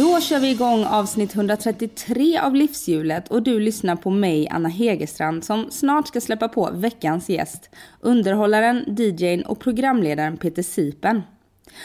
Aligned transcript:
Då 0.00 0.20
kör 0.20 0.40
vi 0.40 0.50
igång 0.50 0.84
avsnitt 0.84 1.34
133 1.34 2.38
av 2.38 2.54
Livshjulet 2.54 3.28
och 3.28 3.42
du 3.42 3.60
lyssnar 3.60 3.96
på 3.96 4.10
mig, 4.10 4.48
Anna 4.48 4.68
Hegerstrand, 4.68 5.44
som 5.44 5.70
snart 5.70 6.08
ska 6.08 6.20
släppa 6.20 6.48
på 6.48 6.70
veckans 6.72 7.28
gäst, 7.28 7.70
underhållaren, 8.00 8.84
DJn 8.98 9.42
och 9.42 9.60
programledaren 9.60 10.36
Peter 10.36 10.62
Sipen. 10.62 11.22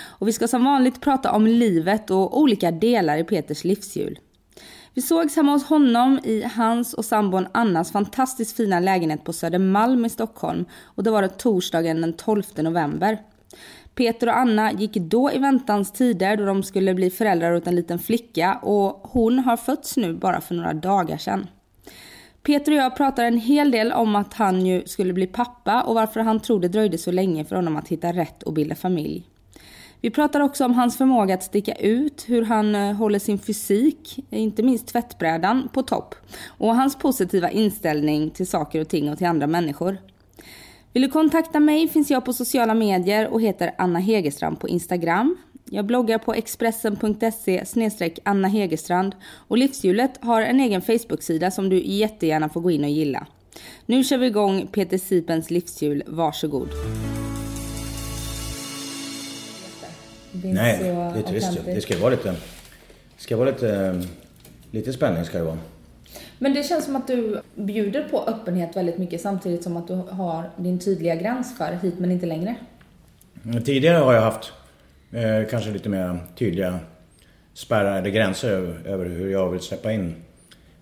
Och 0.03 0.27
vi 0.27 0.33
ska 0.33 0.47
som 0.47 0.63
vanligt 0.63 1.01
prata 1.01 1.31
om 1.31 1.47
livet 1.47 2.11
och 2.11 2.39
olika 2.39 2.71
delar 2.71 3.17
i 3.17 3.23
Peters 3.23 3.63
livshjul. 3.63 4.19
Vi 4.93 5.01
sågs 5.01 5.35
hemma 5.35 5.51
hos 5.51 5.65
honom 5.65 6.19
i 6.23 6.43
hans 6.55 6.93
och 6.93 7.05
sambon 7.05 7.47
Annas 7.51 7.91
fantastiskt 7.91 8.57
fina 8.57 8.79
lägenhet 8.79 9.23
på 9.23 9.33
Södermalm 9.33 10.05
i 10.05 10.09
Stockholm 10.09 10.65
och 10.83 11.03
det 11.03 11.11
var 11.11 11.21
det 11.21 11.29
torsdagen 11.29 12.01
den 12.01 12.13
12 12.13 12.43
november. 12.57 13.19
Peter 13.95 14.27
och 14.27 14.37
Anna 14.37 14.71
gick 14.71 14.93
då 14.93 15.31
i 15.31 15.37
väntans 15.37 15.91
tider 15.91 16.37
då 16.37 16.45
de 16.45 16.63
skulle 16.63 16.93
bli 16.93 17.09
föräldrar 17.09 17.53
åt 17.53 17.67
en 17.67 17.75
liten 17.75 17.99
flicka 17.99 18.59
och 18.61 19.01
hon 19.03 19.39
har 19.39 19.57
fötts 19.57 19.97
nu 19.97 20.13
bara 20.13 20.41
för 20.41 20.55
några 20.55 20.73
dagar 20.73 21.17
sedan. 21.17 21.47
Peter 22.43 22.71
och 22.71 22.77
jag 22.77 22.95
pratar 22.97 23.23
en 23.23 23.37
hel 23.37 23.71
del 23.71 23.91
om 23.91 24.15
att 24.15 24.33
han 24.33 24.65
ju 24.65 24.83
skulle 24.85 25.13
bli 25.13 25.27
pappa 25.27 25.81
och 25.81 25.95
varför 25.95 26.19
han 26.19 26.39
tror 26.39 26.59
det 26.59 26.67
dröjde 26.67 26.97
så 26.97 27.11
länge 27.11 27.45
för 27.45 27.55
honom 27.55 27.77
att 27.77 27.87
hitta 27.87 28.11
rätt 28.11 28.43
och 28.43 28.53
bilda 28.53 28.75
familj. 28.75 29.23
Vi 30.01 30.11
pratar 30.11 30.39
också 30.39 30.65
om 30.65 30.73
hans 30.73 30.97
förmåga 30.97 31.33
att 31.33 31.43
sticka 31.43 31.73
ut, 31.73 32.23
hur 32.27 32.41
han 32.41 32.75
eh, 32.75 32.93
håller 32.93 33.19
sin 33.19 33.39
fysik, 33.39 34.19
inte 34.29 34.63
minst 34.63 34.87
tvättbrädan, 34.87 35.69
på 35.73 35.83
topp 35.83 36.15
och 36.47 36.75
hans 36.75 36.95
positiva 36.95 37.49
inställning 37.49 38.29
till 38.29 38.47
saker 38.47 38.81
och 38.81 38.87
ting 38.87 39.11
och 39.11 39.17
till 39.17 39.27
andra 39.27 39.47
människor. 39.47 39.97
Vill 40.95 41.01
du 41.01 41.09
kontakta 41.09 41.59
mig 41.59 41.87
finns 41.87 42.11
jag 42.11 42.25
på 42.25 42.33
sociala 42.33 42.73
medier 42.73 43.27
och 43.27 43.41
heter 43.41 43.71
Anna 43.77 43.99
Hegerstrand 43.99 44.59
på 44.59 44.67
Instagram. 44.67 45.37
Jag 45.69 45.85
bloggar 45.85 46.17
på 46.17 46.33
expressen.se 46.33 47.63
Anna 48.23 48.47
Hegerstrand 48.47 49.15
och 49.47 49.57
Livshjulet 49.57 50.11
har 50.21 50.41
en 50.41 50.59
egen 50.59 50.81
Facebook-sida 50.81 51.51
som 51.51 51.69
du 51.69 51.83
jättegärna 51.85 52.49
får 52.49 52.61
gå 52.61 52.71
in 52.71 52.83
och 52.83 52.89
gilla. 52.89 53.27
Nu 53.85 54.03
kör 54.03 54.17
vi 54.17 54.27
igång 54.27 54.67
Peter 54.67 54.97
Sipens 54.97 55.51
livshjul, 55.51 56.03
varsågod. 56.07 56.69
Nej, 60.31 60.79
det 60.83 61.19
är 61.19 61.21
trist 61.21 61.57
ju. 61.57 61.73
Det 61.73 61.81
ska 61.81 61.97
vara 61.97 62.09
lite... 62.09 62.35
Ska 63.17 63.37
vara 63.37 63.49
lite... 63.49 64.01
Lite 64.71 64.93
spänning 64.93 65.25
ska 65.25 65.37
det 65.37 65.43
vara. 65.43 65.57
Men 66.39 66.53
det 66.53 66.63
känns 66.63 66.85
som 66.85 66.95
att 66.95 67.07
du 67.07 67.41
bjuder 67.55 68.03
på 68.03 68.23
öppenhet 68.23 68.75
väldigt 68.75 68.97
mycket 68.97 69.21
samtidigt 69.21 69.63
som 69.63 69.77
att 69.77 69.87
du 69.87 69.93
har 69.93 70.49
din 70.57 70.79
tydliga 70.79 71.15
gräns 71.15 71.57
för 71.57 71.79
hit 71.81 71.99
men 71.99 72.11
inte 72.11 72.25
längre. 72.25 72.55
Tidigare 73.65 73.97
har 73.97 74.13
jag 74.13 74.21
haft 74.21 74.53
eh, 75.11 75.49
kanske 75.49 75.71
lite 75.71 75.89
mer 75.89 76.19
tydliga 76.35 76.79
spärrar 77.53 77.99
eller 77.99 78.09
gränser 78.09 78.49
över, 78.49 78.81
över 78.85 79.05
hur 79.05 79.31
jag 79.31 79.49
vill 79.49 79.61
släppa 79.61 79.91
in 79.91 80.15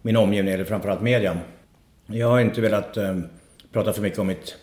min 0.02 0.18
omgivning, 0.18 0.54
eller 0.54 0.64
framförallt 0.64 1.02
media. 1.02 1.38
Jag 2.06 2.28
har 2.28 2.40
inte 2.40 2.62
velat 2.62 2.98
eh, 2.98 3.20
prata 3.72 3.94
för 3.94 4.02
mycket 4.02 4.20
om 4.20 4.28
mitt 4.28 4.56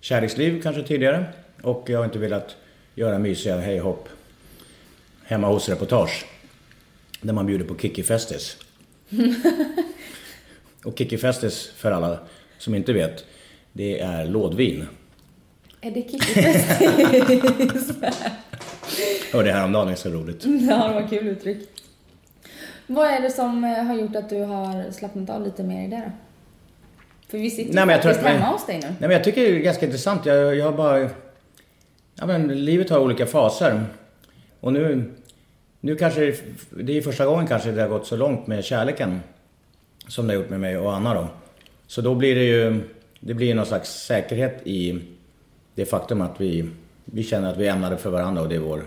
kärleksliv 0.00 0.62
kanske 0.62 0.82
tidigare. 0.82 1.24
Och 1.62 1.84
jag 1.86 1.98
har 1.98 2.04
inte 2.04 2.18
velat 2.18 2.56
göra 2.94 3.18
mysiga 3.18 3.60
hej 3.60 3.78
hopp 3.78 4.08
hemma 5.24 5.46
hos 5.46 5.68
reportage. 5.68 6.24
Där 7.20 7.32
man 7.32 7.46
bjuder 7.46 7.64
på 7.64 7.78
Kikki 7.78 8.02
Festis. 8.02 8.56
och 10.84 10.98
Kikki 10.98 11.18
Festis, 11.18 11.72
för 11.76 11.90
alla 11.92 12.18
som 12.58 12.74
inte 12.74 12.92
vet, 12.92 13.24
det 13.72 14.00
är 14.00 14.24
lådvin. 14.26 14.86
Är 15.80 15.90
det 15.90 16.10
kickfest? 16.10 16.82
Jag 19.32 19.38
hörde 19.38 19.52
häromdagen, 19.52 19.86
det 19.86 19.92
är 19.92 19.96
så 19.96 20.10
roligt. 20.10 20.44
ja, 20.44 20.88
det 20.88 20.94
var 20.94 21.08
kul 21.08 21.28
uttryck. 21.28 21.68
Vad 22.86 23.06
är 23.10 23.20
det 23.20 23.30
som 23.30 23.64
eh, 23.64 23.70
har 23.84 23.94
gjort 23.94 24.16
att 24.16 24.28
du 24.30 24.40
har 24.42 24.90
slappnat 24.90 25.30
av 25.30 25.42
lite 25.44 25.62
mer 25.62 25.84
i 25.86 25.90
det 25.90 25.96
då? 26.06 26.12
För 27.28 27.38
vi 27.38 27.50
sitter 27.50 27.74
Nej, 27.74 27.84
ju 27.84 27.90
jag 27.90 28.02
faktiskt 28.02 28.24
att- 28.26 28.32
hemma 28.32 28.46
hos 28.46 28.66
dig 28.66 28.76
nu. 28.78 28.86
Nej 28.86 28.96
men 29.00 29.10
jag 29.10 29.24
tycker 29.24 29.40
det 29.42 29.48
är 29.56 29.58
ganska 29.58 29.86
intressant. 29.86 30.26
Jag, 30.26 30.56
jag 30.56 30.64
har 30.64 30.72
bara... 30.72 31.10
Ja 32.14 32.26
men 32.26 32.64
livet 32.64 32.90
har 32.90 32.98
olika 32.98 33.26
faser. 33.26 33.84
Och 34.60 34.72
nu... 34.72 35.12
Nu 35.80 35.96
kanske 35.96 36.20
det- 36.20 36.42
det 36.82 36.98
är 36.98 37.02
första 37.02 37.26
gången 37.26 37.46
kanske 37.46 37.70
det 37.70 37.80
har 37.82 37.88
gått 37.88 38.06
så 38.06 38.16
långt 38.16 38.46
med 38.46 38.64
kärleken. 38.64 39.20
Som 40.08 40.26
det 40.26 40.34
har 40.34 40.40
gjort 40.40 40.50
med 40.50 40.60
mig 40.60 40.78
och 40.78 40.94
Anna 40.94 41.14
då. 41.14 41.28
Så 41.86 42.00
då 42.00 42.14
blir 42.14 42.34
det 42.34 42.44
ju... 42.44 42.80
Det 43.20 43.34
blir 43.34 43.54
någon 43.54 43.66
slags 43.66 43.90
säkerhet 43.90 44.60
i 44.64 45.00
det 45.74 45.84
faktum 45.84 46.20
att 46.20 46.40
vi, 46.40 46.68
vi 47.04 47.22
känner 47.22 47.50
att 47.50 47.56
vi 47.56 47.66
är 47.66 47.72
ämnade 47.72 47.96
för 47.96 48.10
varandra 48.10 48.42
och 48.42 48.48
det 48.48 48.54
är 48.54 48.60
vår, 48.60 48.84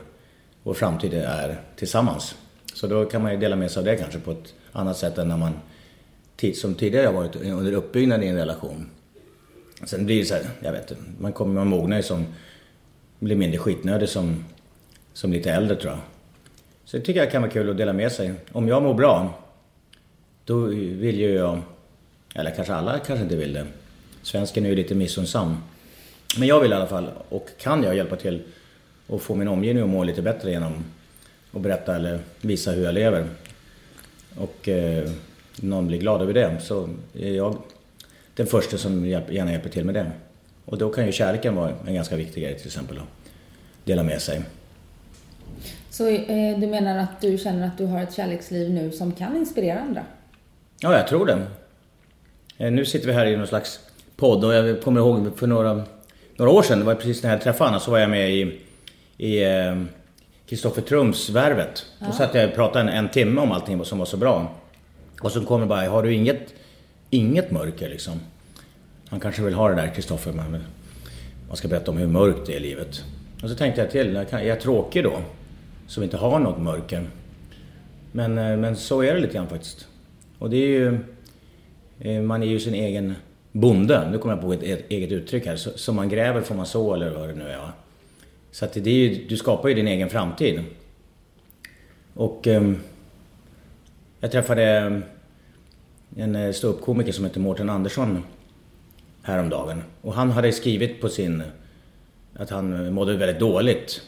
vår 0.63 0.73
framtid 0.73 1.13
är 1.13 1.61
tillsammans. 1.75 2.35
Så 2.73 2.87
då 2.87 3.05
kan 3.05 3.21
man 3.21 3.31
ju 3.31 3.37
dela 3.37 3.55
med 3.55 3.71
sig 3.71 3.79
av 3.79 3.85
det 3.85 3.95
kanske 3.95 4.19
på 4.19 4.31
ett 4.31 4.53
annat 4.71 4.97
sätt 4.97 5.17
än 5.17 5.27
när 5.27 5.37
man 5.37 5.53
som 6.55 6.75
tidigare 6.75 7.05
har 7.05 7.13
varit 7.13 7.35
under 7.35 7.71
uppbyggnad 7.71 8.23
i 8.23 8.27
en 8.27 8.35
relation. 8.35 8.89
Sen 9.83 10.05
blir 10.05 10.19
det 10.19 10.25
så 10.25 10.33
här, 10.33 10.43
jag 10.59 10.71
vet 10.71 10.91
inte, 10.91 11.03
man 11.19 11.33
kommer 11.33 11.53
man 11.53 11.67
mognar 11.67 11.97
ju 11.97 12.03
som, 12.03 12.25
blir 13.19 13.35
mindre 13.35 13.57
skitnödig 13.57 14.09
som, 14.09 14.45
som 15.13 15.31
lite 15.31 15.51
äldre 15.51 15.75
tror 15.75 15.91
jag. 15.93 16.01
Så 16.85 16.97
det 16.97 17.03
tycker 17.03 17.19
jag 17.19 17.31
kan 17.31 17.41
vara 17.41 17.51
kul 17.51 17.69
att 17.69 17.77
dela 17.77 17.93
med 17.93 18.11
sig. 18.11 18.33
Om 18.51 18.67
jag 18.67 18.83
mår 18.83 18.93
bra, 18.93 19.33
då 20.45 20.59
vill 20.65 21.19
ju 21.19 21.33
jag, 21.33 21.61
eller 22.35 22.51
kanske 22.51 22.73
alla 22.73 22.99
kanske 22.99 23.23
inte 23.23 23.35
vill 23.35 23.53
det. 23.53 23.65
Svensken 24.21 24.65
är 24.65 24.69
ju 24.69 24.75
lite 24.75 24.95
missunnsam. 24.95 25.57
Men 26.37 26.47
jag 26.47 26.59
vill 26.59 26.71
i 26.71 26.75
alla 26.75 26.87
fall, 26.87 27.09
och 27.29 27.49
kan 27.57 27.83
jag 27.83 27.95
hjälpa 27.95 28.15
till 28.15 28.41
att 29.09 29.21
få 29.21 29.35
min 29.35 29.47
omgivning 29.47 29.83
att 29.83 29.89
må 29.89 30.03
lite 30.03 30.21
bättre 30.21 30.51
genom 30.51 30.73
att 31.51 31.61
berätta 31.61 31.95
eller 31.95 32.19
visa 32.41 32.71
hur 32.71 32.83
jag 32.83 32.93
lever. 32.93 33.27
Och 34.37 34.69
eh, 34.69 35.11
någon 35.55 35.87
blir 35.87 35.97
glad 35.97 36.21
över 36.21 36.33
det 36.33 36.59
så 36.61 36.89
är 37.13 37.31
jag 37.31 37.57
den 38.33 38.47
första 38.47 38.77
som 38.77 39.05
gärna 39.05 39.51
hjälper 39.51 39.69
till 39.69 39.85
med 39.85 39.95
det. 39.95 40.11
Och 40.65 40.77
då 40.77 40.89
kan 40.89 41.05
ju 41.05 41.11
kärleken 41.11 41.55
vara 41.55 41.73
en 41.87 41.95
ganska 41.95 42.15
viktig 42.15 42.43
grej 42.43 42.57
till 42.57 42.67
exempel 42.67 42.97
att 42.97 43.31
dela 43.83 44.03
med 44.03 44.21
sig. 44.21 44.41
Så 45.89 46.07
eh, 46.07 46.59
du 46.59 46.67
menar 46.67 46.97
att 46.97 47.21
du 47.21 47.37
känner 47.37 47.67
att 47.67 47.77
du 47.77 47.85
har 47.85 48.03
ett 48.03 48.13
kärleksliv 48.13 48.69
nu 48.69 48.91
som 48.91 49.11
kan 49.11 49.37
inspirera 49.37 49.79
andra? 49.79 50.03
Ja, 50.79 50.93
jag 50.97 51.07
tror 51.07 51.25
det. 51.25 51.41
Eh, 52.57 52.71
Nu 52.71 52.85
sitter 52.85 53.07
vi 53.07 53.13
här 53.13 53.25
i 53.25 53.37
någon 53.37 53.47
slags 53.47 53.79
podd 54.15 54.45
och 54.45 54.53
jag 54.53 54.81
kommer 54.81 54.99
ihåg 54.99 55.39
för 55.39 55.47
några, 55.47 55.83
några 56.37 56.51
år 56.51 56.61
sedan, 56.61 56.79
det 56.79 56.85
var 56.85 56.95
precis 56.95 57.23
när 57.23 57.29
jag 57.31 57.41
träffade 57.41 57.69
Anna, 57.69 57.79
så 57.79 57.91
var 57.91 57.99
jag 57.99 58.09
med 58.09 58.31
i 58.31 58.59
i 59.17 59.43
eh, 59.43 59.81
Kristoffer 60.49 60.81
Trums 60.81 61.29
Värvet. 61.29 61.85
Då 61.99 62.11
satt 62.11 62.35
jag 62.35 62.49
och 62.49 62.55
pratade 62.55 62.79
en, 62.91 62.97
en 63.05 63.09
timme 63.09 63.41
om 63.41 63.51
allting 63.51 63.85
som 63.85 63.99
var 63.99 64.05
så 64.05 64.17
bra. 64.17 64.51
Och 65.21 65.31
så 65.31 65.45
kommer 65.45 65.65
bara, 65.65 65.89
har 65.89 66.03
du 66.03 66.13
inget, 66.13 66.53
inget 67.09 67.51
mörker 67.51 67.89
liksom? 67.89 68.19
Han 69.09 69.19
kanske 69.19 69.41
vill 69.41 69.53
ha 69.53 69.69
det 69.69 69.75
där 69.75 69.93
Kristoffer, 69.95 70.31
men 70.31 70.63
man 71.47 71.57
ska 71.57 71.67
berätta 71.67 71.91
om 71.91 71.97
hur 71.97 72.07
mörkt 72.07 72.45
det 72.45 72.53
är 72.53 72.57
i 72.57 72.59
livet. 72.59 73.03
Och 73.43 73.49
så 73.49 73.55
tänkte 73.55 73.81
jag 73.81 73.91
till, 73.91 74.15
är 74.15 74.39
jag 74.43 74.61
tråkig 74.61 75.03
då? 75.03 75.19
Som 75.87 76.03
inte 76.03 76.17
har 76.17 76.39
något 76.39 76.61
mörker? 76.61 77.09
Men, 78.11 78.37
eh, 78.37 78.57
men 78.57 78.75
så 78.75 79.03
är 79.03 79.13
det 79.13 79.19
lite 79.19 79.33
grann 79.33 79.47
faktiskt. 79.49 79.87
Och 80.39 80.49
det 80.49 80.57
är 80.57 80.67
ju... 80.67 80.99
eh, 81.99 82.21
Man 82.21 82.43
är 82.43 82.47
ju 82.47 82.59
sin 82.59 82.73
egen 82.75 83.15
bonde. 83.51 84.09
Nu 84.11 84.17
kommer 84.17 84.35
jag 84.35 84.41
på 84.43 84.53
ett 84.53 84.85
eget 84.89 85.11
uttryck 85.11 85.45
här. 85.45 85.55
Som 85.55 85.95
man 85.95 86.09
gräver 86.09 86.41
får 86.41 86.55
man 86.55 86.65
så 86.65 86.93
eller 86.93 87.09
vad 87.11 87.29
det 87.29 87.35
nu 87.35 87.49
är. 87.49 87.71
Så 88.51 88.65
att 88.65 88.73
det 88.73 88.89
är 88.89 88.93
ju, 89.09 89.25
du 89.29 89.37
skapar 89.37 89.69
ju 89.69 89.75
din 89.75 89.87
egen 89.87 90.09
framtid. 90.09 90.59
Och... 92.13 92.47
ehm, 92.47 92.77
jag 94.19 94.31
träffade 94.31 95.01
en 96.17 96.35
eh, 96.35 96.51
ståuppkomiker 96.51 97.11
som 97.11 97.25
heter 97.25 97.39
Mårten 97.39 97.69
Andersson 97.69 98.23
häromdagen. 99.21 99.81
Och 100.01 100.13
han 100.13 100.31
hade 100.31 100.51
skrivit 100.51 101.01
på 101.01 101.09
sin... 101.09 101.43
Att 102.35 102.49
han 102.49 102.93
mådde 102.93 103.17
väldigt 103.17 103.39
dåligt 103.39 104.01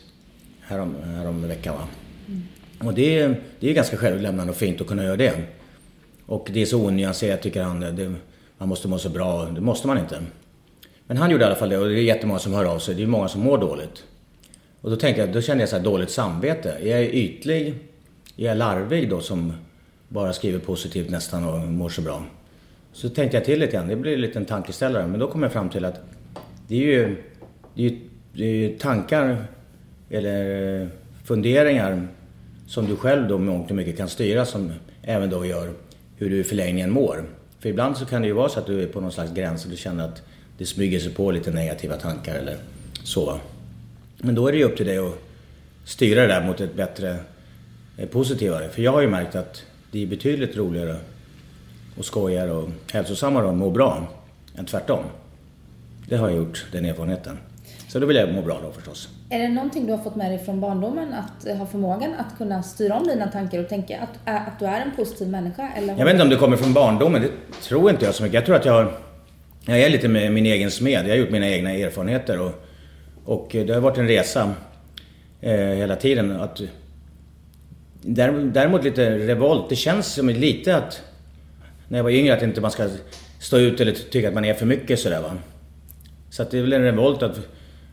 härom, 0.61 0.95
härom 1.03 1.47
veckan 1.47 1.75
va. 1.75 1.87
Och 2.87 2.93
det, 2.93 3.19
är- 3.19 3.35
det 3.59 3.69
är 3.69 3.73
ganska 3.73 3.97
självlämnande 3.97 4.51
och 4.51 4.57
fint 4.57 4.81
att 4.81 4.87
kunna 4.87 5.03
göra 5.03 5.15
det. 5.15 5.33
Och 6.27 6.49
det 6.53 6.61
är 6.61 6.65
så 6.65 6.85
onyanserat 6.85 7.41
tycker 7.41 7.63
han. 7.63 7.79
Det, 7.79 8.13
man 8.57 8.69
måste 8.69 8.87
må 8.87 8.97
så 8.97 9.09
bra. 9.09 9.45
Det 9.45 9.61
måste 9.61 9.87
man 9.87 9.97
inte. 9.97 10.19
Men 11.07 11.17
han 11.17 11.31
gjorde 11.31 11.43
i 11.43 11.47
alla 11.47 11.55
fall 11.55 11.69
det 11.69 11.77
och 11.77 11.87
det 11.87 11.99
är 11.99 12.03
jättemånga 12.03 12.39
som 12.39 12.53
hör 12.53 12.65
av 12.65 12.79
sig. 12.79 12.95
Det 12.95 13.03
är 13.03 13.07
många 13.07 13.27
som 13.27 13.41
mår 13.41 13.57
dåligt. 13.57 14.03
Och 14.81 14.89
då 14.89 14.95
tänkte 14.95 15.21
jag, 15.21 15.33
då 15.33 15.41
kände 15.41 15.61
jag 15.61 15.69
så 15.69 15.75
här 15.75 15.83
dåligt 15.83 16.09
samvete. 16.09 16.77
Är 16.81 16.87
jag 16.87 17.03
ytlig? 17.03 17.75
är 18.37 18.45
jag 18.45 18.57
larvig 18.57 19.09
då 19.09 19.19
som 19.19 19.53
bara 20.07 20.33
skriver 20.33 20.59
positivt 20.59 21.09
nästan 21.09 21.43
och 21.43 21.59
mår 21.59 21.89
så 21.89 22.01
bra? 22.01 22.23
Så 22.93 23.09
tänkte 23.09 23.37
jag 23.37 23.45
till 23.45 23.59
lite 23.59 23.71
grann, 23.71 23.87
det 23.87 23.95
blir 23.95 24.13
en 24.13 24.21
liten 24.21 24.45
tankeställare. 24.45 25.07
Men 25.07 25.19
då 25.19 25.27
kom 25.27 25.43
jag 25.43 25.51
fram 25.51 25.69
till 25.69 25.85
att 25.85 26.01
det 26.67 26.75
är 26.75 26.79
ju, 26.79 27.23
det 27.73 27.85
är 27.85 27.89
ju, 27.89 27.99
det 28.33 28.43
är 28.43 28.53
ju 28.53 28.77
tankar 28.77 29.45
eller 30.09 30.89
funderingar 31.23 32.07
som 32.67 32.85
du 32.85 32.95
själv 32.95 33.27
då 33.27 33.37
mångt 33.37 33.69
och 33.69 33.75
mycket 33.75 33.97
kan 33.97 34.09
styra 34.09 34.45
som 34.45 34.71
även 35.01 35.29
då 35.29 35.45
gör 35.45 35.73
hur 36.17 36.29
du 36.29 36.39
i 36.39 36.43
förlängningen 36.43 36.91
mår. 36.91 37.25
För 37.59 37.69
ibland 37.69 37.97
så 37.97 38.05
kan 38.05 38.21
det 38.21 38.27
ju 38.27 38.33
vara 38.33 38.49
så 38.49 38.59
att 38.59 38.65
du 38.65 38.83
är 38.83 38.87
på 38.87 39.01
någon 39.01 39.11
slags 39.11 39.33
gräns 39.33 39.65
och 39.65 39.71
du 39.71 39.77
känner 39.77 40.05
att 40.05 40.21
det 40.57 40.65
smyger 40.65 40.99
sig 40.99 41.13
på 41.13 41.31
lite 41.31 41.51
negativa 41.51 41.95
tankar 41.95 42.35
eller 42.35 42.57
så. 43.03 43.39
Men 44.17 44.35
då 44.35 44.47
är 44.47 44.51
det 44.51 44.57
ju 44.57 44.63
upp 44.63 44.77
till 44.77 44.85
dig 44.85 44.97
att 44.97 45.13
styra 45.85 46.21
det 46.21 46.27
där 46.27 46.45
mot 46.45 46.61
ett 46.61 46.75
bättre, 46.75 47.17
eh, 47.97 48.07
positivare. 48.07 48.69
För 48.69 48.81
jag 48.81 48.91
har 48.91 49.01
ju 49.01 49.07
märkt 49.07 49.35
att 49.35 49.63
det 49.91 50.03
är 50.03 50.07
betydligt 50.07 50.57
roligare 50.57 50.95
och 51.97 52.05
skojigare 52.05 52.51
och 52.51 52.69
hälsosammare 52.91 53.49
att 53.49 53.55
må 53.55 53.69
bra 53.69 54.07
än 54.55 54.65
tvärtom. 54.65 55.03
Det 56.09 56.17
har 56.17 56.29
jag 56.29 56.37
gjort, 56.37 56.65
den 56.71 56.85
erfarenheten. 56.85 57.37
Så 57.87 57.99
då 57.99 58.05
vill 58.05 58.17
jag 58.17 58.33
må 58.33 58.41
bra 58.41 58.59
då 58.63 58.71
förstås. 58.71 59.09
Är 59.29 59.39
det 59.39 59.47
någonting 59.49 59.85
du 59.85 59.91
har 59.93 60.03
fått 60.03 60.15
med 60.15 60.31
dig 60.31 60.39
från 60.45 60.59
barndomen, 60.61 61.13
att 61.13 61.47
eh, 61.47 61.55
ha 61.55 61.65
förmågan 61.65 62.13
att 62.13 62.37
kunna 62.37 62.63
styra 62.63 62.95
om 62.95 63.07
dina 63.07 63.27
tankar 63.27 63.59
och 63.59 63.69
tänka 63.69 63.99
att, 63.99 64.09
ä- 64.25 64.43
att 64.47 64.59
du 64.59 64.65
är 64.65 64.81
en 64.81 64.91
positiv 64.95 65.27
människa? 65.27 65.69
Eller 65.75 65.97
Jag 65.97 66.05
vet 66.05 66.13
inte 66.13 66.23
om 66.23 66.29
det 66.29 66.35
kommer 66.35 66.57
från 66.57 66.73
barndomen, 66.73 67.21
det 67.21 67.29
tror 67.63 67.89
inte 67.89 68.05
jag 68.05 68.15
så 68.15 68.23
mycket. 68.23 68.33
Jag 68.35 68.45
tror 68.45 68.55
att 68.55 68.65
jag 68.65 68.73
har... 68.73 68.91
Jag 69.65 69.79
är 69.79 69.89
lite 69.89 70.07
med 70.07 70.31
min 70.33 70.45
egen 70.45 70.71
smed. 70.71 71.05
Jag 71.05 71.09
har 71.09 71.15
gjort 71.15 71.31
mina 71.31 71.49
egna 71.49 71.71
erfarenheter 71.71 72.39
och, 72.41 72.51
och 73.25 73.47
det 73.51 73.73
har 73.73 73.79
varit 73.81 73.97
en 73.97 74.07
resa 74.07 74.53
eh, 75.41 75.51
hela 75.55 75.95
tiden. 75.95 76.31
Att, 76.41 76.61
däremot 78.01 78.83
lite 78.83 79.17
revolt. 79.17 79.69
Det 79.69 79.75
känns 79.75 80.13
som 80.13 80.29
lite 80.29 80.75
att... 80.75 81.01
När 81.87 81.97
jag 81.99 82.03
var 82.03 82.11
yngre 82.11 82.33
att 82.33 82.41
inte 82.43 82.61
man 82.61 82.71
ska 82.71 82.89
stå 83.39 83.57
ut 83.57 83.81
eller 83.81 83.91
tycka 83.91 84.27
att 84.27 84.33
man 84.33 84.45
är 84.45 84.53
för 84.53 84.65
mycket 84.65 84.99
sådär 84.99 85.21
va. 85.21 85.31
Så 86.29 86.41
att 86.41 86.51
det 86.51 86.57
är 86.57 86.61
väl 86.61 86.73
en 86.73 86.81
revolt 86.83 87.23
att, 87.23 87.39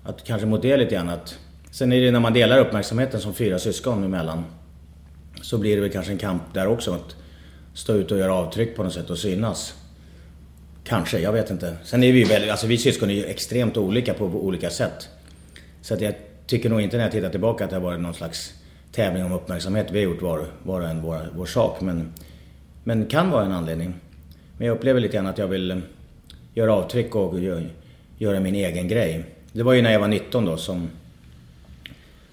att 0.04 0.24
kanske 0.24 0.46
mot 0.46 0.62
det 0.62 0.76
lite 0.76 0.94
grann 0.94 1.08
att... 1.08 1.38
Sen 1.70 1.92
är 1.92 2.00
det 2.00 2.10
när 2.10 2.20
man 2.20 2.32
delar 2.32 2.58
uppmärksamheten 2.58 3.20
som 3.20 3.34
fyra 3.34 3.58
syskon 3.58 4.04
emellan. 4.04 4.44
Så 5.42 5.58
blir 5.58 5.76
det 5.76 5.82
väl 5.82 5.90
kanske 5.90 6.12
en 6.12 6.18
kamp 6.18 6.42
där 6.52 6.66
också. 6.66 6.92
Att 6.92 7.16
stå 7.74 7.92
ut 7.92 8.12
och 8.12 8.18
göra 8.18 8.34
avtryck 8.34 8.76
på 8.76 8.82
något 8.82 8.92
sätt 8.92 9.10
och 9.10 9.18
synas. 9.18 9.74
Kanske, 10.84 11.18
jag 11.18 11.32
vet 11.32 11.50
inte. 11.50 11.76
Sen 11.84 12.02
är 12.04 12.12
vi 12.12 12.18
ju 12.18 12.24
väldigt, 12.24 12.50
alltså 12.50 12.66
vi 12.66 12.78
syskon 12.78 13.10
är 13.10 13.14
ju 13.14 13.24
extremt 13.24 13.76
olika 13.76 14.14
på 14.14 14.24
olika 14.24 14.70
sätt. 14.70 15.08
Så 15.82 15.94
att 15.94 16.00
jag 16.00 16.14
tycker 16.46 16.70
nog 16.70 16.80
inte 16.80 16.96
när 16.96 17.04
jag 17.04 17.12
tittar 17.12 17.30
tillbaka 17.30 17.64
att 17.64 17.70
det 17.70 17.76
har 17.76 17.82
varit 17.82 18.00
någon 18.00 18.14
slags 18.14 18.52
tävling 18.92 19.24
om 19.24 19.32
uppmärksamhet. 19.32 19.86
Vi 19.90 19.98
har 19.98 20.04
gjort 20.04 20.22
var, 20.22 20.46
var 20.62 20.80
och 20.80 20.88
en 20.88 21.02
vår, 21.02 21.28
vår 21.36 21.46
sak. 21.46 21.80
Men, 21.80 22.12
men 22.84 23.06
kan 23.06 23.30
vara 23.30 23.44
en 23.44 23.52
anledning. 23.52 23.94
Men 24.58 24.66
jag 24.66 24.76
upplever 24.76 25.00
lite 25.00 25.14
grann 25.14 25.26
att 25.26 25.38
jag 25.38 25.48
vill 25.48 25.70
eh, 25.70 25.78
göra 26.54 26.74
avtryck 26.74 27.14
och 27.14 27.34
gö- 27.34 27.68
göra 28.18 28.40
min 28.40 28.54
egen 28.54 28.88
grej. 28.88 29.24
Det 29.56 29.62
var 29.62 29.72
ju 29.72 29.82
när 29.82 29.92
jag 29.92 30.00
var 30.00 30.08
19 30.08 30.44
då 30.44 30.56
som, 30.56 30.90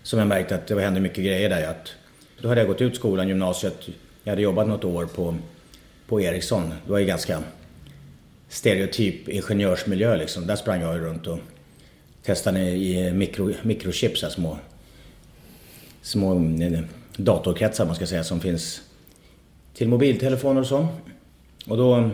som 0.04 0.20
jag 0.20 0.28
märkte 0.28 0.56
att 0.56 0.68
det 0.68 0.82
hände 0.82 1.00
mycket 1.00 1.26
grejer 1.26 1.50
där. 1.50 1.68
Att, 1.68 1.94
då 2.42 2.48
hade 2.48 2.62
jag 2.62 2.68
gått 2.68 2.82
ut 2.82 2.96
skolan, 2.96 3.28
gymnasiet. 3.28 3.90
Jag 4.24 4.32
hade 4.32 4.42
jobbat 4.42 4.68
något 4.68 4.84
år 4.84 5.06
på, 5.06 5.36
på 6.08 6.22
Ericsson. 6.22 6.70
Det 6.86 6.92
var 6.92 7.00
ju 7.00 7.06
ganska 7.06 7.44
stereotyp 8.50 9.30
ingenjörsmiljö 9.30 10.16
liksom. 10.16 10.48
Där 10.48 10.56
sprang 10.56 10.82
jag 10.82 10.96
ju 10.96 11.02
runt 11.02 11.28
och 11.28 11.40
testade 12.24 12.60
i 12.60 13.14
mikro, 13.14 13.54
mikrochips, 13.62 14.24
här 14.24 14.30
små, 14.30 14.58
små 16.02 16.36
eh, 16.36 16.80
datorkretsar 17.18 17.86
man 17.86 17.96
ska 17.96 18.06
säga 18.06 18.24
som 18.24 18.40
finns 18.40 18.82
till 19.74 19.88
mobiltelefoner 19.88 20.62
och 20.62 20.68
så. 20.68 20.88
Och 21.68 21.78
då 21.78 22.10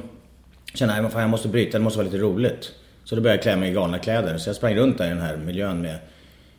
kände 0.73 0.95
jag 0.95 1.05
att 1.05 1.13
jag 1.13 1.29
måste 1.29 1.47
bryta, 1.47 1.77
det 1.77 1.83
måste 1.83 1.97
vara 1.97 2.05
lite 2.05 2.17
roligt. 2.23 2.73
Så 3.07 3.15
då 3.15 3.21
började 3.21 3.37
jag 3.37 3.43
klä 3.43 3.55
mig 3.55 3.69
i 3.69 3.73
galna 3.73 3.99
kläder. 3.99 4.37
Så 4.37 4.49
jag 4.49 4.55
sprang 4.55 4.75
runt 4.75 4.97
där 4.97 5.05
i 5.05 5.09
den 5.09 5.21
här 5.21 5.37
miljön 5.37 5.81
med, 5.81 5.97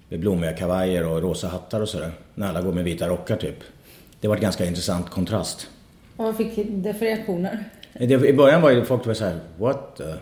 med 0.09 0.21
blommiga 0.21 0.53
kavajer 0.53 1.07
och 1.07 1.23
rosa 1.23 1.49
hattar 1.49 1.81
och 1.81 1.89
sådär. 1.89 2.11
När 2.35 2.49
alla 2.49 2.63
går 2.63 2.73
med 2.73 2.85
vita 2.85 3.09
rockar 3.09 3.37
typ. 3.37 3.55
Det 4.21 4.29
var 4.29 4.37
ett 4.37 4.43
ganska 4.43 4.65
intressant 4.65 5.11
kontrast. 5.11 5.69
Och 6.17 6.25
vad 6.25 6.37
fick 6.37 6.53
det 6.69 6.95
för 6.95 7.07
reaktioner? 7.07 7.65
I 8.01 8.33
början 8.33 8.63
var 8.63 8.71
ju 8.71 8.85
folk 8.85 9.07
var 9.07 9.15
så 9.15 9.25
här, 9.25 9.39
what 9.59 9.97
the? 9.97 10.15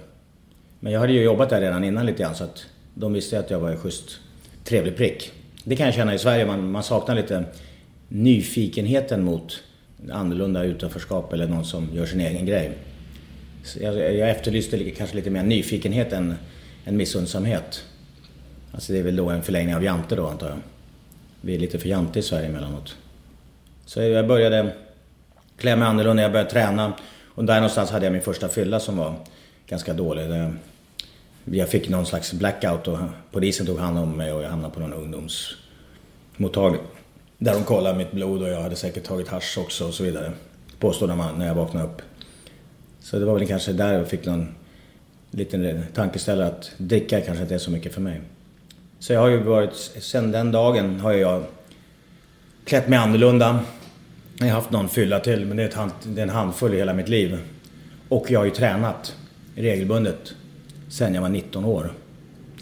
Men 0.80 0.92
jag 0.92 1.00
hade 1.00 1.12
ju 1.12 1.22
jobbat 1.22 1.50
där 1.50 1.60
redan 1.60 1.84
innan 1.84 2.06
lite 2.06 2.22
grann 2.22 2.34
så 2.34 2.44
att 2.44 2.66
de 2.94 3.12
visste 3.12 3.38
att 3.38 3.50
jag 3.50 3.58
var 3.58 3.70
en 3.70 3.78
schysst, 3.78 4.18
trevlig 4.64 4.96
prick. 4.96 5.32
Det 5.64 5.76
kan 5.76 5.86
jag 5.86 5.94
känna 5.94 6.14
i 6.14 6.18
Sverige, 6.18 6.46
man, 6.46 6.70
man 6.70 6.82
saknar 6.82 7.14
lite 7.14 7.44
nyfikenheten 8.08 9.24
mot 9.24 9.62
annorlunda 10.12 10.64
utanförskap 10.64 11.32
eller 11.32 11.46
någon 11.46 11.64
som 11.64 11.88
gör 11.92 12.06
sin 12.06 12.20
egen 12.20 12.46
grej. 12.46 12.72
Jag, 13.80 14.14
jag 14.14 14.30
efterlyste 14.30 14.90
kanske 14.90 15.16
lite 15.16 15.30
mer 15.30 15.42
nyfikenhet 15.42 16.12
än, 16.12 16.34
än 16.84 16.96
missundsamhet. 16.96 17.84
Alltså 18.72 18.92
det 18.92 18.98
är 18.98 19.02
väl 19.02 19.16
då 19.16 19.30
en 19.30 19.42
förlängning 19.42 19.74
av 19.74 19.84
jante 19.84 20.16
då 20.16 20.26
antar 20.26 20.48
jag. 20.48 20.58
Vi 21.40 21.54
är 21.54 21.58
lite 21.58 21.78
för 21.78 21.88
jante 21.88 22.18
i 22.18 22.22
Sverige 22.22 22.46
emellanåt. 22.46 22.96
Så 23.86 24.02
jag 24.02 24.26
började 24.26 24.72
klä 25.56 25.76
mig 25.76 25.88
annorlunda, 25.88 26.22
jag 26.22 26.32
började 26.32 26.50
träna. 26.50 26.92
Och 27.34 27.44
där 27.44 27.54
någonstans 27.54 27.90
hade 27.90 28.06
jag 28.06 28.12
min 28.12 28.22
första 28.22 28.48
fylla 28.48 28.80
som 28.80 28.96
var 28.96 29.14
ganska 29.66 29.92
dålig. 29.92 30.50
Jag 31.44 31.68
fick 31.68 31.88
någon 31.88 32.06
slags 32.06 32.32
blackout 32.32 32.88
och 32.88 32.98
polisen 33.32 33.66
tog 33.66 33.78
hand 33.78 33.98
om 33.98 34.16
mig 34.16 34.32
och 34.32 34.42
jag 34.42 34.48
hamnade 34.48 34.74
på 34.74 34.80
någon 34.80 34.92
ungdomsmottagning. 34.92 36.80
Där 37.38 37.54
de 37.54 37.64
kollade 37.64 37.98
mitt 37.98 38.12
blod 38.12 38.42
och 38.42 38.48
jag 38.48 38.62
hade 38.62 38.76
säkert 38.76 39.04
tagit 39.04 39.28
hasch 39.28 39.58
också 39.58 39.86
och 39.86 39.94
så 39.94 40.04
vidare. 40.04 40.32
Påstod 40.78 41.08
de 41.08 41.18
när 41.38 41.46
jag 41.46 41.54
vaknade 41.54 41.86
upp. 41.86 42.02
Så 43.06 43.18
det 43.18 43.24
var 43.24 43.38
väl 43.38 43.48
kanske 43.48 43.72
där 43.72 43.92
jag 43.92 44.08
fick 44.08 44.26
någon 44.26 44.48
liten 45.30 45.82
tankeställare 45.94 46.46
att 46.46 46.72
dricka 46.76 47.20
kanske 47.20 47.42
inte 47.42 47.54
är 47.54 47.58
så 47.58 47.70
mycket 47.70 47.94
för 47.94 48.00
mig. 48.00 48.20
Så 48.98 49.12
jag 49.12 49.20
har 49.20 49.28
ju 49.28 49.42
varit, 49.42 49.74
sen 49.98 50.32
den 50.32 50.52
dagen 50.52 51.00
har 51.00 51.12
jag 51.12 51.44
klätt 52.64 52.88
mig 52.88 52.98
annorlunda. 52.98 53.60
Jag 54.38 54.46
har 54.46 54.52
haft 54.52 54.70
någon 54.70 54.88
fylla 54.88 55.20
till, 55.20 55.46
men 55.46 55.56
det 55.56 55.62
är, 55.62 55.76
hand, 55.76 55.92
det 56.02 56.20
är 56.20 56.22
en 56.22 56.30
handfull 56.30 56.74
i 56.74 56.76
hela 56.76 56.94
mitt 56.94 57.08
liv. 57.08 57.38
Och 58.08 58.30
jag 58.30 58.40
har 58.40 58.44
ju 58.44 58.50
tränat 58.50 59.16
regelbundet 59.54 60.34
sen 60.88 61.14
jag 61.14 61.22
var 61.22 61.28
19 61.28 61.64
år. 61.64 61.92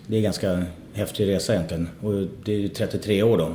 Det 0.07 0.15
är 0.15 0.19
en 0.19 0.25
ganska 0.25 0.65
häftig 0.93 1.29
resa 1.29 1.55
egentligen. 1.55 1.89
Och 2.01 2.13
det 2.45 2.53
är 2.53 2.59
ju 2.59 2.69
33 2.69 3.23
år 3.23 3.39
då. 3.39 3.55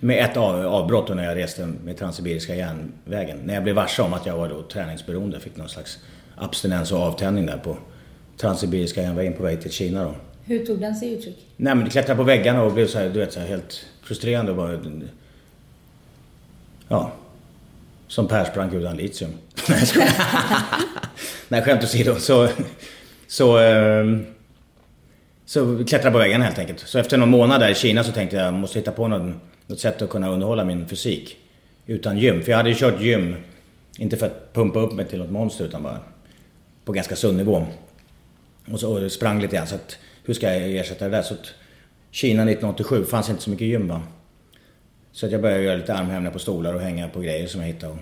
Med 0.00 0.24
ett 0.24 0.36
avbrott 0.36 1.06
då 1.06 1.14
när 1.14 1.24
jag 1.24 1.36
reste 1.36 1.66
med 1.84 1.96
Transsibiriska 1.96 2.54
järnvägen. 2.54 3.38
När 3.44 3.54
jag 3.54 3.62
blev 3.62 3.76
varse 3.76 4.02
om 4.02 4.12
att 4.12 4.26
jag 4.26 4.36
var 4.36 4.48
då 4.48 4.62
träningsberoende. 4.62 5.40
Fick 5.40 5.56
någon 5.56 5.68
slags 5.68 5.98
abstinens 6.36 6.92
och 6.92 6.98
avtändning 6.98 7.46
där 7.46 7.58
på 7.58 7.76
Transsibiriska 8.36 9.02
järnvägen 9.02 9.32
på 9.32 9.42
väg 9.42 9.62
till 9.62 9.70
Kina 9.70 10.04
då. 10.04 10.14
Hur 10.44 10.66
tog 10.66 10.80
den 10.80 10.94
sig 10.96 11.12
uttryck? 11.12 11.36
Nej 11.56 11.74
men 11.74 11.84
det 11.84 11.90
klättrade 11.90 12.16
på 12.16 12.22
väggarna 12.22 12.62
och 12.62 12.72
blev 12.72 12.86
så 12.86 12.98
här, 12.98 13.08
du 13.08 13.18
vet, 13.18 13.32
så 13.32 13.40
här 13.40 13.46
helt 13.46 13.86
frustrerande 14.02 14.50
och 14.50 14.56
bara... 14.56 14.80
Ja. 16.88 17.12
Som 18.08 18.28
persbrank 18.28 18.72
utan 18.74 18.96
litium. 18.96 19.30
Nej, 21.48 21.62
skämt 21.62 21.84
åsido. 21.84 22.14
Så... 22.14 22.48
Så... 23.28 23.58
ehm, 23.58 24.26
Så 25.46 25.84
klättrade 25.84 26.10
på 26.12 26.18
väggarna 26.18 26.44
helt 26.44 26.58
enkelt. 26.58 26.80
Så 26.80 26.98
efter 26.98 27.16
någon 27.16 27.30
månad 27.30 27.60
där 27.60 27.68
i 27.70 27.74
Kina 27.74 28.04
så 28.04 28.12
tänkte 28.12 28.36
jag, 28.36 28.46
jag 28.46 28.54
måste 28.54 28.78
hitta 28.78 28.92
på 28.92 29.08
något, 29.08 29.34
något 29.66 29.80
sätt 29.80 30.02
att 30.02 30.10
kunna 30.10 30.30
underhålla 30.30 30.64
min 30.64 30.88
fysik. 30.88 31.36
Utan 31.86 32.18
gym. 32.18 32.42
För 32.42 32.50
jag 32.50 32.56
hade 32.56 32.68
ju 32.68 32.74
kört 32.74 33.00
gym, 33.00 33.36
inte 33.98 34.16
för 34.16 34.26
att 34.26 34.52
pumpa 34.52 34.78
upp 34.80 34.92
mig 34.92 35.04
till 35.04 35.18
något 35.18 35.30
monster 35.30 35.64
utan 35.64 35.82
bara 35.82 35.98
på 36.86 36.92
ganska 36.92 37.16
sund 37.16 37.36
nivå. 37.36 37.66
Och 38.72 38.80
så 38.80 39.04
och 39.04 39.12
sprang 39.12 39.40
lite 39.40 39.56
grann. 39.56 39.66
Så 39.66 39.74
att, 39.74 39.98
hur 40.24 40.34
ska 40.34 40.54
jag 40.54 40.76
ersätta 40.76 41.04
det 41.04 41.10
där? 41.16 41.22
Så 41.22 41.34
att 41.34 41.54
Kina 42.10 42.42
1987 42.42 43.04
fanns 43.04 43.30
inte 43.30 43.42
så 43.42 43.50
mycket 43.50 43.66
gym 43.66 43.88
va. 43.88 44.02
Så 45.12 45.26
att 45.26 45.32
jag 45.32 45.42
började 45.42 45.62
göra 45.62 45.76
lite 45.76 45.94
armhävningar 45.94 46.32
på 46.32 46.38
stolar 46.38 46.74
och 46.74 46.80
hänga 46.80 47.08
på 47.08 47.20
grejer 47.20 47.46
som 47.46 47.60
jag 47.60 47.68
hittade. 47.68 47.92
Och, 47.92 47.98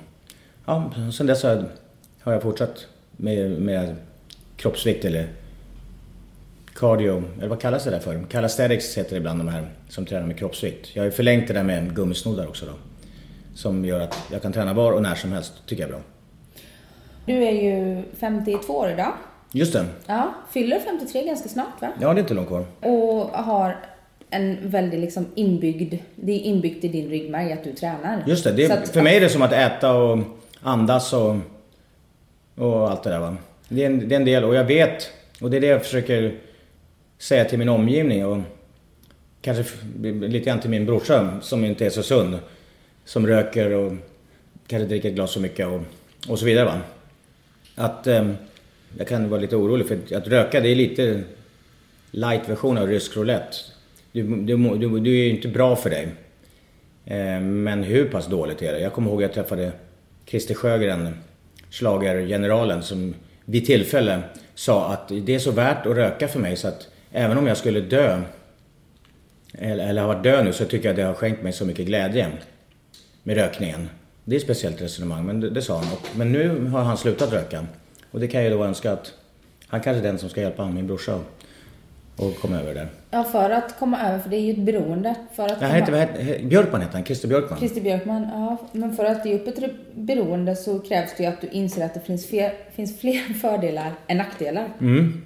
ja, 0.66 0.92
sen 1.12 1.26
dess 1.26 1.42
har 1.42 1.68
har 2.20 2.32
jag 2.32 2.42
fortsatt 2.42 2.86
med, 3.16 3.50
med 3.50 3.96
kroppsvikt 4.56 5.04
eller 5.04 5.28
cardio, 6.74 7.24
eller 7.38 7.48
vad 7.48 7.60
kallas 7.60 7.84
det 7.84 7.90
där 7.90 7.98
för? 7.98 8.26
Calisthenics 8.30 8.98
heter 8.98 9.10
det 9.10 9.16
ibland 9.16 9.40
de 9.40 9.48
här 9.48 9.68
som 9.88 10.06
tränar 10.06 10.26
med 10.26 10.38
kroppsvikt. 10.38 10.96
Jag 10.96 11.02
har 11.02 11.06
ju 11.06 11.12
förlängt 11.12 11.48
det 11.48 11.54
där 11.54 11.62
med 11.62 11.94
gummisnoddar 11.96 12.46
också 12.46 12.66
då. 12.66 12.72
Som 13.54 13.84
gör 13.84 14.00
att 14.00 14.16
jag 14.32 14.42
kan 14.42 14.52
träna 14.52 14.74
var 14.74 14.92
och 14.92 15.02
när 15.02 15.14
som 15.14 15.32
helst, 15.32 15.52
tycker 15.66 15.82
jag 15.82 15.88
är 15.88 15.92
bra. 15.92 16.02
Du 17.26 17.32
är 17.44 17.50
ju 17.52 18.02
52 18.20 18.72
år 18.76 18.90
idag. 18.90 19.12
Just 19.52 19.72
det. 19.72 19.86
Ja, 20.06 20.34
fyller 20.50 20.78
53 20.80 21.24
ganska 21.26 21.48
snart 21.48 21.80
va? 21.82 21.92
Ja, 22.00 22.08
det 22.14 22.18
är 22.18 22.20
inte 22.20 22.34
långt 22.34 22.48
kvar. 22.48 22.64
Och 22.80 23.28
har 23.28 23.76
en 24.30 24.58
väldigt 24.70 25.00
liksom 25.00 25.26
inbyggd, 25.34 25.94
det 26.16 26.32
är 26.32 26.40
inbyggt 26.40 26.84
i 26.84 26.88
din 26.88 27.08
ryggmärg 27.10 27.52
att 27.52 27.64
du 27.64 27.72
tränar. 27.72 28.24
Just 28.26 28.44
det, 28.44 28.52
det 28.52 28.66
Så 28.66 28.72
är, 28.72 28.78
att- 28.82 28.88
för 28.88 29.02
mig 29.02 29.16
är 29.16 29.20
det 29.20 29.28
som 29.28 29.42
att 29.42 29.52
äta 29.52 29.92
och 29.96 30.18
andas 30.62 31.12
och, 31.12 31.36
och 32.54 32.90
allt 32.90 33.02
det 33.02 33.10
där 33.10 33.18
va. 33.20 33.36
Det 33.68 33.82
är, 33.82 33.86
en, 33.86 34.08
det 34.08 34.14
är 34.14 34.20
en 34.20 34.24
del 34.24 34.44
och 34.44 34.54
jag 34.54 34.64
vet, 34.64 35.10
och 35.40 35.50
det 35.50 35.56
är 35.56 35.60
det 35.60 35.66
jag 35.66 35.82
försöker 35.84 36.34
säga 37.18 37.44
till 37.44 37.58
min 37.58 37.68
omgivning 37.68 38.26
och 38.26 38.38
kanske 39.40 39.64
lite 40.02 40.38
grann 40.50 40.60
till 40.60 40.70
min 40.70 40.86
brorsa 40.86 41.38
som 41.40 41.64
inte 41.64 41.86
är 41.86 41.90
så 41.90 42.02
sund. 42.02 42.38
Som 43.04 43.26
röker 43.26 43.70
och 43.70 43.92
kanske 44.66 44.86
dricker 44.88 45.08
ett 45.08 45.14
glas 45.14 45.32
för 45.32 45.40
mycket 45.40 45.66
och, 45.66 45.80
och 46.28 46.38
så 46.38 46.44
vidare 46.44 46.64
va. 46.64 46.80
Att 47.74 48.06
eh, 48.06 48.30
jag 48.98 49.08
kan 49.08 49.28
vara 49.28 49.40
lite 49.40 49.56
orolig 49.56 49.88
för 49.88 50.16
att 50.16 50.28
röka 50.28 50.60
det 50.60 50.68
är 50.68 50.74
lite 50.74 51.22
light 52.10 52.48
version 52.48 52.78
av 52.78 52.88
rysk 52.88 53.16
roulette. 53.16 53.56
Du, 54.12 54.22
du, 54.22 54.56
du, 54.56 55.00
du 55.00 55.10
är 55.10 55.24
ju 55.24 55.30
inte 55.30 55.48
bra 55.48 55.76
för 55.76 55.90
dig. 55.90 56.08
Eh, 57.04 57.40
men 57.40 57.82
hur 57.82 58.04
pass 58.04 58.26
dåligt 58.26 58.62
är 58.62 58.72
det? 58.72 58.80
Jag 58.80 58.92
kommer 58.92 59.10
ihåg 59.10 59.24
att 59.24 59.36
jag 59.36 59.46
träffade 59.46 59.72
Christer 60.26 60.54
Sjögren, 60.54 61.16
schlagergeneralen, 61.70 62.82
som 62.82 63.14
vid 63.44 63.66
tillfälle 63.66 64.22
sa 64.54 64.92
att 64.92 65.08
det 65.08 65.34
är 65.34 65.38
så 65.38 65.50
värt 65.50 65.86
att 65.86 65.96
röka 65.96 66.28
för 66.28 66.40
mig 66.40 66.56
så 66.56 66.68
att 66.68 66.88
även 67.12 67.38
om 67.38 67.46
jag 67.46 67.56
skulle 67.56 67.80
dö, 67.80 68.20
eller, 69.58 69.88
eller 69.88 70.00
har 70.00 70.08
varit 70.08 70.22
död 70.24 70.44
nu, 70.44 70.52
så 70.52 70.64
tycker 70.64 70.88
jag 70.88 70.96
det 70.96 71.02
har 71.02 71.14
skänkt 71.14 71.42
mig 71.42 71.52
så 71.52 71.64
mycket 71.64 71.86
glädje 71.86 72.30
med 73.22 73.36
rökningen. 73.36 73.88
Det 74.24 74.34
är 74.34 74.36
ett 74.36 74.42
speciellt 74.44 74.82
resonemang, 74.82 75.26
men 75.26 75.40
det, 75.40 75.50
det 75.50 75.62
sa 75.62 75.76
han. 75.76 75.92
Och, 75.92 76.08
men 76.16 76.32
nu 76.32 76.66
har 76.66 76.82
han 76.82 76.96
slutat 76.96 77.32
röka. 77.32 77.66
Och 78.10 78.20
det 78.20 78.28
kan 78.28 78.42
jag 78.44 78.52
då 78.52 78.64
önska 78.64 78.92
att 78.92 79.12
han 79.66 79.80
kanske 79.80 79.98
är 80.00 80.02
den 80.02 80.18
som 80.18 80.28
ska 80.28 80.40
hjälpa 80.40 80.66
min 80.66 80.86
brorsa 80.86 81.20
och 82.16 82.36
komma 82.40 82.60
över 82.60 82.74
det. 82.74 82.88
Ja, 83.10 83.24
för 83.24 83.50
att 83.50 83.78
komma 83.78 84.00
över, 84.08 84.18
för 84.18 84.30
det 84.30 84.36
är 84.36 84.40
ju 84.40 84.52
ett 84.52 84.58
beroende. 84.58 85.14
För 85.32 85.42
att 85.44 85.50
Jag 85.50 85.58
komma... 85.58 85.72
heter, 85.72 85.92
vad 85.92 86.00
heter, 86.00 86.44
Björkman 86.48 86.80
heter 86.80 86.94
han, 86.94 87.04
Christer 87.04 87.28
Björkman. 87.28 87.58
Christer 87.58 87.80
Björkman, 87.80 88.22
ja. 88.32 88.56
Men 88.72 88.96
för 88.96 89.04
att 89.04 89.26
ge 89.26 89.34
upp 89.34 89.48
ett 89.48 89.70
beroende 89.94 90.56
så 90.56 90.78
krävs 90.78 91.10
det 91.16 91.22
ju 91.22 91.28
att 91.28 91.40
du 91.40 91.46
inser 91.48 91.84
att 91.84 91.94
det 91.94 92.00
finns 92.00 92.26
fler, 92.26 92.52
finns 92.72 93.00
fler 93.00 93.34
fördelar 93.40 93.92
än 94.06 94.16
nackdelar. 94.16 94.68
Mm. 94.80 95.22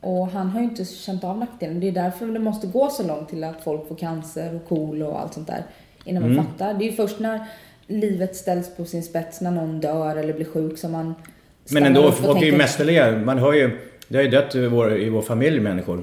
Och 0.00 0.26
han 0.28 0.48
har 0.48 0.60
ju 0.60 0.64
inte 0.66 0.84
känt 0.84 1.24
av 1.24 1.38
nackdelen. 1.38 1.80
Det 1.80 1.88
är 1.88 1.92
därför 1.92 2.26
det 2.26 2.38
måste 2.38 2.66
gå 2.66 2.88
så 2.90 3.06
långt 3.06 3.28
till 3.28 3.44
att 3.44 3.64
folk 3.64 3.88
får 3.88 3.94
cancer 3.94 4.54
och 4.54 4.68
KOL 4.68 5.02
och 5.02 5.20
allt 5.20 5.34
sånt 5.34 5.46
där. 5.46 5.62
Innan 6.04 6.22
Mm. 6.22 6.36
man 6.36 6.44
fattar. 6.46 6.74
Det 6.74 6.84
är 6.84 6.90
ju 6.90 6.96
först 6.96 7.18
när 7.18 7.40
livet 7.90 8.36
ställs 8.36 8.76
på 8.76 8.84
sin 8.84 9.02
spets, 9.02 9.40
när 9.40 9.50
någon 9.50 9.80
dör 9.80 10.16
eller 10.16 10.32
blir 10.32 10.44
sjuk 10.44 10.78
som 10.78 10.92
man 10.92 11.14
Men 11.70 11.84
ändå, 11.84 12.12
folk 12.12 12.42
är 12.42 12.46
ju 12.46 12.56
mästerliga. 12.56 13.18
Man 13.18 13.38
hör 13.38 13.52
ju, 13.52 13.78
det 14.08 14.16
har 14.16 14.22
ju 14.22 14.30
dött 14.30 14.54
i 14.54 14.66
vår, 14.66 14.96
i 14.96 15.08
vår 15.08 15.22
familj 15.22 15.60
människor. 15.60 15.98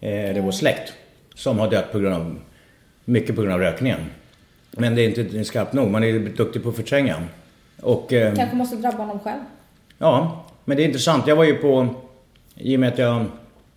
Eh, 0.00 0.10
det 0.10 0.10
är 0.10 0.40
vår 0.40 0.52
släkt. 0.52 0.92
Som 1.34 1.58
har 1.58 1.70
dött 1.70 1.92
på 1.92 1.98
grund 1.98 2.14
av, 2.14 2.38
mycket 3.04 3.36
på 3.36 3.42
grund 3.42 3.54
av 3.54 3.60
rökningen. 3.60 4.00
Men 4.70 4.94
det 4.94 5.02
är 5.02 5.18
inte 5.18 5.44
skarpt 5.44 5.72
nog. 5.72 5.90
Man 5.90 6.04
är 6.04 6.18
duktig 6.18 6.62
på 6.62 6.68
att 6.68 6.76
förtränga. 6.76 7.16
Och, 7.82 8.12
eh, 8.12 8.34
Kanske 8.34 8.56
måste 8.56 8.76
drabba 8.76 8.98
honom 8.98 9.18
själv. 9.20 9.40
Ja, 9.98 10.44
men 10.64 10.76
det 10.76 10.82
är 10.82 10.86
intressant. 10.86 11.26
Jag 11.26 11.36
var 11.36 11.44
ju 11.44 11.54
på, 11.54 11.94
i 12.54 12.76
och 12.76 12.80
med 12.80 12.92
att 12.92 12.98
jag 12.98 13.26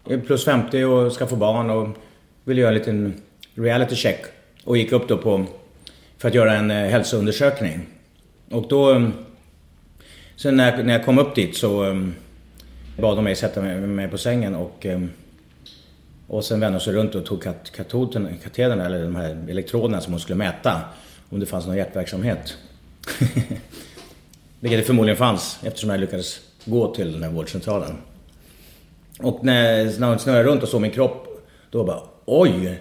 är 0.09 0.17
plus 0.17 0.45
50 0.45 0.83
och 0.83 1.11
ska 1.11 1.27
få 1.27 1.35
barn 1.35 1.69
och 1.69 1.87
ville 2.43 2.61
göra 2.61 2.71
en 2.71 2.77
liten 2.77 3.21
reality 3.55 3.95
check. 3.95 4.25
Och 4.63 4.77
gick 4.77 4.91
upp 4.91 5.07
då 5.07 5.17
på, 5.17 5.45
för 6.23 6.27
att 6.27 6.35
göra 6.35 6.55
en 6.55 6.71
eh, 6.71 6.89
hälsoundersökning. 6.89 7.79
Och 8.51 8.67
då, 8.67 8.91
mm, 8.91 9.13
sen 10.35 10.57
när 10.57 10.71
jag, 10.71 10.85
när 10.85 10.93
jag 10.93 11.05
kom 11.05 11.19
upp 11.19 11.35
dit 11.35 11.57
så 11.57 11.85
eh, 11.85 11.95
bad 12.97 13.17
de 13.17 13.23
mig 13.23 13.35
sätta 13.35 13.61
mig, 13.61 13.81
mig 13.81 14.07
på 14.07 14.17
sängen 14.17 14.55
och 14.55 14.85
eh, 14.85 15.01
och 16.27 16.45
sen 16.45 16.59
vände 16.59 16.75
hon 16.75 16.81
sig 16.81 16.93
runt 16.93 17.15
och 17.15 17.25
tog 17.25 17.43
kat 17.43 17.71
katoden, 17.71 18.37
katedern, 18.43 18.79
eller 18.79 19.03
de 19.03 19.15
här 19.15 19.45
elektroderna 19.49 20.01
som 20.01 20.13
hon 20.13 20.19
skulle 20.19 20.35
mäta. 20.35 20.81
Om 21.29 21.39
det 21.39 21.45
fanns 21.45 21.65
någon 21.65 21.77
hjärtverksamhet. 21.77 22.57
Vilket 24.59 24.79
det 24.79 24.83
förmodligen 24.83 25.17
fanns 25.17 25.59
eftersom 25.63 25.89
jag 25.89 25.99
lyckades 25.99 26.39
gå 26.65 26.95
till 26.95 27.11
den 27.11 27.23
här 27.23 27.29
vårdcentralen. 27.29 27.97
Och 29.19 29.43
när, 29.43 29.99
när 29.99 30.07
hon 30.07 30.19
snurrade 30.19 30.43
runt 30.43 30.63
och 30.63 30.69
såg 30.69 30.81
min 30.81 30.91
kropp, 30.91 31.47
då 31.69 31.83
bara 31.83 32.01
oj! 32.25 32.79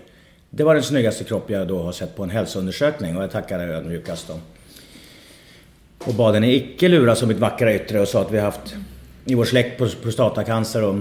Det 0.54 0.64
var 0.64 0.74
den 0.74 0.82
snyggaste 0.82 1.24
kropp 1.24 1.50
jag 1.50 1.68
då 1.68 1.82
har 1.82 1.92
sett 1.92 2.16
på 2.16 2.22
en 2.22 2.30
hälsoundersökning 2.30 3.16
och 3.16 3.22
jag 3.22 3.30
tackade 3.30 3.64
ödmjukast 3.64 4.28
då. 4.28 4.34
Och 6.06 6.14
bad 6.14 6.34
henne 6.34 6.52
icke 6.52 6.88
luras 6.88 7.22
om 7.22 7.28
mitt 7.28 7.38
vackra 7.38 7.74
yttre 7.74 8.00
och 8.00 8.08
sa 8.08 8.20
att 8.20 8.32
vi 8.32 8.38
har 8.38 8.44
haft 8.44 8.74
i 9.24 9.34
vår 9.34 9.44
släkt 9.44 9.78
prostatacancer 10.02 10.84
och, 10.84 10.94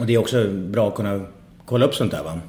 och 0.00 0.06
det 0.06 0.14
är 0.14 0.18
också 0.18 0.48
bra 0.50 0.88
att 0.88 0.94
kunna 0.94 1.26
kolla 1.64 1.86
upp 1.86 1.94
sånt 1.94 2.10
där 2.10 2.22
va. 2.22 2.40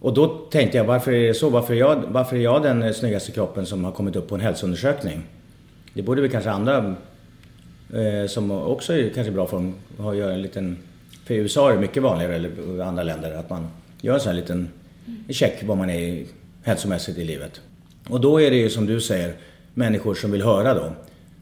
Och 0.00 0.14
då 0.14 0.28
tänkte 0.28 0.76
jag, 0.76 0.84
varför 0.84 1.12
är 1.12 1.28
det 1.28 1.34
så? 1.34 1.50
Varför 1.50 1.74
är 1.74 1.78
jag, 1.78 2.02
varför 2.08 2.36
är 2.36 2.40
jag 2.40 2.62
den 2.62 2.94
snyggaste 2.94 3.32
kroppen 3.32 3.66
som 3.66 3.84
har 3.84 3.92
kommit 3.92 4.16
upp 4.16 4.28
på 4.28 4.34
en 4.34 4.40
hälsoundersökning? 4.40 5.22
Det 5.94 6.02
borde 6.02 6.20
väl 6.20 6.30
kanske 6.30 6.50
andra 6.50 6.94
eh, 7.92 8.26
som 8.28 8.50
också 8.50 8.92
är 8.92 9.10
kanske 9.10 9.32
bra 9.32 9.46
form 9.46 9.74
ha 9.98 10.10
att 10.10 10.16
göra 10.16 10.32
en 10.32 10.42
liten... 10.42 10.78
För 11.24 11.34
i 11.34 11.36
USA 11.36 11.70
är 11.70 11.74
det 11.74 11.80
mycket 11.80 12.02
vanligare, 12.02 12.34
eller 12.34 12.80
andra 12.80 13.02
länder, 13.02 13.32
att 13.32 13.50
man 13.50 13.68
gör 14.00 14.14
en 14.14 14.20
sån 14.20 14.28
här 14.28 14.40
liten 14.40 14.68
check 15.28 15.62
var 15.62 15.76
man 15.76 15.90
är 15.90 16.24
hälsomässigt 16.62 17.18
i 17.18 17.24
livet. 17.24 17.60
Och 18.08 18.20
då 18.20 18.40
är 18.40 18.50
det 18.50 18.56
ju 18.56 18.70
som 18.70 18.86
du 18.86 19.00
säger, 19.00 19.34
människor 19.74 20.14
som 20.14 20.32
vill 20.32 20.42
höra 20.42 20.74
då. 20.74 20.92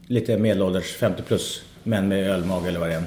Lite 0.07 0.37
medelålders, 0.37 0.93
50 0.93 1.23
plus 1.23 1.61
män 1.83 2.07
med 2.07 2.29
ölmage 2.29 2.67
eller 2.67 2.79
vad 2.79 2.89
det 2.89 2.95
är. 2.95 3.03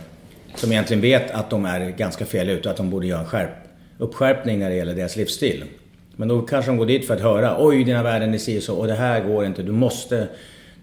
Som 0.54 0.72
egentligen 0.72 1.00
vet 1.00 1.30
att 1.30 1.50
de 1.50 1.64
är 1.64 1.90
ganska 1.90 2.26
fel 2.26 2.48
ute 2.48 2.68
och 2.68 2.70
att 2.70 2.76
de 2.76 2.90
borde 2.90 3.06
göra 3.06 3.20
en 3.20 3.26
skärp, 3.26 3.50
uppskärpning 3.98 4.58
när 4.58 4.70
det 4.70 4.76
gäller 4.76 4.94
deras 4.94 5.16
livsstil. 5.16 5.64
Men 6.16 6.28
då 6.28 6.42
kanske 6.42 6.70
de 6.70 6.76
går 6.76 6.86
dit 6.86 7.06
för 7.06 7.14
att 7.14 7.20
höra, 7.20 7.56
oj 7.58 7.84
dina 7.84 8.02
värden 8.02 8.34
är 8.34 8.38
si 8.38 8.58
och 8.58 8.62
så 8.62 8.76
och 8.76 8.86
det 8.86 8.94
här 8.94 9.24
går 9.24 9.46
inte, 9.46 9.62
du 9.62 9.72
måste, 9.72 10.28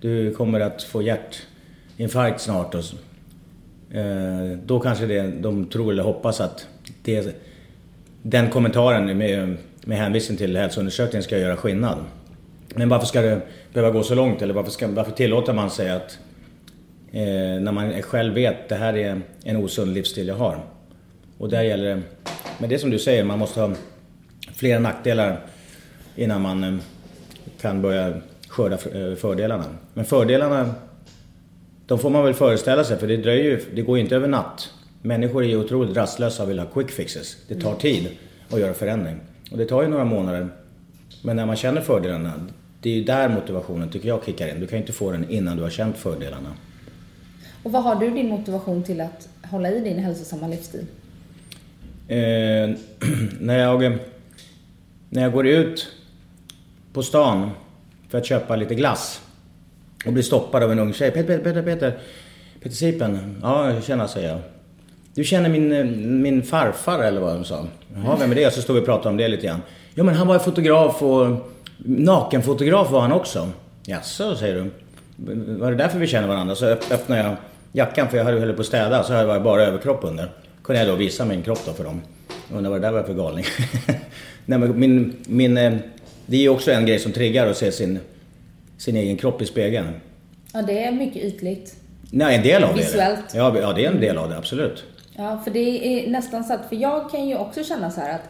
du 0.01 0.33
kommer 0.33 0.59
att 0.59 0.83
få 0.83 1.01
hjärtinfarkt 1.01 2.41
snart. 2.41 2.75
Och 2.75 2.83
så. 2.83 2.95
Eh, 3.91 4.57
då 4.65 4.79
kanske 4.79 5.05
det, 5.05 5.21
de 5.27 5.65
tror 5.65 5.91
eller 5.91 6.03
hoppas 6.03 6.41
att 6.41 6.67
det, 7.03 7.35
den 8.27 8.49
kommentaren 8.49 9.17
med, 9.17 9.57
med 9.85 9.97
hänvisning 9.97 10.37
till 10.37 10.57
hälsoundersökningen 10.57 11.23
ska 11.23 11.37
göra 11.37 11.57
skillnad. 11.57 11.97
Men 12.75 12.89
varför 12.89 13.05
ska 13.05 13.21
det 13.21 13.41
behöva 13.73 13.93
gå 13.93 14.03
så 14.03 14.15
långt? 14.15 14.41
Eller 14.41 14.53
varför, 14.53 14.71
ska, 14.71 14.87
varför 14.87 15.11
tillåter 15.11 15.53
man 15.53 15.69
sig 15.69 15.91
att 15.91 16.19
eh, 17.11 17.61
när 17.61 17.71
man 17.71 18.01
själv 18.01 18.33
vet 18.33 18.61
att 18.61 18.69
det 18.69 18.75
här 18.75 18.97
är 18.97 19.21
en 19.43 19.57
osund 19.57 19.93
livsstil 19.93 20.27
jag 20.27 20.35
har. 20.35 20.59
Och 21.37 21.49
där 21.49 21.61
gäller 21.61 21.95
det, 21.95 22.01
men 22.57 22.69
det 22.69 22.75
är 22.75 22.79
som 22.79 22.89
du 22.89 22.99
säger, 22.99 23.23
man 23.23 23.39
måste 23.39 23.61
ha 23.61 23.71
flera 24.53 24.79
nackdelar 24.79 25.39
innan 26.15 26.41
man 26.41 26.63
eh, 26.63 26.75
kan 27.61 27.81
börja 27.81 28.13
skörda 28.47 28.75
eh, 28.75 29.15
fördelarna. 29.15 29.65
Men 29.93 30.05
fördelarna, 30.05 30.73
de 31.85 31.99
får 31.99 32.09
man 32.09 32.23
väl 32.23 32.33
föreställa 32.33 32.83
sig 32.83 32.97
för 32.97 33.07
det 33.07 33.17
dröjer 33.17 33.43
ju, 33.43 33.61
det 33.75 33.81
går 33.81 33.97
ju 33.97 34.03
inte 34.03 34.15
över 34.15 34.27
natt. 34.27 34.71
Människor 35.05 35.43
är 35.43 35.47
ju 35.47 35.57
otroligt 35.57 35.97
rastlösa 35.97 36.43
och 36.43 36.49
vill 36.49 36.59
ha 36.59 36.65
quick 36.65 36.91
fixes. 36.91 37.37
Det 37.47 37.55
tar 37.55 37.75
tid 37.75 38.09
att 38.49 38.59
göra 38.59 38.73
förändring. 38.73 39.19
Och 39.51 39.57
det 39.57 39.65
tar 39.65 39.81
ju 39.81 39.87
några 39.87 40.05
månader. 40.05 40.47
Men 41.21 41.35
när 41.35 41.45
man 41.45 41.55
känner 41.55 41.81
fördelarna, 41.81 42.33
det 42.81 42.89
är 42.89 42.93
ju 42.93 43.03
där 43.03 43.29
motivationen 43.29 43.89
tycker 43.89 44.07
jag 44.07 44.25
kickar 44.25 44.47
in. 44.47 44.59
Du 44.59 44.67
kan 44.67 44.77
ju 44.77 44.81
inte 44.81 44.93
få 44.93 45.11
den 45.11 45.29
innan 45.29 45.57
du 45.57 45.63
har 45.63 45.69
känt 45.69 45.97
fördelarna. 45.97 46.53
Och 47.63 47.71
vad 47.71 47.83
har 47.83 47.95
du 47.95 48.09
din 48.09 48.29
motivation 48.29 48.83
till 48.83 49.01
att 49.01 49.29
hålla 49.43 49.71
i 49.71 49.79
din 49.79 49.99
hälsosamma 49.99 50.47
livsstil? 50.47 50.85
Eh, 52.07 52.17
när, 53.39 53.59
jag, 53.59 53.97
när 55.09 55.21
jag 55.21 55.31
går 55.31 55.47
ut 55.47 55.87
på 56.93 57.03
stan 57.03 57.49
för 58.09 58.17
att 58.17 58.25
köpa 58.25 58.55
lite 58.55 58.75
glass 58.75 59.21
och 60.05 60.13
blir 60.13 60.23
stoppad 60.23 60.63
av 60.63 60.71
en 60.71 60.79
ung 60.79 60.93
tjej. 60.93 61.11
Peter, 61.11 61.37
Peter, 61.37 61.43
Peter, 61.43 61.63
Peter, 61.63 61.99
Peter 62.59 62.75
Sipen. 62.75 63.39
Ja, 63.41 63.81
känner, 63.81 64.07
säger 64.07 64.29
jag. 64.29 64.54
Du 65.15 65.23
känner 65.23 65.49
min, 65.49 65.71
eh, 65.71 65.85
min 66.21 66.43
farfar 66.43 66.99
eller 67.03 67.21
vad 67.21 67.35
de 67.35 67.45
sa. 67.45 67.65
Jaha, 67.95 68.15
vem 68.19 68.31
är 68.31 68.35
det? 68.35 68.53
Så 68.53 68.61
stod 68.61 68.75
vi 68.75 68.81
och 68.81 68.85
pratade 68.85 69.09
om 69.09 69.17
det 69.17 69.27
lite 69.27 69.45
grann. 69.47 69.61
Ja, 69.95 70.03
men 70.03 70.15
han 70.15 70.27
var 70.27 70.35
ju 70.35 70.39
fotograf 70.39 71.01
och 71.03 71.27
nakenfotograf 71.77 72.91
var 72.91 73.01
han 73.01 73.11
också. 73.11 73.49
Jaså, 73.85 74.35
säger 74.35 74.55
du. 74.55 74.69
Var 75.59 75.71
det 75.71 75.77
därför 75.77 75.99
vi 75.99 76.07
känner 76.07 76.27
varandra? 76.27 76.55
Så 76.55 76.65
öpp- 76.65 76.91
öppnade 76.93 77.21
jag 77.21 77.35
jackan 77.71 78.09
för 78.09 78.17
jag 78.17 78.25
höll 78.25 78.53
på 78.53 78.61
att 78.61 78.67
städa 78.67 79.03
så 79.03 79.13
hade 79.13 79.33
jag 79.33 79.43
bara 79.43 79.63
överkropp 79.63 79.99
under. 80.03 80.31
Kunde 80.63 80.79
jag 80.81 80.89
då 80.89 80.95
visa 80.95 81.25
min 81.25 81.41
kropp 81.43 81.59
då 81.65 81.73
för 81.73 81.83
dem. 81.83 82.01
Undrar 82.53 82.71
vad 82.71 82.81
det 82.81 82.87
där 82.87 82.91
var 82.93 83.03
för 83.03 83.13
galning. 83.13 83.45
Nej 84.45 84.59
men 84.59 84.79
min, 84.79 85.13
min, 85.27 85.57
eh, 85.57 85.73
det 86.25 86.37
är 86.37 86.41
ju 86.41 86.49
också 86.49 86.71
en 86.71 86.85
grej 86.85 86.99
som 86.99 87.11
triggar 87.11 87.47
att 87.47 87.57
se 87.57 87.71
sin, 87.71 87.99
sin 88.77 88.95
egen 88.95 89.17
kropp 89.17 89.41
i 89.41 89.45
spegeln. 89.45 89.87
Ja, 90.53 90.61
det 90.61 90.83
är 90.83 90.91
mycket 90.91 91.23
ytligt. 91.23 91.75
Nej, 92.11 92.35
en 92.35 92.43
del 92.43 92.63
av 92.63 92.75
det 92.75 92.81
Visuellt. 92.81 93.19
det. 93.31 93.37
Ja, 93.37 93.55
ja, 93.61 93.73
det 93.73 93.85
är 93.85 93.91
en 93.91 93.99
del 94.01 94.17
av 94.17 94.29
det, 94.29 94.37
absolut. 94.37 94.83
Ja, 95.17 95.41
för 95.43 95.51
det 95.51 95.59
är 96.05 96.09
nästan 96.11 96.43
så 96.43 96.53
att, 96.53 96.69
för 96.69 96.75
jag 96.75 97.11
kan 97.11 97.27
ju 97.27 97.35
också 97.37 97.63
känna 97.63 97.91
så 97.91 98.01
här 98.01 98.15
att 98.15 98.29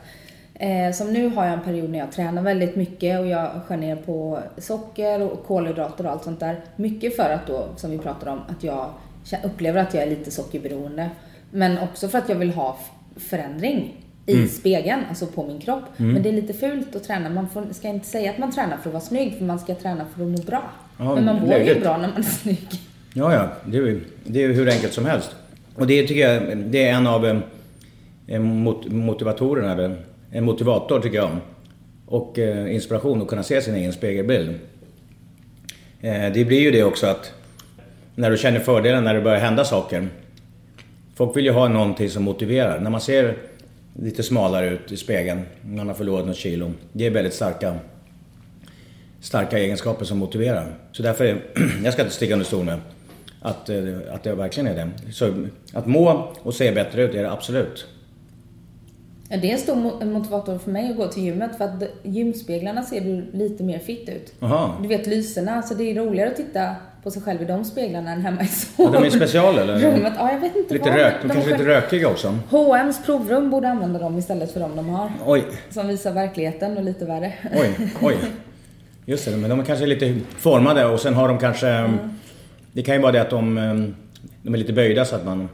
eh, 0.53 0.95
som 0.97 1.13
nu 1.13 1.27
har 1.29 1.45
jag 1.45 1.53
en 1.53 1.61
period 1.63 1.89
när 1.89 1.99
jag 1.99 2.11
tränar 2.11 2.41
väldigt 2.41 2.75
mycket 2.75 3.19
och 3.19 3.27
jag 3.27 3.49
skär 3.67 3.77
ner 3.77 3.95
på 3.95 4.39
socker 4.57 5.21
och 5.21 5.43
kolhydrater 5.47 6.05
och 6.05 6.11
allt 6.11 6.23
sånt 6.23 6.39
där. 6.39 6.59
Mycket 6.75 7.15
för 7.15 7.29
att 7.29 7.47
då, 7.47 7.67
som 7.75 7.91
vi 7.91 7.97
pratade 7.97 8.31
om, 8.31 8.39
att 8.47 8.63
jag 8.63 8.89
upplever 9.43 9.81
att 9.81 9.93
jag 9.93 10.03
är 10.03 10.09
lite 10.09 10.31
sockerberoende. 10.31 11.09
Men 11.51 11.77
också 11.79 12.07
för 12.07 12.17
att 12.17 12.29
jag 12.29 12.35
vill 12.35 12.51
ha 12.53 12.77
förändring 13.15 14.01
i 14.25 14.33
Mm. 14.35 14.47
spegeln, 14.47 15.01
alltså 15.09 15.25
på 15.25 15.43
min 15.43 15.59
kropp. 15.61 15.83
Men 15.97 16.23
det 16.23 16.29
är 16.29 16.33
lite 16.33 16.53
fult 16.53 16.95
att 16.95 17.03
träna. 17.03 17.29
Man 17.29 17.49
får, 17.49 17.65
ska 17.71 17.87
inte 17.87 18.07
säga 18.07 18.31
att 18.31 18.37
man 18.37 18.51
tränar 18.51 18.77
för 18.77 18.89
att 18.89 18.93
vara 18.93 19.01
snygg, 19.03 19.37
för 19.37 19.43
man 19.45 19.59
ska 19.59 19.75
träna 19.75 20.05
för 20.15 20.21
att 20.23 20.27
må 20.29 20.37
bra. 20.37 20.63
Ja, 20.99 21.15
Men 21.15 21.25
man 21.25 21.35
mår 21.35 21.57
ju 21.57 21.79
bra 21.79 21.97
när 21.97 22.07
man 22.07 22.17
är 22.17 22.21
snygg. 22.21 22.67
Ja, 23.13 23.33
ja. 23.33 23.49
Det 23.65 23.77
är, 23.77 23.81
ju- 23.81 24.03
det 24.23 24.43
är 24.43 24.47
ju 24.47 24.53
hur 24.53 24.69
enkelt 24.69 24.93
som 24.93 25.05
helst. 25.05 25.35
Och 25.75 25.87
det 25.87 26.07
tycker 26.07 26.29
jag, 26.29 26.57
det 26.57 26.87
är 26.87 26.93
en 26.93 27.07
av 27.07 27.25
eh, 27.25 27.37
eh, 28.27 28.39
mot, 28.39 28.87
motivatorerna, 28.87 29.71
eller 29.73 29.95
en 30.31 30.45
motivator 30.45 30.99
tycker 30.99 31.17
jag. 31.17 31.29
Och 32.05 32.39
eh, 32.39 32.75
inspiration 32.75 33.21
att 33.21 33.27
kunna 33.27 33.43
se 33.43 33.61
sin 33.61 33.75
egen 33.75 33.93
spegelbild. 33.93 34.49
Eh, 36.01 36.33
Det 36.33 36.45
blir 36.45 36.59
ju 36.59 36.71
det 36.71 36.83
också 36.83 37.07
att 37.07 37.33
när 38.15 38.31
du 38.31 38.37
känner 38.37 38.59
fördelen 38.59 39.03
när 39.03 39.13
det 39.13 39.21
börjar 39.21 39.39
hända 39.39 39.65
saker. 39.65 40.07
Folk 41.15 41.37
vill 41.37 41.45
ju 41.45 41.51
ha 41.51 41.67
någonting 41.67 42.09
som 42.09 42.23
motiverar. 42.23 42.79
När 42.79 42.89
man 42.89 43.01
ser 43.01 43.37
lite 43.93 44.23
smalare 44.23 44.69
ut 44.69 44.91
i 44.91 44.97
spegeln, 44.97 45.41
man 45.61 45.87
har 45.87 45.95
förlorat 45.95 46.27
något 46.27 46.35
kilo. 46.35 46.73
Det 46.93 47.05
är 47.05 47.09
väldigt 47.11 47.33
starka, 47.33 47.75
starka 49.21 49.59
egenskaper 49.59 50.05
som 50.05 50.17
motiverar. 50.17 50.73
Så 50.91 51.03
därför, 51.03 51.41
jag 51.83 51.93
ska 51.93 52.01
inte 52.01 52.15
sticka 52.15 52.33
under 52.33 52.45
stol 52.45 52.65
med 52.65 52.79
att, 53.45 53.69
eh, 53.69 53.77
att 54.13 54.23
det 54.23 54.35
verkligen 54.35 54.67
är 54.67 54.75
det. 54.75 55.13
Så 55.13 55.33
att 55.73 55.85
må 55.85 56.27
och 56.41 56.53
se 56.53 56.71
bättre 56.71 57.01
ut 57.03 57.15
är 57.15 57.23
det 57.23 57.31
absolut. 57.31 57.85
Det 59.29 59.35
är 59.49 59.53
en 59.53 59.57
stor 59.59 59.75
mo- 59.75 60.05
motivator 60.05 60.57
för 60.57 60.71
mig 60.71 60.89
att 60.91 60.97
gå 60.97 61.07
till 61.07 61.23
gymmet 61.23 61.57
för 61.57 61.65
att 61.65 61.83
gymspeglarna 62.03 62.83
ser 62.83 63.01
du 63.01 63.25
lite 63.37 63.63
mer 63.63 63.79
fitt 63.79 64.09
ut. 64.09 64.33
Jaha. 64.39 64.71
Du 64.81 64.87
vet 64.87 65.07
lyserna, 65.07 65.61
så 65.61 65.73
det 65.73 65.83
är 65.91 65.95
roligare 65.95 66.29
att 66.29 66.35
titta 66.35 66.75
på 67.03 67.11
sig 67.11 67.21
själv 67.21 67.41
i 67.41 67.45
de 67.45 67.65
speglarna 67.65 68.11
än 68.11 68.21
hemma 68.21 68.41
i 68.43 68.47
Ja, 68.77 68.89
de 68.93 69.03
är 69.03 69.09
special 69.09 69.57
eller? 69.57 69.79
Rummet, 69.79 70.13
ja 70.17 70.31
jag 70.31 70.39
vet 70.39 70.55
inte 70.55 70.73
Lite 70.73 70.89
vad. 70.89 70.97
rök, 70.99 71.13
de 71.21 71.29
kanske 71.29 71.49
är 71.53 71.57
lite 71.57 71.69
rökiga 71.69 72.07
också. 72.09 72.37
H&M's 72.49 73.05
provrum 73.05 73.49
borde 73.49 73.69
använda 73.69 73.99
dem 73.99 74.17
istället 74.17 74.51
för 74.51 74.59
de 74.59 74.75
de 74.75 74.89
har. 74.89 75.11
Oj, 75.25 75.43
Som 75.69 75.87
visar 75.87 76.11
verkligheten 76.11 76.77
och 76.77 76.83
lite 76.83 77.05
värre. 77.05 77.33
oj, 77.61 77.91
oj. 78.01 78.15
Just 79.05 79.25
det, 79.25 79.37
men 79.37 79.49
de 79.49 79.59
är 79.59 79.63
kanske 79.63 79.85
lite 79.85 80.15
formade 80.37 80.85
och 80.85 80.99
sen 80.99 81.13
har 81.13 81.27
de 81.27 81.37
kanske... 81.39 81.89
Det 82.75 82.81
kan 82.83 82.95
ju 82.95 83.01
vara 83.01 83.11
det 83.11 83.21
att 83.21 83.29
de, 83.29 83.57
eh, 83.57 83.73
de 84.43 84.53
är 84.53 84.57
lite 84.57 84.73
böjda 84.73 85.05
så 85.05 85.15
att 85.15 85.25
man... 85.25 85.49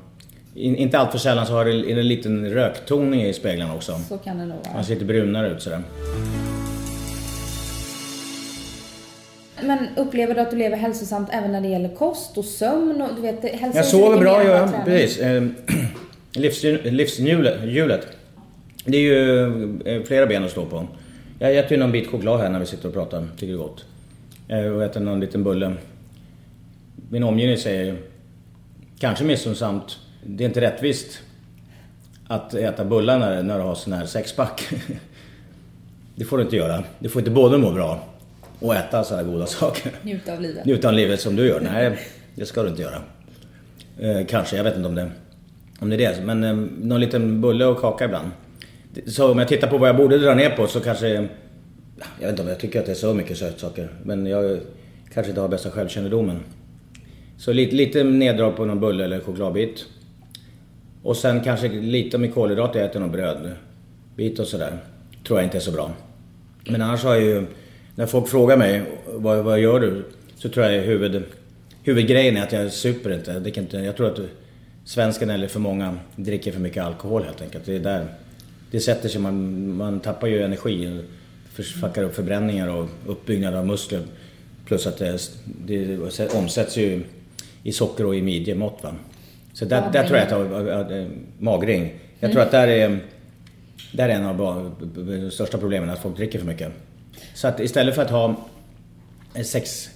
in- 0.56 0.76
Inte 0.76 0.98
allt 1.00 1.12
för 1.12 1.18
sällan 1.18 1.46
så 1.46 1.54
har 1.54 1.66
det 1.66 1.72
en 1.92 2.08
liten 2.08 2.50
röktoning 2.50 3.24
i 3.24 3.34
speglarna 3.34 3.76
också. 3.76 4.00
Så 4.10 4.18
kan 4.18 4.38
det 4.38 4.46
nog 4.46 4.58
vara. 4.66 4.74
Man 4.74 4.84
ser 4.86 4.94
lite 4.94 5.06
brunare 5.06 5.50
ut 5.50 5.62
sådär. 5.62 5.80
Men 9.64 9.88
upplever 9.98 10.36
du 10.36 10.42
att 10.42 10.52
du 10.52 10.58
lever 10.58 10.78
hälsosamt 10.78 11.30
även 11.32 11.52
när 11.52 11.62
det 11.62 11.68
gäller 11.68 11.90
kost 11.96 12.38
och 12.38 12.46
sömn? 12.46 13.02
Och, 13.02 13.16
du 13.16 13.22
vet, 13.22 13.44
hälsa 13.44 13.66
är 13.80 13.84
Jag 13.84 13.86
sover 13.86 14.18
bra, 14.18 14.44
gör 14.44 14.56
jag. 14.58 14.70
träning. 14.70 14.86
Precis. 14.86 15.20
Eh, 16.34 16.42
livshjul- 16.42 16.92
Livshjulet. 16.92 17.58
hjulet. 17.64 18.08
Det 18.86 18.98
är 18.98 19.02
ju 19.02 19.40
eh, 19.86 20.04
flera 20.04 20.26
ben 20.28 20.44
att 20.44 20.52
stå 20.52 20.66
på. 20.66 20.88
Jag 21.40 21.58
äter 21.58 21.72
ju 21.72 21.78
någon 21.78 21.92
bit 21.92 22.08
choklad 22.08 22.40
här 22.40 22.50
när 22.50 22.60
vi 22.60 22.66
sitter 22.66 22.88
och 22.88 22.94
pratar. 22.94 23.28
Tycker 23.38 23.48
det 23.48 23.54
är 23.54 23.58
gott. 23.58 23.86
Eh, 24.48 24.66
Och 24.66 24.84
äter 24.84 25.00
någon 25.00 25.20
liten 25.20 25.44
bulle. 25.44 25.74
Min 27.12 27.24
omgivning 27.24 27.58
säger 27.58 27.98
kanske 29.00 29.24
missunnsamt. 29.24 29.98
Det 30.26 30.44
är 30.44 30.46
inte 30.48 30.62
rättvist 30.62 31.22
att 32.28 32.54
äta 32.54 32.86
bullar 32.86 33.20
när, 33.20 33.44
när 33.44 33.58
du 33.58 33.64
har 33.64 33.76
sån 33.76 33.94
här 33.94 34.06
sexpack. 34.06 34.70
Det 36.16 36.26
får 36.26 36.38
du 36.38 36.44
inte 36.44 36.56
göra. 36.56 36.84
Du 37.00 37.10
får 37.10 37.20
inte 37.20 37.32
både 37.32 37.58
må 37.58 37.72
bra 37.72 38.04
och 38.60 38.76
äta 38.76 39.04
sådana 39.04 39.24
här 39.24 39.32
goda 39.32 39.46
saker. 39.46 39.92
Njuta 40.02 40.34
av 40.34 40.42
livet. 40.42 40.66
Njuta 40.66 40.88
av 40.88 40.94
livet 40.94 41.22
som 41.22 41.36
du 41.36 41.48
gör? 41.48 41.60
Nej, 41.60 41.98
det 42.36 42.46
ska 42.46 42.64
du 42.64 42.70
inte 42.70 42.82
göra. 42.82 43.02
Eh, 44.00 44.26
kanske, 44.28 44.58
jag 44.58 44.64
vet 44.64 44.76
inte 44.76 44.88
om 44.88 44.96
det, 44.96 45.12
om 45.80 45.90
det 45.90 45.96
är 45.96 46.16
det. 46.16 46.22
Men 46.26 46.44
eh, 46.44 46.56
någon 46.80 47.00
liten 47.00 47.42
bulle 47.42 47.66
och 47.66 47.82
kaka 47.82 48.06
ibland. 48.06 48.32
Så 49.08 49.32
om 49.32 49.40
jag 49.40 49.48
tittar 49.48 49.68
på 49.68 49.78
vad 49.78 49.90
jag 49.90 49.98
borde 49.98 50.18
dra 50.18 50.34
ner 50.34 50.50
på 50.50 50.68
så 50.68 50.80
kanske... 50.80 51.08
Jag 51.08 51.28
vet 52.20 52.30
inte 52.30 52.42
om 52.42 52.48
jag 52.48 52.60
tycker 52.60 52.80
att 52.80 52.86
det 52.86 52.92
är 52.92 52.96
så 52.96 53.14
mycket 53.14 53.38
sötsaker. 53.38 53.90
Men 54.04 54.26
jag 54.26 54.60
kanske 55.14 55.30
inte 55.30 55.42
har 55.42 55.48
bästa 55.48 55.72
självkännedomen. 55.72 56.40
Så 57.42 57.54
lite, 57.54 57.76
lite 57.76 58.04
neddrag 58.04 58.56
på 58.56 58.66
någon 58.66 58.80
bulle 58.80 59.04
eller 59.04 59.20
chokladbit. 59.20 59.86
Och 61.04 61.18
sen 61.18 61.42
kanske 61.42 61.70
lite 61.70 62.18
med 62.18 62.34
kolhydrater, 62.34 62.80
jag 62.80 62.90
äter 62.90 63.00
någon 63.00 63.12
brödbit 63.12 64.40
och 64.40 64.48
sådär. 64.48 64.78
Tror 65.28 65.40
jag 65.40 65.46
inte 65.46 65.58
är 65.58 65.62
så 65.62 65.72
bra. 65.72 65.92
Men 66.70 66.82
annars 66.82 67.04
har 67.04 67.14
jag 67.14 67.24
ju, 67.24 67.46
när 67.96 68.06
folk 68.06 68.28
frågar 68.28 68.58
mig 68.58 68.82
vad, 69.06 69.44
vad 69.44 69.60
gör 69.60 69.80
du? 69.80 70.04
Så 70.36 70.50
tror 70.50 70.66
jag 70.66 70.84
huvud, 70.84 71.24
huvudgrejen 71.84 72.38
är 72.38 72.44
att 72.44 72.52
jag 72.52 72.72
super 72.72 73.14
inte. 73.14 73.32
Jag, 73.32 73.54
kan 73.54 73.64
inte. 73.64 73.78
jag 73.78 73.98
tror 73.98 74.08
att 74.08 74.20
svensken 74.86 75.30
eller 75.30 75.48
för 75.48 75.60
många 75.60 75.98
dricker 76.16 76.52
för 76.52 76.60
mycket 76.60 76.84
alkohol 76.84 77.24
helt 77.24 77.42
enkelt. 77.42 77.66
Det 77.66 77.76
är 77.76 77.80
där 77.80 78.08
det 78.72 78.80
sätter 78.80 79.10
sig, 79.10 79.22
man, 79.22 79.68
man 79.76 80.00
tappar 80.00 80.28
ju 80.28 80.44
energi. 80.44 81.02
Fuckar 81.54 82.04
upp 82.04 82.16
förbränningar 82.16 82.68
och 82.68 82.88
uppbyggnad 83.08 83.56
av 83.56 83.68
muskler. 83.68 84.02
Plus 84.66 84.88
att 84.88 84.98
det, 84.98 85.32
det 85.66 85.98
omsätts 86.34 86.78
ju 86.78 87.04
i 87.64 87.72
socker 87.72 88.06
och 88.06 88.16
i 88.16 88.22
midjemått. 88.22 88.80
Va? 88.84 88.94
Så 89.54 89.66
där, 89.66 89.90
där 89.94 90.08
tror 90.08 90.18
jag 90.20 90.28
att, 90.28 90.68
att, 90.68 90.92
att 90.92 91.08
magring. 91.40 91.94
Jag 92.20 92.32
tror 92.32 92.42
att 92.42 92.52
där 92.52 92.68
är 92.68 93.00
där 93.92 94.10
är 94.10 94.14
en 94.14 94.26
av 94.26 94.38
de 94.96 95.32
största 95.32 95.58
problemen, 95.58 95.90
att 95.90 96.00
folk 96.00 96.18
dricker 96.18 96.40
för 96.40 96.46
mycket. 96.46 96.72
Så 97.34 97.48
att 97.48 97.60
istället 97.60 97.96
för 97.96 98.02
att 98.02 98.10
ha 98.10 98.36
eh, 99.36 99.44
sex... 99.44 99.90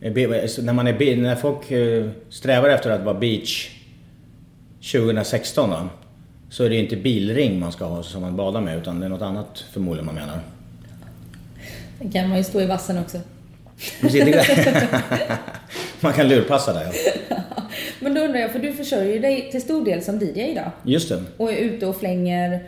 be- 0.00 0.48
När, 0.62 0.72
man 0.72 0.86
är, 0.86 1.16
när 1.16 1.36
folk 1.36 1.58
strävar 2.28 2.68
efter 2.68 2.90
att 2.90 3.02
vara 3.04 3.18
beach 3.18 3.70
2016 4.92 5.70
då, 5.70 5.88
så 6.50 6.64
är 6.64 6.68
det 6.68 6.74
ju 6.74 6.80
inte 6.80 6.96
bilring 6.96 7.60
man 7.60 7.72
ska 7.72 7.84
ha 7.84 8.02
som 8.02 8.22
man 8.22 8.36
badar 8.36 8.60
med 8.60 8.78
utan 8.78 9.00
det 9.00 9.06
är 9.06 9.10
något 9.10 9.22
annat 9.22 9.64
förmodligen 9.72 10.06
man 10.06 10.14
menar. 10.14 10.40
Sen 11.98 12.10
kan 12.10 12.28
man 12.28 12.38
ju 12.38 12.44
stå 12.44 12.60
i 12.60 12.66
vassen 12.66 12.98
också. 12.98 13.18
Precis, 14.00 14.24
det- 14.24 15.38
man 16.02 16.12
kan 16.12 16.28
lurpassa 16.28 16.72
där 16.72 16.84
ja. 17.28 17.36
Men 18.00 18.14
då 18.14 18.20
undrar 18.20 18.40
jag, 18.40 18.50
för 18.52 18.58
du 18.58 18.72
försörjer 18.72 19.20
dig 19.20 19.50
till 19.50 19.62
stor 19.62 19.84
del 19.84 20.02
som 20.02 20.18
DJ 20.18 20.40
idag. 20.40 20.70
Just 20.82 21.08
det. 21.08 21.22
Och 21.36 21.52
är 21.52 21.56
ute 21.56 21.86
och 21.86 21.96
flänger. 21.96 22.62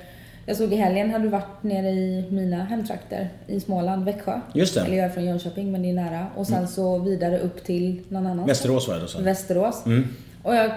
Jag 0.46 0.56
såg 0.56 0.72
i 0.72 0.76
helgen 0.76 1.10
hade 1.10 1.24
du 1.24 1.30
varit 1.30 1.62
nere 1.62 1.90
i 1.90 2.24
mina 2.30 2.64
hemtrakter 2.64 3.28
i 3.46 3.60
Småland, 3.60 4.04
Växjö. 4.04 4.40
Just 4.54 4.74
det. 4.74 4.80
Eller 4.80 4.96
jag 4.96 5.06
är 5.06 5.10
från 5.10 5.24
Jönköping 5.24 5.72
men 5.72 5.82
det 5.82 5.90
är 5.90 5.94
nära. 5.94 6.26
Och 6.36 6.46
sen 6.46 6.68
så 6.68 6.98
vidare 6.98 7.38
upp 7.38 7.64
till 7.64 8.00
någon 8.08 8.26
annan 8.26 8.46
Västerås 8.46 8.88
var 8.88 8.94
det 8.94 9.00
då 9.00 9.06
så. 9.06 9.22
Västerås. 9.22 9.86
Mm. 9.86 10.08
Och 10.42 10.54
jag 10.54 10.70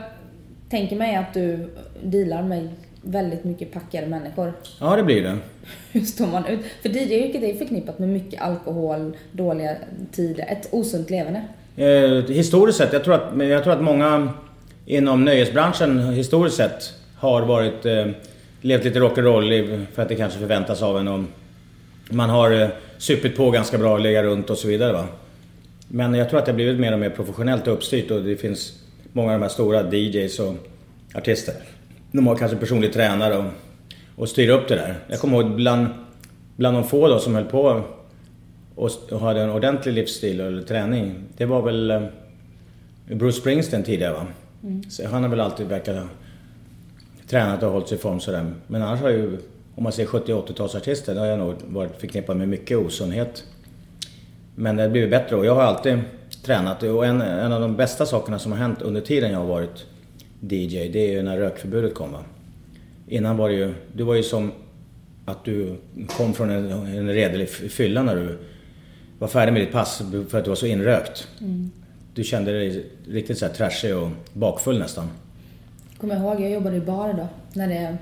tänker 0.69 0.95
mig 0.95 1.15
att 1.15 1.33
du 1.33 1.69
dealar 2.03 2.43
med 2.43 2.69
väldigt 3.01 3.43
mycket 3.43 3.71
packade 3.71 4.07
människor. 4.07 4.53
Ja 4.79 4.95
det 4.95 5.03
blir 5.03 5.23
det. 5.23 5.37
Hur 5.91 6.01
står 6.01 6.27
man 6.27 6.45
ut? 6.45 6.59
För 6.81 6.89
DJ-yrket 6.89 7.43
är 7.43 7.57
förknippat 7.57 7.99
med 7.99 8.09
mycket 8.09 8.41
alkohol, 8.41 9.17
dåliga 9.31 9.75
tider, 10.11 10.45
ett 10.47 10.67
osunt 10.71 11.09
leverne. 11.09 11.47
Eh, 11.79 12.23
historiskt 12.27 12.77
sett, 12.77 12.93
jag 12.93 13.03
tror, 13.03 13.13
att, 13.13 13.47
jag 13.49 13.63
tror 13.63 13.73
att 13.73 13.81
många 13.81 14.29
inom 14.85 15.25
nöjesbranschen 15.25 15.99
historiskt 15.99 16.57
sett 16.57 16.93
har 17.15 17.41
varit, 17.41 17.85
eh, 17.85 18.05
levt 18.61 18.83
lite 18.83 18.99
rock'n'roll-liv 18.99 19.85
för 19.93 20.01
att 20.01 20.09
det 20.09 20.15
kanske 20.15 20.39
förväntas 20.39 20.81
av 20.81 20.97
en. 20.97 21.07
Och 21.07 21.19
man 22.09 22.29
har 22.29 22.51
eh, 22.51 22.67
supit 22.97 23.37
på 23.37 23.51
ganska 23.51 23.77
bra, 23.77 23.97
legat 23.97 24.23
runt 24.23 24.49
och 24.49 24.57
så 24.57 24.67
vidare. 24.67 24.93
Va? 24.93 25.05
Men 25.87 26.13
jag 26.13 26.29
tror 26.29 26.39
att 26.39 26.45
det 26.45 26.51
har 26.51 26.55
blivit 26.55 26.79
mer 26.79 26.93
och 26.93 26.99
mer 26.99 27.09
professionellt 27.09 27.67
och 27.67 27.73
uppstyrt 27.73 28.11
och 28.11 28.23
det 28.23 28.35
finns 28.35 28.73
många 29.13 29.33
av 29.33 29.39
de 29.39 29.41
här 29.41 29.49
stora 29.49 29.91
DJs 29.91 30.39
och 30.39 30.55
artister. 31.15 31.55
De 32.11 32.27
har 32.27 32.35
kanske 32.35 32.57
personlig 32.57 32.93
tränare 32.93 33.37
och, 33.37 33.45
och 34.15 34.29
styr 34.29 34.49
upp 34.49 34.67
det 34.67 34.75
där. 34.75 34.95
Jag 35.07 35.19
kommer 35.19 35.41
ihåg 35.41 35.55
bland, 35.55 35.87
bland 36.55 36.77
de 36.77 36.83
få 36.83 37.07
då 37.07 37.19
som 37.19 37.35
höll 37.35 37.45
på 37.45 37.83
och 38.77 38.91
och 39.11 39.19
hade 39.19 39.41
en 39.41 39.49
ordentlig 39.49 39.93
livsstil 39.93 40.39
eller 40.39 40.61
träning. 40.61 41.15
Det 41.37 41.45
var 41.45 41.61
väl 41.61 41.91
eh, 41.91 42.01
Bruce 43.05 43.37
Springsteen 43.39 43.83
tidigare 43.83 44.13
va? 44.13 44.27
Så 44.89 45.07
han 45.07 45.23
har 45.23 45.29
väl 45.29 45.39
alltid 45.39 45.67
verkat 45.67 45.95
ha 45.95 46.07
tränat 47.27 47.63
och 47.63 47.71
hållit 47.71 47.87
sig 47.87 47.97
i 47.97 48.01
form 48.01 48.19
sådär. 48.19 48.53
Men 48.67 48.81
annars 48.81 48.99
har 49.01 49.09
ju, 49.09 49.37
om 49.75 49.83
man 49.83 49.91
ser 49.91 50.05
70 50.05 50.33
och 50.33 50.49
80-talsartister, 50.49 51.13
då 51.13 51.19
har 51.19 51.27
jag 51.27 51.39
nog 51.39 51.53
varit 51.67 51.99
förknippad 51.99 52.37
med 52.37 52.47
mycket 52.47 52.77
osundhet. 52.77 53.43
Men 54.55 54.75
det 54.75 54.83
har 54.83 54.89
blivit 54.89 55.09
bättre 55.09 55.35
och 55.35 55.45
jag 55.45 55.55
har 55.55 55.61
alltid 55.61 55.99
tränat 56.43 56.83
och 56.83 57.05
en, 57.05 57.21
en 57.21 57.53
av 57.53 57.61
de 57.61 57.75
bästa 57.75 58.05
sakerna 58.05 58.39
som 58.39 58.51
har 58.51 58.59
hänt 58.59 58.81
under 58.81 59.01
tiden 59.01 59.31
jag 59.31 59.39
har 59.39 59.45
varit 59.45 59.85
DJ, 60.39 60.87
det 60.87 60.99
är 60.99 61.11
ju 61.11 61.21
när 61.21 61.37
rökförbudet 61.37 61.93
kom 61.93 62.11
va. 62.11 62.19
Innan 63.07 63.37
var 63.37 63.49
det 63.49 63.55
ju, 63.55 63.73
det 63.93 64.03
var 64.03 64.15
ju 64.15 64.23
som 64.23 64.51
att 65.25 65.45
du 65.45 65.75
kom 66.17 66.33
från 66.33 66.49
en, 66.49 66.71
en 66.71 67.09
redlig 67.09 67.49
fylla 67.49 68.03
när 68.03 68.15
du 68.15 68.37
var 69.19 69.27
färdig 69.27 69.53
med 69.53 69.61
ditt 69.61 69.71
pass 69.71 70.01
för 70.29 70.37
att 70.37 70.43
du 70.43 70.49
var 70.49 70.55
så 70.55 70.65
inrökt. 70.65 71.27
Du 72.13 72.23
kände 72.23 72.51
dig 72.51 72.85
riktigt 73.07 73.37
så 73.37 73.45
här 73.45 73.53
trashig 73.53 73.97
och 73.97 74.09
bakfull 74.33 74.79
nästan. 74.79 75.09
Kommer 75.97 76.15
jag 76.15 76.23
ihåg, 76.23 76.41
jag 76.41 76.51
jobbade 76.51 76.75
i 76.75 76.79
bar 76.79 77.13
då, 77.13 77.27
när 77.53 77.67
det 77.67 77.97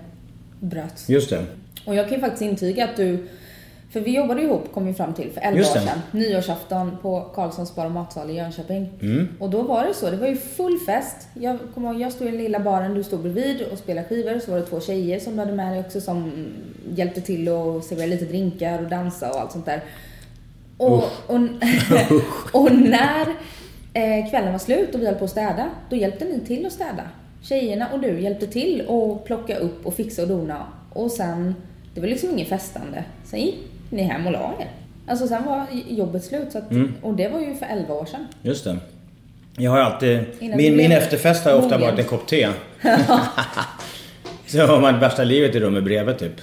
bröts. 0.59 1.09
Just 1.09 1.29
det. 1.29 1.45
Och 1.85 1.95
jag 1.95 2.05
kan 2.05 2.15
ju 2.15 2.21
faktiskt 2.21 2.41
intyga 2.41 2.85
att 2.85 2.97
du, 2.97 3.27
för 3.91 3.99
vi 3.99 4.15
jobbade 4.15 4.41
ihop 4.41 4.73
kom 4.73 4.85
vi 4.85 4.93
fram 4.93 5.13
till 5.13 5.31
för 5.31 5.41
11 5.41 5.57
Just 5.57 5.75
år 5.75 5.79
sedan, 5.79 5.99
nyårsafton 6.11 6.97
på 7.01 7.21
Karlssons 7.35 7.75
bar 7.75 7.85
och 7.85 7.91
matsal 7.91 8.29
i 8.29 8.33
Jönköping. 8.33 8.89
Mm. 9.01 9.27
Och 9.39 9.49
då 9.49 9.61
var 9.61 9.85
det 9.85 9.93
så, 9.93 10.11
det 10.11 10.17
var 10.17 10.27
ju 10.27 10.35
full 10.35 10.79
fest. 10.79 11.27
Jag 11.33 11.57
kommer 11.73 11.89
ihåg, 11.89 12.01
jag 12.01 12.11
stod 12.11 12.27
i 12.27 12.31
den 12.31 12.39
lilla 12.39 12.59
baren, 12.59 12.93
du 12.93 13.03
stod 13.03 13.19
bredvid 13.19 13.61
och 13.61 13.77
spelade 13.77 14.07
skivor. 14.07 14.39
Så 14.39 14.51
var 14.51 14.59
det 14.59 14.65
två 14.65 14.79
tjejer 14.79 15.19
som 15.19 15.33
du 15.33 15.39
hade 15.39 15.51
med 15.51 15.73
dig 15.73 15.79
också 15.79 16.01
som 16.01 16.31
hjälpte 16.95 17.21
till 17.21 17.47
att 17.47 17.85
servera 17.85 18.07
lite 18.07 18.25
drinkar 18.25 18.83
och 18.83 18.89
dansa 18.89 19.29
och 19.29 19.41
allt 19.41 19.51
sånt 19.51 19.65
där. 19.65 19.83
Och, 20.77 20.93
och, 21.27 21.39
och 22.51 22.71
när 22.75 23.27
eh, 23.93 24.29
kvällen 24.29 24.51
var 24.51 24.59
slut 24.59 24.95
och 24.95 25.01
vi 25.01 25.05
höll 25.05 25.15
på 25.15 25.25
att 25.25 25.31
städa, 25.31 25.69
då 25.89 25.95
hjälpte 25.95 26.25
ni 26.25 26.39
till 26.39 26.65
att 26.65 26.73
städa. 26.73 27.03
Tjejerna 27.41 27.87
och 27.93 27.99
du 27.99 28.19
hjälpte 28.19 28.47
till 28.47 28.81
att 28.89 29.25
plocka 29.25 29.57
upp 29.57 29.85
och 29.85 29.93
fixa 29.95 30.21
och 30.21 30.27
dona. 30.27 30.65
Och 30.93 31.11
sen, 31.11 31.55
det 31.93 32.01
var 32.01 32.07
liksom 32.07 32.29
ingen 32.29 32.45
festande. 32.45 33.03
Sen 33.23 33.39
gick 33.39 33.55
ni 33.89 34.03
hem 34.03 34.25
och 34.25 34.31
la 34.31 34.53
er. 34.59 34.67
Alltså 35.07 35.27
sen 35.27 35.45
var 35.45 35.65
jobbet 35.89 36.23
slut 36.23 36.51
så 36.51 36.57
att, 36.57 36.71
Mm. 36.71 36.93
och 37.01 37.13
det 37.13 37.27
var 37.27 37.39
ju 37.39 37.55
för 37.55 37.65
11 37.65 37.93
år 37.93 38.05
sedan. 38.05 38.27
Just 38.41 38.63
det. 38.63 38.77
Jag 39.57 39.71
har 39.71 39.79
alltid... 39.79 40.19
Innan 40.39 40.57
Min, 40.57 40.75
min 40.75 40.91
efterfest 40.91 41.45
har 41.45 41.53
ofta 41.53 41.77
varit 41.77 41.99
en 41.99 42.05
kopp 42.05 42.27
te. 42.27 42.47
Så 44.47 44.65
har 44.65 44.81
man 44.81 44.99
värsta 44.99 45.23
livet 45.23 45.55
i 45.55 45.59
rummet 45.59 45.83
bredvid 45.83 46.17
typ. 46.17 46.41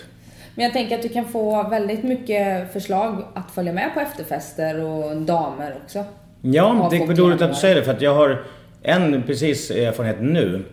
Men 0.54 0.64
jag 0.64 0.72
tänker 0.72 0.96
att 0.96 1.02
du 1.02 1.08
kan 1.08 1.24
få 1.24 1.68
väldigt 1.68 2.02
mycket 2.02 2.72
förslag 2.72 3.24
att 3.34 3.50
följa 3.50 3.72
med 3.72 3.94
på 3.94 4.00
efterfester 4.00 4.80
och 4.84 5.16
damer 5.16 5.74
också. 5.84 6.04
Ja, 6.42 6.88
det 6.90 6.96
är 6.96 7.16
roligt 7.16 7.42
att 7.42 7.50
du 7.50 7.56
säger 7.56 7.74
det 7.74 7.82
för 7.82 7.92
att 7.92 8.02
jag 8.02 8.14
har 8.14 8.44
en 8.82 9.22
precis 9.22 9.70
erfarenhet 9.70 10.20
nu. 10.20 10.64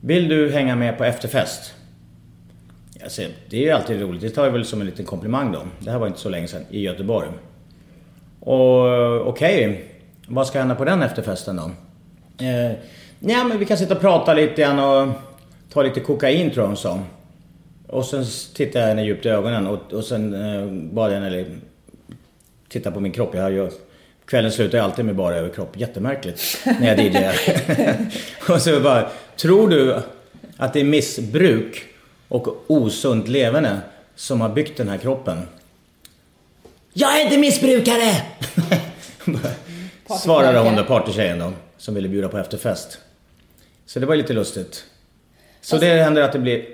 Vill 0.00 0.28
du 0.28 0.52
hänga 0.52 0.76
med 0.76 0.98
på 0.98 1.04
efterfest? 1.04 1.74
Alltså, 3.02 3.22
det 3.50 3.56
är 3.56 3.60
ju 3.60 3.70
alltid 3.70 4.00
roligt. 4.00 4.20
Det 4.20 4.30
tar 4.30 4.44
jag 4.44 4.52
väl 4.52 4.64
som 4.64 4.80
en 4.80 4.86
liten 4.86 5.04
komplimang 5.04 5.52
då. 5.52 5.62
Det 5.78 5.90
här 5.90 5.98
var 5.98 6.06
inte 6.06 6.18
så 6.18 6.28
länge 6.28 6.48
sedan 6.48 6.62
i 6.70 6.80
Göteborg. 6.80 7.28
Och 8.40 9.28
okej, 9.28 9.84
vad 10.28 10.46
ska 10.46 10.58
hända 10.58 10.74
på 10.74 10.84
den 10.84 11.02
efterfesten 11.02 11.56
då? 11.56 11.62
Eh, 12.44 12.72
nej 13.18 13.44
men 13.44 13.58
vi 13.58 13.64
kan 13.64 13.76
sitta 13.76 13.94
och 13.94 14.00
prata 14.00 14.34
lite 14.34 14.62
grann 14.62 14.78
och 14.78 15.14
ta 15.72 15.82
lite 15.82 16.00
kokain 16.00 16.50
tror 16.50 16.62
jag 16.62 16.68
hon 16.68 16.76
sa. 16.76 17.00
Och 17.94 18.04
sen 18.04 18.24
tittade 18.54 18.80
jag 18.80 18.88
henne 18.88 19.04
djupt 19.04 19.26
i 19.26 19.28
ögonen 19.28 19.66
och, 19.66 19.92
och 19.92 20.04
sen 20.04 20.34
eh, 20.34 20.66
bad 20.94 21.12
jag 21.12 21.20
henne 21.20 21.44
titta 22.68 22.90
på 22.90 23.00
min 23.00 23.12
kropp. 23.12 23.34
Jag 23.34 23.42
har 23.42 23.50
ju, 23.50 23.70
kvällen 24.26 24.52
slutar 24.52 24.78
ju 24.78 24.84
alltid 24.84 25.04
med 25.04 25.14
bara 25.14 25.36
överkropp. 25.36 25.76
Jättemärkligt 25.76 26.60
när 26.80 26.86
jag 26.86 26.98
DJar. 26.98 27.34
och 28.54 28.62
så 28.62 28.80
bara, 28.80 29.10
tror 29.36 29.68
du 29.68 30.02
att 30.56 30.72
det 30.72 30.80
är 30.80 30.84
missbruk 30.84 31.84
och 32.28 32.70
osunt 32.70 33.28
leverne 33.28 33.80
som 34.14 34.40
har 34.40 34.48
byggt 34.48 34.76
den 34.76 34.88
här 34.88 34.98
kroppen? 34.98 35.42
Jag 36.92 37.20
är 37.20 37.24
inte 37.24 37.38
missbrukare! 37.38 38.22
Svarade 40.22 40.58
hon 40.58 40.76
då, 40.76 40.84
partytjejen 40.84 41.38
då, 41.38 41.52
som 41.76 41.94
ville 41.94 42.08
bjuda 42.08 42.28
på 42.28 42.38
efterfest. 42.38 42.98
Så 43.86 44.00
det 44.00 44.06
var 44.06 44.16
lite 44.16 44.32
lustigt. 44.32 44.84
Så 45.60 45.78
det 45.78 45.86
händer 45.86 46.22
att 46.22 46.32
det 46.32 46.38
blir 46.38 46.66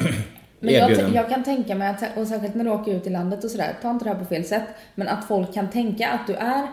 Men 0.60 0.74
jag, 0.74 1.14
jag 1.14 1.28
kan 1.28 1.44
tänka 1.44 1.74
mig, 1.74 1.88
att, 1.88 2.18
och 2.18 2.26
särskilt 2.26 2.54
när 2.54 2.64
du 2.64 2.70
åker 2.70 2.94
ut 2.94 3.06
i 3.06 3.10
landet 3.10 3.44
och 3.44 3.50
sådär, 3.50 3.74
ta 3.82 3.90
inte 3.90 4.04
det 4.04 4.10
här 4.10 4.18
på 4.18 4.24
fel 4.24 4.44
sätt, 4.44 4.62
men 4.94 5.08
att 5.08 5.24
folk 5.28 5.54
kan 5.54 5.70
tänka 5.70 6.08
att 6.08 6.26
du 6.26 6.34
är 6.34 6.66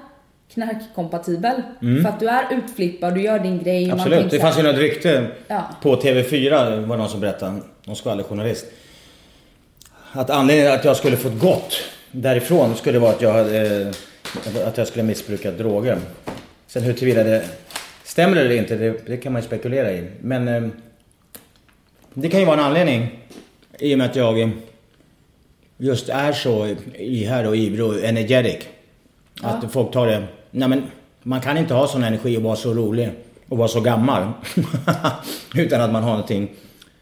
knarkkompatibel. 0.54 1.62
För 1.80 2.10
att 2.10 2.20
du 2.20 2.30
är 2.30 2.54
utflippad, 2.58 3.14
du 3.14 3.22
gör 3.22 3.40
din 3.40 3.64
grej. 3.64 3.84
Mm. 3.84 3.96
Absolut. 3.96 4.20
tänker 4.20 4.38
Det 4.38 4.42
fanns 4.42 4.60
ju 4.60 4.64
något 4.64 4.78
rykte 4.78 5.28
Ja. 5.48 5.70
på 5.82 5.96
TV4, 5.96 6.86
var 6.86 6.96
det 6.96 7.02
någon 7.02 7.10
som 7.10 7.20
berättade, 7.20 7.60
någon 7.84 7.96
skvallerjournalist. 7.96 8.66
Att 10.12 10.30
anledningen 10.30 10.74
att 10.74 10.86
jag 10.86 10.98
skulle 10.98 11.18
fått 11.18 11.40
gått 11.40 11.74
därifrån 12.12 12.76
skulle 12.76 13.00
vara 13.00 13.12
att 13.12 13.22
jag, 13.22 13.34
hade, 13.34 13.82
eh, 13.82 14.68
att 14.68 14.78
jag 14.78 14.88
skulle 14.88 15.04
missbruka 15.04 15.52
droger. 15.52 15.98
Sen 16.68 16.84
hur 16.84 16.94
tillvida 16.94 17.24
det 17.24 17.44
stämmer 18.04 18.38
eller 18.38 18.56
inte, 18.56 18.76
det, 18.76 19.08
det 19.08 19.18
kan 19.18 19.34
man 19.34 19.42
ju 19.42 19.48
spekulera 19.48 19.92
i. 19.92 20.08
Men 20.22 20.48
eh, 20.48 20.68
det 22.14 22.30
kan 22.30 22.40
ju 22.40 22.46
vara 22.46 22.60
en 22.60 22.66
anledning 22.66 23.20
i 23.80 23.94
och 23.94 23.98
med 23.98 24.10
att 24.10 24.16
jag 24.16 24.52
just 25.78 26.10
är 26.10 26.32
så 26.32 26.76
ihärdig 26.96 27.50
och 27.50 27.56
ivrig 27.56 27.86
och 27.86 28.04
energetic. 28.04 28.68
Att 29.42 29.72
folk 29.72 29.92
tar 29.92 30.08
det, 30.08 30.24
nej 30.52 30.70
men 30.70 30.84
man 31.24 31.42
kan 31.42 31.58
inte 31.58 31.74
ha 31.74 31.88
sån 31.88 32.04
energi 32.04 32.38
och 32.38 32.42
vara 32.42 32.56
så 32.56 32.74
rolig 32.74 33.10
och 33.50 33.58
vara 33.58 33.68
så 33.68 33.82
gammal. 33.82 34.28
Utan 35.56 35.82
att 35.82 35.92
man 35.92 36.04
har 36.04 36.12
någonting 36.12 36.50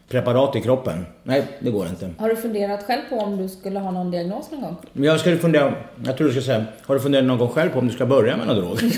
preparat 0.08 0.56
i 0.56 0.60
kroppen. 0.60 1.06
Nej, 1.22 1.44
det 1.60 1.70
går 1.70 1.86
inte. 1.86 2.10
Har 2.18 2.28
du 2.28 2.36
funderat 2.36 2.82
själv 2.82 3.02
på 3.10 3.16
om 3.16 3.36
du 3.36 3.48
skulle 3.48 3.78
ha 3.78 3.90
någon 3.90 4.10
diagnos 4.10 4.50
någon 4.50 4.60
gång? 4.60 4.76
Jag 4.92 5.20
skulle 5.20 5.38
fundera, 5.38 5.74
jag 6.04 6.16
tror 6.16 6.26
du 6.26 6.32
ska 6.32 6.42
säga, 6.42 6.64
har 6.86 6.94
du 6.94 7.00
funderat 7.00 7.24
någon 7.24 7.38
gång 7.38 7.48
själv 7.48 7.70
på 7.70 7.78
om 7.78 7.88
du 7.88 7.94
ska 7.94 8.06
börja 8.06 8.36
med 8.36 8.46
någon 8.46 8.56
drog? 8.56 8.78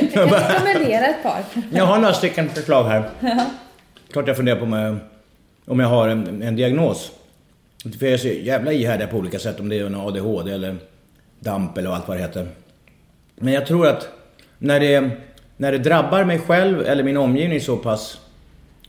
Jag 0.00 0.12
kan 0.12 0.28
rekommendera 0.28 1.06
ett 1.06 1.22
par. 1.22 1.44
Jag 1.70 1.86
har 1.86 1.98
några 1.98 2.14
stycken 2.14 2.48
förslag 2.48 2.84
här. 2.84 3.10
Klart 4.12 4.26
jag 4.26 4.36
funderar 4.36 4.56
på 4.56 4.64
om 4.64 5.00
om 5.68 5.80
jag 5.80 5.88
har 5.88 6.08
en, 6.08 6.42
en 6.42 6.56
diagnos. 6.56 7.12
För 7.98 8.06
jag 8.06 8.12
är 8.12 8.16
så 8.16 8.28
jävla 8.28 8.72
ihärdig 8.72 9.10
på 9.10 9.16
olika 9.16 9.38
sätt, 9.38 9.60
om 9.60 9.68
det 9.68 9.78
är 9.78 9.86
en 9.86 9.94
ADHD 9.94 10.52
eller 10.52 10.76
DAMP 11.40 11.78
eller 11.78 11.90
allt 11.90 12.08
vad 12.08 12.16
det 12.16 12.20
heter. 12.20 12.48
Men 13.36 13.52
jag 13.52 13.66
tror 13.66 13.86
att 13.86 14.08
när 14.58 14.80
det, 14.80 15.10
när 15.56 15.72
det 15.72 15.78
drabbar 15.78 16.24
mig 16.24 16.38
själv 16.38 16.86
eller 16.86 17.02
min 17.02 17.16
omgivning 17.16 17.60
så 17.60 17.76
pass 17.76 18.20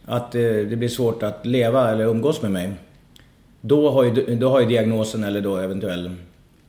att 0.05 0.31
det, 0.31 0.65
det 0.65 0.75
blir 0.75 0.89
svårt 0.89 1.23
att 1.23 1.45
leva 1.45 1.91
eller 1.91 2.05
umgås 2.05 2.41
med 2.41 2.51
mig. 2.51 2.71
Då 3.61 3.89
har 3.89 4.03
ju, 4.03 4.35
då 4.35 4.49
har 4.49 4.59
ju 4.59 4.65
diagnosen 4.65 5.23
eller 5.23 5.41
då 5.41 5.57
eventuell 5.57 6.15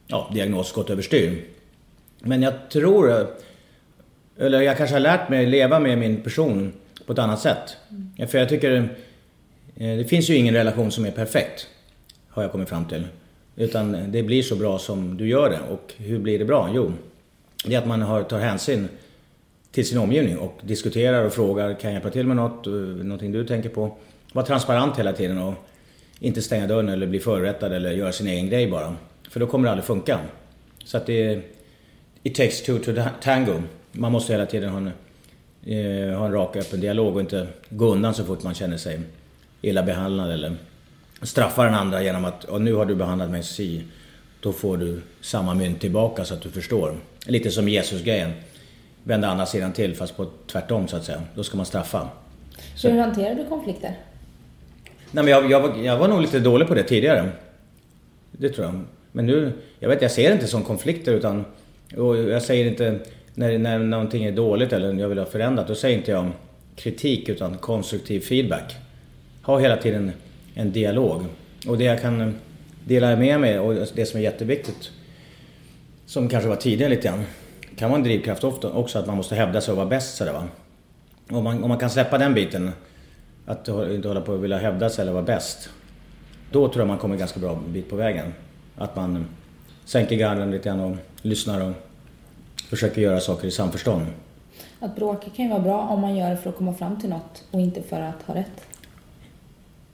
ja, 0.06 0.30
diagnos 0.34 0.72
gått 0.72 0.90
överstyr. 0.90 1.44
Men 2.20 2.42
jag 2.42 2.54
tror, 2.70 3.26
eller 4.38 4.60
jag 4.60 4.76
kanske 4.76 4.94
har 4.94 5.00
lärt 5.00 5.28
mig 5.28 5.46
leva 5.46 5.78
med 5.78 5.98
min 5.98 6.22
person 6.22 6.72
på 7.06 7.12
ett 7.12 7.18
annat 7.18 7.40
sätt. 7.40 7.76
För 8.28 8.38
jag 8.38 8.48
tycker, 8.48 8.88
Eh, 9.80 9.96
det 9.96 10.04
finns 10.04 10.30
ju 10.30 10.36
ingen 10.36 10.54
relation 10.54 10.90
som 10.90 11.04
är 11.04 11.10
perfekt. 11.10 11.66
Har 12.28 12.42
jag 12.42 12.52
kommit 12.52 12.68
fram 12.68 12.84
till. 12.84 13.06
Utan 13.56 14.12
det 14.12 14.22
blir 14.22 14.42
så 14.42 14.56
bra 14.56 14.78
som 14.78 15.16
du 15.16 15.28
gör 15.28 15.50
det. 15.50 15.60
Och 15.70 15.94
hur 15.96 16.18
blir 16.18 16.38
det 16.38 16.44
bra? 16.44 16.70
Jo, 16.74 16.92
det 17.64 17.74
är 17.74 17.78
att 17.78 17.86
man 17.86 18.02
har, 18.02 18.22
tar 18.22 18.38
hänsyn 18.38 18.88
till 19.72 19.86
sin 19.86 19.98
omgivning 19.98 20.38
och 20.38 20.60
diskuterar 20.62 21.24
och 21.24 21.32
frågar, 21.32 21.74
kan 21.74 21.90
jag 21.90 21.92
hjälpa 21.92 22.10
till 22.10 22.26
med 22.26 22.36
något? 22.36 22.66
Eh, 22.66 22.72
någonting 22.72 23.32
du 23.32 23.46
tänker 23.46 23.68
på? 23.68 23.96
Var 24.32 24.42
transparent 24.42 24.98
hela 24.98 25.12
tiden 25.12 25.38
och 25.38 25.54
inte 26.18 26.42
stänga 26.42 26.66
dörren 26.66 26.88
eller 26.88 27.06
bli 27.06 27.18
förrättad 27.18 27.72
eller 27.72 27.90
göra 27.90 28.12
sin 28.12 28.26
egen 28.26 28.48
grej 28.48 28.70
bara. 28.70 28.96
För 29.30 29.40
då 29.40 29.46
kommer 29.46 29.64
det 29.64 29.70
aldrig 29.70 29.84
funka. 29.84 30.18
Så 30.84 30.96
att 30.96 31.06
det 31.06 31.42
It 32.22 32.34
takes 32.34 32.62
two 32.62 32.78
to 32.78 32.92
tango. 33.22 33.62
Man 33.92 34.12
måste 34.12 34.32
hela 34.32 34.46
tiden 34.46 34.70
ha 34.70 34.78
en, 34.78 34.86
eh, 34.86 36.18
ha 36.18 36.26
en 36.26 36.32
rak 36.32 36.56
öppen 36.56 36.80
dialog 36.80 37.14
och 37.14 37.20
inte 37.20 37.46
gå 37.68 37.92
undan 37.92 38.14
så 38.14 38.24
fort 38.24 38.42
man 38.42 38.54
känner 38.54 38.76
sig 38.76 39.00
illa 39.62 39.82
behandlad 39.82 40.30
eller 40.32 40.56
straffa 41.22 41.64
den 41.64 41.74
andra 41.74 42.02
genom 42.02 42.24
att 42.24 42.46
"Åh, 42.48 42.60
nu 42.60 42.72
har 42.74 42.86
du 42.86 42.94
behandlat 42.94 43.30
mig 43.30 43.42
si. 43.42 43.82
Då 44.40 44.52
får 44.52 44.76
du 44.76 45.00
samma 45.20 45.54
mynt 45.54 45.80
tillbaka 45.80 46.24
så 46.24 46.34
att 46.34 46.42
du 46.42 46.50
förstår. 46.50 46.96
Lite 47.26 47.50
som 47.50 47.68
Jesus-grejen. 47.68 48.30
Vända 49.04 49.28
andra 49.28 49.46
sidan 49.46 49.72
till 49.72 49.94
fast 49.96 50.16
på 50.16 50.26
tvärtom 50.46 50.88
så 50.88 50.96
att 50.96 51.04
säga. 51.04 51.22
Då 51.34 51.42
ska 51.44 51.56
man 51.56 51.66
straffa. 51.66 52.08
Så- 52.76 52.88
Hur 52.88 52.98
hanterar 53.00 53.34
du 53.34 53.44
konflikter? 53.44 53.94
Nej, 55.10 55.24
men 55.24 55.26
jag, 55.26 55.50
jag, 55.50 55.60
var, 55.60 55.76
jag 55.82 55.98
var 55.98 56.08
nog 56.08 56.20
lite 56.20 56.40
dålig 56.40 56.68
på 56.68 56.74
det 56.74 56.82
tidigare. 56.82 57.30
Det 58.32 58.48
tror 58.48 58.66
jag. 58.66 58.80
Men 59.12 59.26
nu, 59.26 59.52
jag 59.78 59.88
vet 59.88 60.02
jag 60.02 60.10
ser 60.10 60.28
det 60.28 60.34
inte 60.34 60.46
som 60.46 60.62
konflikter 60.64 61.12
utan, 61.12 61.44
och 61.96 62.16
jag 62.18 62.42
säger 62.42 62.64
inte 62.66 62.98
när, 63.34 63.58
när 63.58 63.78
någonting 63.78 64.24
är 64.24 64.32
dåligt 64.32 64.72
eller 64.72 64.92
jag 64.94 65.08
vill 65.08 65.18
ha 65.18 65.26
förändrat, 65.26 65.68
då 65.68 65.74
säger 65.74 65.98
inte 65.98 66.10
jag 66.10 66.30
kritik 66.76 67.28
utan 67.28 67.58
konstruktiv 67.58 68.20
feedback. 68.20 68.76
Ha 69.42 69.58
hela 69.58 69.76
tiden 69.76 70.12
en 70.54 70.72
dialog. 70.72 71.24
Och 71.68 71.78
det 71.78 71.84
jag 71.84 72.00
kan 72.00 72.20
eh, 72.20 72.28
dela 72.84 73.16
med 73.16 73.40
mig 73.40 73.58
och 73.58 73.74
det 73.94 74.06
som 74.06 74.20
är 74.20 74.24
jätteviktigt, 74.24 74.90
som 76.06 76.28
kanske 76.28 76.48
var 76.48 76.56
tidigare 76.56 76.90
lite 76.90 77.08
grann, 77.08 77.24
kan 77.76 77.90
vara 77.90 77.98
en 77.98 78.04
drivkraft 78.04 78.44
ofta 78.44 78.72
också 78.72 78.98
att 78.98 79.06
man 79.06 79.16
måste 79.16 79.34
hävda 79.34 79.60
sig 79.60 79.72
och 79.72 79.76
vara 79.76 79.88
bäst 79.88 80.16
sådär 80.16 80.32
va. 80.32 80.44
Om 81.30 81.44
man, 81.44 81.62
om 81.62 81.68
man 81.68 81.78
kan 81.78 81.90
släppa 81.90 82.18
den 82.18 82.34
biten, 82.34 82.72
att 83.46 83.68
inte 83.68 84.08
hålla 84.08 84.20
på 84.20 84.32
och 84.32 84.44
vilja 84.44 84.58
hävda 84.58 84.90
sig 84.90 85.02
eller 85.02 85.12
vara 85.12 85.22
bäst. 85.22 85.70
Då 86.50 86.68
tror 86.68 86.80
jag 86.80 86.88
man 86.88 86.98
kommer 86.98 87.16
ganska 87.16 87.40
bra 87.40 87.58
bit 87.68 87.90
på 87.90 87.96
vägen. 87.96 88.34
Att 88.76 88.96
man 88.96 89.16
eh, 89.16 89.22
sänker 89.84 90.16
garden 90.16 90.50
lite 90.50 90.68
grann 90.68 90.80
och 90.80 90.96
lyssnar 91.22 91.68
och 91.68 91.72
försöker 92.70 93.00
göra 93.00 93.20
saker 93.20 93.48
i 93.48 93.50
samförstånd. 93.50 94.06
Att 94.80 94.96
bråka 94.96 95.30
kan 95.30 95.44
ju 95.44 95.50
vara 95.50 95.62
bra 95.62 95.80
om 95.80 96.00
man 96.00 96.16
gör 96.16 96.30
det 96.30 96.36
för 96.36 96.50
att 96.50 96.56
komma 96.56 96.74
fram 96.74 97.00
till 97.00 97.10
något 97.10 97.44
och 97.50 97.60
inte 97.60 97.82
för 97.82 98.00
att 98.00 98.22
ha 98.22 98.34
rätt. 98.34 98.66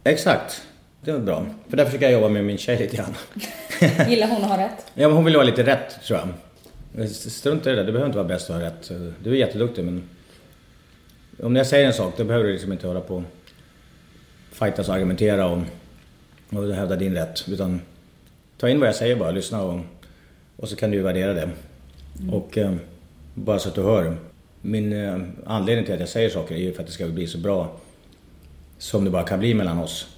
Exakt, 0.07 0.63
det 1.01 1.13
var 1.13 1.19
bra. 1.19 1.47
För 1.69 1.77
där 1.77 1.85
försöker 1.85 2.05
jag 2.05 2.13
jobba 2.13 2.29
med 2.29 2.45
min 2.45 2.59
tjej 2.59 2.79
lite 2.79 2.97
grann. 2.97 3.15
Gillar 4.09 4.29
hon 4.29 4.45
att 4.45 4.51
ha 4.51 4.59
rätt? 4.65 4.87
Ja, 4.95 5.09
men 5.09 5.17
hon 5.17 5.25
vill 5.25 5.37
ha 5.37 5.43
lite 5.43 5.63
rätt 5.63 6.03
tror 6.05 6.21
jag. 6.95 7.09
Strunt 7.11 7.67
i 7.67 7.71
det 7.71 7.77
där, 7.77 7.85
du 7.85 7.93
behöver 7.93 8.07
inte 8.07 8.19
vara 8.19 8.29
bäst 8.29 8.51
och 8.51 8.57
ha 8.57 8.63
rätt. 8.63 8.91
Du 9.23 9.31
är 9.31 9.35
jätteduktig 9.35 9.85
men... 9.85 10.09
Om 11.43 11.57
jag 11.57 11.67
säger 11.67 11.87
en 11.87 11.93
sak, 11.93 12.15
då 12.17 12.25
behöver 12.25 12.47
du 12.47 12.53
liksom 12.53 12.73
inte 12.73 12.87
hålla 12.87 13.01
på 13.01 13.25
fightas 14.53 14.89
och 14.89 14.95
argumentera 14.95 15.47
och, 15.47 15.59
och 16.51 16.75
hävda 16.75 16.97
din 16.97 17.15
rätt. 17.15 17.49
Utan 17.49 17.81
ta 18.59 18.69
in 18.69 18.81
vad 18.81 18.89
jag 18.89 18.97
säger 18.97 19.17
bara, 19.17 19.31
lyssna 19.31 19.63
och, 19.63 19.81
och 20.57 20.69
så 20.69 20.77
kan 20.77 20.91
du 20.91 21.03
värdera 21.03 21.35
det. 21.35 21.51
Och 22.33 22.59
eh, 22.59 22.75
bara 23.35 23.59
så 23.59 23.69
att 23.69 23.75
du 23.75 23.83
hör. 23.83 24.17
Min 24.61 24.93
eh, 24.93 25.19
anledning 25.47 25.85
till 25.85 25.95
att 25.95 26.01
jag 26.01 26.09
säger 26.09 26.31
saker 26.31 26.55
är 26.55 26.59
ju 26.59 26.73
för 26.73 26.81
att 26.81 26.87
det 26.87 26.93
ska 26.93 27.07
bli 27.07 27.27
så 27.27 27.39
bra 27.39 27.77
som 28.79 29.05
det 29.05 29.11
bara 29.11 29.23
kan 29.23 29.39
bli 29.39 29.55
mellan 29.55 29.79
oss. 29.79 30.17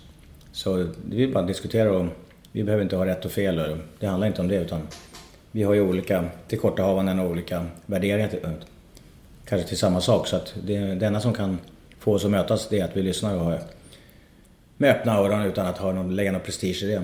Så 0.53 0.89
vi 1.11 1.29
bara 1.29 1.45
diskuterar 1.45 1.91
och 1.91 2.07
vi 2.53 2.65
behöver 2.65 2.83
inte 2.83 2.97
ha 2.97 3.07
rätt 3.07 3.25
och 3.25 3.31
fel. 3.31 3.59
och 3.59 3.79
Det 3.99 4.07
handlar 4.07 4.27
inte 4.27 4.41
om 4.41 4.49
det 4.49 4.57
utan 4.57 4.81
vi 5.51 5.63
har 5.63 5.75
ju 5.75 5.81
olika 5.81 6.25
tillkortahavanden 6.49 7.19
och 7.19 7.31
olika 7.31 7.67
värderingar 7.87 8.29
till, 8.29 8.41
kanske 9.45 9.69
till 9.69 9.79
samma 9.79 10.01
sak. 10.01 10.27
Så 10.27 10.37
att 10.37 10.55
det, 10.67 10.79
det 10.79 11.07
enda 11.07 11.21
som 11.21 11.35
kan 11.35 11.59
få 11.99 12.13
oss 12.15 12.25
att 12.25 12.31
mötas 12.31 12.69
det 12.69 12.81
är 12.81 12.85
att 12.85 12.97
vi 12.97 13.03
lyssnar 13.03 13.35
och 13.35 13.45
har, 13.45 13.61
med 14.77 14.91
öppna 14.91 15.17
öron 15.19 15.43
utan 15.43 15.67
att 15.67 15.79
ha 15.79 15.93
någon, 15.93 16.17
lägga 16.17 16.33
någon 16.33 16.41
prestige 16.41 16.83
i 16.83 16.87
det. 16.87 17.03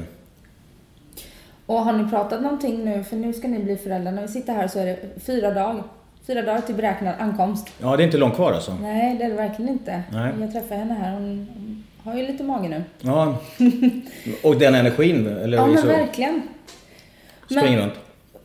Och 1.66 1.80
har 1.80 1.92
ni 1.92 2.10
pratat 2.10 2.42
någonting 2.42 2.84
nu? 2.84 3.04
För 3.04 3.16
nu 3.16 3.32
ska 3.32 3.48
ni 3.48 3.58
bli 3.58 3.76
föräldrar. 3.76 4.12
När 4.12 4.22
vi 4.22 4.28
sitter 4.28 4.52
här 4.52 4.68
så 4.68 4.78
är 4.78 4.86
det 4.86 4.98
fyra 5.20 5.54
dagar. 5.54 5.82
Fyra 6.26 6.42
dagar 6.42 6.60
till 6.60 6.74
beräknad 6.74 7.14
ankomst. 7.18 7.68
Ja, 7.82 7.96
det 7.96 8.02
är 8.02 8.04
inte 8.04 8.18
långt 8.18 8.34
kvar 8.34 8.52
alltså. 8.52 8.76
Nej, 8.82 9.16
det 9.18 9.24
är 9.24 9.28
det 9.28 9.34
verkligen 9.34 9.70
inte. 9.72 10.02
Nej. 10.12 10.32
Jag 10.40 10.52
träffade 10.52 10.74
henne 10.80 10.94
här. 10.94 11.12
Hon 11.14 11.48
har 12.04 12.14
ju 12.16 12.26
lite 12.26 12.44
mage 12.44 12.68
nu. 12.68 12.82
Ja. 13.00 13.36
Och 14.42 14.56
den 14.58 14.74
energin, 14.74 15.26
eller 15.26 15.56
Ja, 15.56 15.66
men 15.66 15.78
så 15.78 15.86
verkligen. 15.86 16.42
springer 17.46 17.70
Men- 17.70 17.78
runt. 17.78 17.94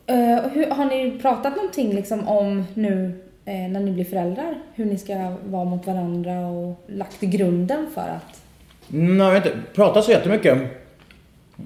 Eh, 0.06 0.50
hur, 0.52 0.70
har 0.70 0.84
ni 0.84 1.18
pratat 1.22 1.56
någonting 1.56 1.94
liksom 1.94 2.28
om 2.28 2.64
nu 2.74 3.20
eh, 3.44 3.54
när 3.54 3.80
ni 3.80 3.90
blir 3.90 4.04
föräldrar? 4.04 4.54
Hur 4.74 4.84
ni 4.84 4.98
ska 4.98 5.36
vara 5.44 5.64
mot 5.64 5.86
varandra 5.86 6.40
och 6.46 6.84
lagt 6.86 7.20
grunden 7.20 7.86
för 7.94 8.00
att... 8.00 8.42
Nej, 8.88 9.26
jag 9.26 9.32
vet 9.32 9.46
inte. 9.46 9.58
Pratar 9.74 10.00
så 10.00 10.10
jättemycket. 10.10 10.58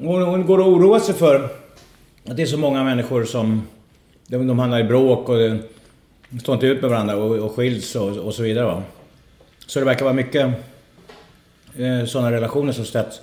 Hon, 0.02 0.22
hon 0.22 0.46
går 0.46 0.58
och 0.58 0.66
oroar 0.68 0.98
sig 0.98 1.14
för 1.14 1.44
att 2.28 2.36
det 2.36 2.42
är 2.42 2.46
så 2.46 2.58
många 2.58 2.84
människor 2.84 3.24
som... 3.24 3.62
De, 4.26 4.46
de 4.46 4.58
hamnar 4.58 4.80
i 4.80 4.84
bråk 4.84 5.28
och 5.28 5.38
de 5.38 5.58
står 6.40 6.54
inte 6.54 6.66
ut 6.66 6.80
med 6.80 6.90
varandra 6.90 7.16
och, 7.16 7.36
och 7.36 7.52
skiljs 7.52 7.96
och, 7.96 8.16
och 8.16 8.34
så 8.34 8.42
vidare. 8.42 8.66
Va? 8.66 8.82
Så 9.66 9.78
det 9.78 9.84
verkar 9.84 10.04
vara 10.04 10.14
mycket 10.14 10.46
eh, 11.76 12.04
sådana 12.04 12.32
relationer 12.32 12.72
som 12.72 12.84
ställs, 12.84 13.20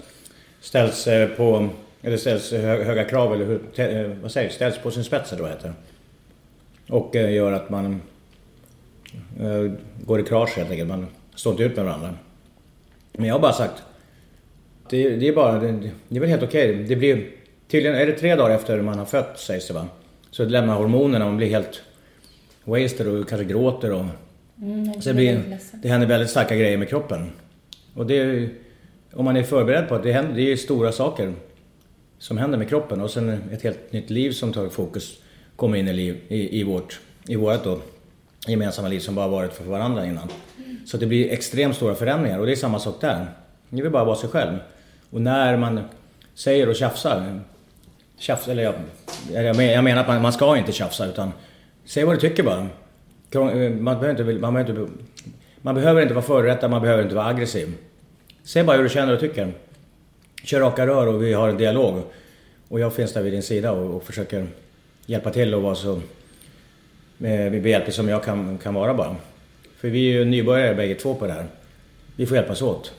ställs 0.62 1.08
eh, 1.08 1.30
på... 1.30 1.70
Eller 2.04 2.18
ställs 2.18 2.52
hö, 2.52 2.84
höga 2.84 3.04
krav 3.04 3.34
eller 3.34 3.46
hur, 3.46 3.60
te, 3.76 3.84
eh, 3.84 4.12
vad 4.22 4.32
säger 4.32 4.48
jag, 4.48 4.54
ställs 4.54 4.78
på 4.78 4.92
sin 4.92 5.04
spets 5.04 5.32
eller 5.32 5.42
vad 5.42 5.52
det 5.52 5.56
heter. 5.56 5.74
Och 6.90 7.16
eh, 7.16 7.34
gör 7.34 7.52
att 7.52 7.70
man 7.70 8.02
eh, 9.40 9.72
går 10.06 10.20
i 10.20 10.24
krasch 10.24 10.58
helt 10.58 10.72
enkelt. 10.72 10.90
Man 10.90 11.08
står 11.36 11.52
inte 11.52 11.64
ut 11.64 11.76
med 11.76 11.86
varandra. 11.86 12.14
Men 13.14 13.26
jag 13.26 13.36
har 13.36 13.40
bara 13.40 13.54
sagt 13.54 13.84
det, 14.90 15.10
det 15.10 15.28
är 15.28 15.34
bara, 15.34 15.60
det, 15.60 15.90
det 16.08 16.16
är 16.16 16.20
väl 16.20 16.30
helt 16.30 16.44
okej. 16.44 16.74
Det 16.74 16.96
blir, 16.96 17.28
tydligen 17.68 17.98
är 17.98 18.06
det 18.06 18.14
tre 18.14 18.36
dagar 18.36 18.56
efter 18.56 18.82
man 18.82 19.00
har 19.00 19.06
fött 19.06 19.40
sägs 19.40 19.68
det 19.68 19.74
va. 19.74 19.88
Så 20.32 20.44
det 20.44 20.50
lämnar 20.50 20.76
hormonerna 20.76 21.26
man 21.26 21.38
blir 21.38 21.50
helt 21.50 21.82
wasted 22.63 23.08
och 23.08 23.30
kanske 23.30 23.45
gråter 23.45 23.91
och... 23.93 24.06
Mm, 24.62 25.02
Så 25.02 25.10
det, 25.10 25.13
blir, 25.15 25.58
det 25.74 25.89
händer 25.89 26.08
väldigt 26.08 26.30
starka 26.30 26.56
grejer 26.56 26.78
med 26.78 26.89
kroppen. 26.89 27.32
Och 27.93 28.06
det 28.06 28.17
är, 28.17 28.50
om 29.13 29.26
man 29.26 29.38
är 29.38 29.43
förberedd 29.43 29.88
på 29.88 29.95
att 29.95 30.04
det 30.04 30.12
händer, 30.12 30.36
det 30.36 30.52
är 30.52 30.56
stora 30.56 30.91
saker 30.91 31.34
som 32.19 32.38
händer 32.38 32.58
med 32.58 32.69
kroppen 32.69 33.02
och 33.02 33.12
sen 33.12 33.41
ett 33.52 33.62
helt 33.62 33.91
nytt 33.91 34.10
liv 34.10 34.32
som 34.32 34.54
tar 34.54 34.69
fokus 34.69 35.17
kommer 35.56 35.78
in 35.78 35.88
i, 35.88 35.93
liv, 35.93 36.17
i, 36.28 36.60
i 36.60 36.63
vårt, 36.63 37.00
i 37.28 37.36
vårt 37.36 37.63
då, 37.63 37.80
gemensamma 38.47 38.88
liv 38.88 39.00
som 39.00 39.15
bara 39.15 39.28
varit 39.28 39.54
för 39.54 39.63
varandra 39.63 40.06
innan. 40.06 40.30
Så 40.86 40.97
det 40.97 41.06
blir 41.06 41.32
extremt 41.32 41.76
stora 41.76 41.95
förändringar 41.95 42.39
och 42.39 42.45
det 42.45 42.52
är 42.52 42.56
samma 42.56 42.80
sak 42.80 43.02
där. 43.02 43.26
Ni 43.69 43.82
vill 43.82 43.91
bara 43.91 44.04
vara 44.04 44.15
sig 44.15 44.30
själv. 44.30 44.58
Och 45.10 45.21
när 45.21 45.58
man 45.58 45.80
säger 46.34 46.69
och 46.69 46.76
tjafsar, 46.76 47.39
tjafs, 48.17 48.47
eller 48.47 48.63
jag, 48.63 48.76
jag 49.56 49.84
menar 49.84 50.02
att 50.02 50.08
man, 50.08 50.21
man 50.21 50.34
ska 50.34 50.58
inte 50.58 50.71
tjafsa 50.71 51.06
utan 51.06 51.32
säg 51.86 52.04
vad 52.04 52.15
du 52.15 52.20
tycker 52.20 52.44
bara. 52.44 52.67
Eh, 53.32 53.72
man 53.72 54.00
behöver 54.00 54.10
inte, 54.10 54.24
man 54.24 54.54
behöver 54.54 54.82
inte, 54.82 54.94
man 55.62 55.76
behöver 55.76 56.02
inte 56.02 56.13
vara 56.13 56.26
förrättad, 56.26 56.72
man 56.72 56.82
behöver 56.82 57.04
inte 57.04 57.15
vara 57.15 57.26
aggressiv. 57.26 57.74
Säg 58.44 58.63
bara 58.63 58.78
hur 58.78 58.84
du 58.84 58.89
känner 58.89 59.13
och 59.13 59.20
tycker. 59.20 59.54
Kör 60.44 60.60
raka 60.60 60.88
rör 60.88 61.08
och 61.08 61.24
vi 61.24 61.34
har 61.34 61.50
en 61.50 61.58
dialog. 61.58 62.02
Och 62.67 62.80
jag 62.80 62.94
finns 62.94 63.13
där 63.13 63.22
vid 63.22 63.34
din 63.34 63.44
sida 63.44 63.72
och, 63.72 63.96
och 63.96 64.04
försöker 64.04 64.48
hjälpa 65.06 65.30
till 65.30 65.54
och 65.54 65.62
vara 65.62 65.76
så 65.76 65.94
eh, 67.20 67.52
behjälplig 67.52 67.94
som 67.94 68.10
jag 68.10 68.24
kan, 68.24 68.58
kan 68.58 68.74
vara 68.74 68.94
bara. 68.94 69.15
För 69.78 69.89
vi 69.89 70.10
är 70.10 70.20
ju 70.20 70.26
nybörjare 70.26 70.76
bägge 70.76 70.96
två 70.96 71.15
på 71.15 71.28
det 71.28 71.34
här. 71.34 71.46
Vi 72.15 72.26
får 72.26 72.38
hjälpas 72.38 72.62
åt. 72.62 72.94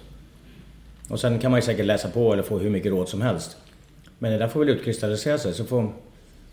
Och 1.09 1.21
sen 1.21 1.39
kan 1.39 1.51
man 1.51 1.59
ju 1.59 1.63
säkert 1.63 1.87
läsa 1.87 2.09
på 2.09 2.33
eller 2.33 2.43
få 2.43 2.59
hur 2.59 2.71
mycket 2.71 2.93
råd 2.93 3.09
som 3.09 3.21
helst. 3.21 3.57
Men 4.19 4.33
det 4.33 4.39
där 4.39 4.49
får 4.49 4.61
väl 4.61 4.69
utkristallisera 4.69 5.39
sig 5.39 5.55
så 5.55 5.65
får, 5.65 5.93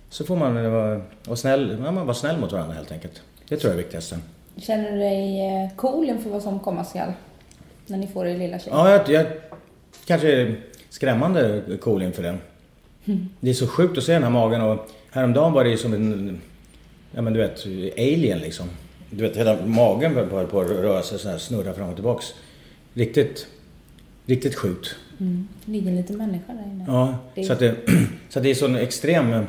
så 0.10 0.26
får 0.26 0.36
man 0.36 0.72
vara, 0.72 1.02
vara, 1.26 1.36
snäll, 1.36 1.78
ja, 1.86 1.92
man 1.92 2.06
vara 2.06 2.14
snäll 2.14 2.38
mot 2.38 2.52
varandra 2.52 2.76
helt 2.76 2.92
enkelt. 2.92 3.22
Det 3.50 3.58
tror 3.58 3.72
jag 3.74 3.80
är 3.80 3.84
viktigaste. 3.84 4.20
Känner 4.58 4.92
du 4.92 4.98
dig 4.98 5.40
eh, 5.48 5.76
cool 5.76 6.10
inför 6.10 6.30
vad 6.30 6.44
som 6.44 6.60
komma 6.60 6.86
skall? 6.86 7.12
När 7.88 7.98
ni 7.98 8.08
får 8.08 8.28
er 8.28 8.38
lilla 8.38 8.60
tjej? 8.60 8.70
Ja, 8.74 8.92
jag, 8.92 9.10
jag 9.10 9.26
kanske 10.06 10.32
är 10.42 10.56
skrämmande 10.90 11.62
cool 11.82 12.02
inför 12.04 12.24
det. 12.24 12.38
Det 13.40 13.50
är 13.50 13.54
så 13.54 13.68
sjukt 13.68 13.98
att 13.98 14.04
se 14.04 14.14
den 14.14 14.24
här 14.24 14.30
magen 14.30 14.62
och 14.62 14.88
häromdagen 15.12 15.54
var 15.54 15.64
det 15.64 15.78
som 15.78 15.94
en, 15.94 16.42
ja 17.12 17.22
men 17.22 17.34
du 17.34 17.40
vet, 17.40 17.66
alien 17.98 18.40
liksom. 18.40 18.66
Du 19.10 19.24
vet, 19.24 19.38
hela 19.38 19.66
magen 19.66 20.16
höll 20.16 20.28
på, 20.48 20.60
att 20.60 20.70
röra 20.70 21.02
sig 21.04 21.20
så 21.20 21.30
här, 21.30 21.38
snurra 21.38 21.74
fram 21.74 21.90
och 21.90 21.96
tillbaks. 21.96 22.26
Riktigt, 22.94 23.48
riktigt 24.26 24.56
sjukt. 24.56 24.96
Mm. 25.20 25.48
Det 25.66 25.72
ligger 25.72 25.90
en 25.90 25.96
liten 25.98 26.18
människa 26.18 26.54
där 26.54 26.64
inne. 26.72 26.86
Ja, 26.88 27.16
Det 27.36 27.42
är- 27.42 27.46
så 27.46 27.54
att 27.54 27.60
det, 27.60 27.76
så 28.30 28.40
att 28.40 28.44
det 28.44 28.50
är 28.50 28.56
sån 28.56 28.76
extrem 28.76 29.34
eh, 29.34 29.44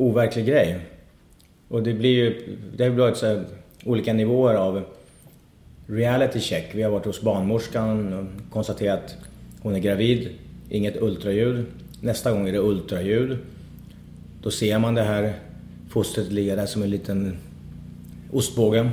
overklig 0.00 0.46
grej. 0.46 0.78
Och 1.68 1.82
det 1.82 1.94
blir 1.94 2.10
ju, 2.10 2.56
det 2.76 2.84
har 2.84 2.90
blivit 2.90 3.16
så 3.16 3.42
olika 3.84 4.12
nivåer 4.12 4.54
av 4.54 4.82
reality 5.86 6.40
check. 6.40 6.70
Vi 6.74 6.82
har 6.82 6.90
varit 6.90 7.06
hos 7.06 7.20
barnmorskan 7.20 8.12
och 8.12 8.52
konstaterat 8.52 9.04
att 9.04 9.16
hon 9.60 9.74
är 9.74 9.78
gravid. 9.78 10.28
Inget 10.70 11.02
ultraljud. 11.02 11.66
Nästa 12.00 12.32
gång 12.32 12.48
är 12.48 12.52
det 12.52 12.58
ultraljud. 12.58 13.38
Då 14.42 14.50
ser 14.50 14.78
man 14.78 14.94
det 14.94 15.02
här 15.02 15.34
fostret 15.88 16.32
ligga 16.32 16.56
där 16.56 16.66
som 16.66 16.82
en 16.82 16.90
liten 16.90 17.36
ostbåge. 18.32 18.90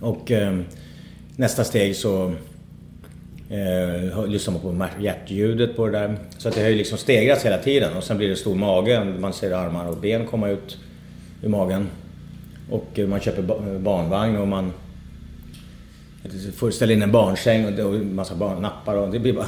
Och 0.00 0.30
eh, 0.30 0.60
nästa 1.36 1.64
steg 1.64 1.96
så 1.96 2.34
Eh, 3.50 4.26
lyssnar 4.26 4.52
man 4.54 4.62
på 4.62 5.02
hjärtljudet 5.02 5.76
på 5.76 5.86
det 5.86 5.92
där. 5.92 6.16
Så 6.38 6.48
att 6.48 6.54
det 6.54 6.62
har 6.62 6.68
ju 6.68 6.74
liksom 6.74 6.98
stegrats 6.98 7.44
hela 7.44 7.58
tiden 7.58 7.96
och 7.96 8.04
sen 8.04 8.16
blir 8.16 8.28
det 8.28 8.36
stor 8.36 8.54
mage. 8.54 9.04
Man 9.04 9.32
ser 9.32 9.50
armar 9.50 9.88
och 9.88 9.96
ben 9.96 10.26
komma 10.26 10.48
ut 10.48 10.78
ur 11.42 11.48
magen. 11.48 11.88
Och 12.70 12.98
eh, 12.98 13.06
man 13.08 13.20
köper 13.20 13.42
ba- 13.42 13.78
barnvagn 13.78 14.36
och 14.36 14.48
man 14.48 14.72
får 16.54 16.70
ställa 16.70 16.92
in 16.92 17.02
en 17.02 17.12
barnsäng 17.12 17.78
och 17.78 17.94
massa 17.94 18.34
barnnappar 18.34 18.94
och 18.96 19.10
det 19.10 19.18
blir 19.18 19.32
bara... 19.32 19.46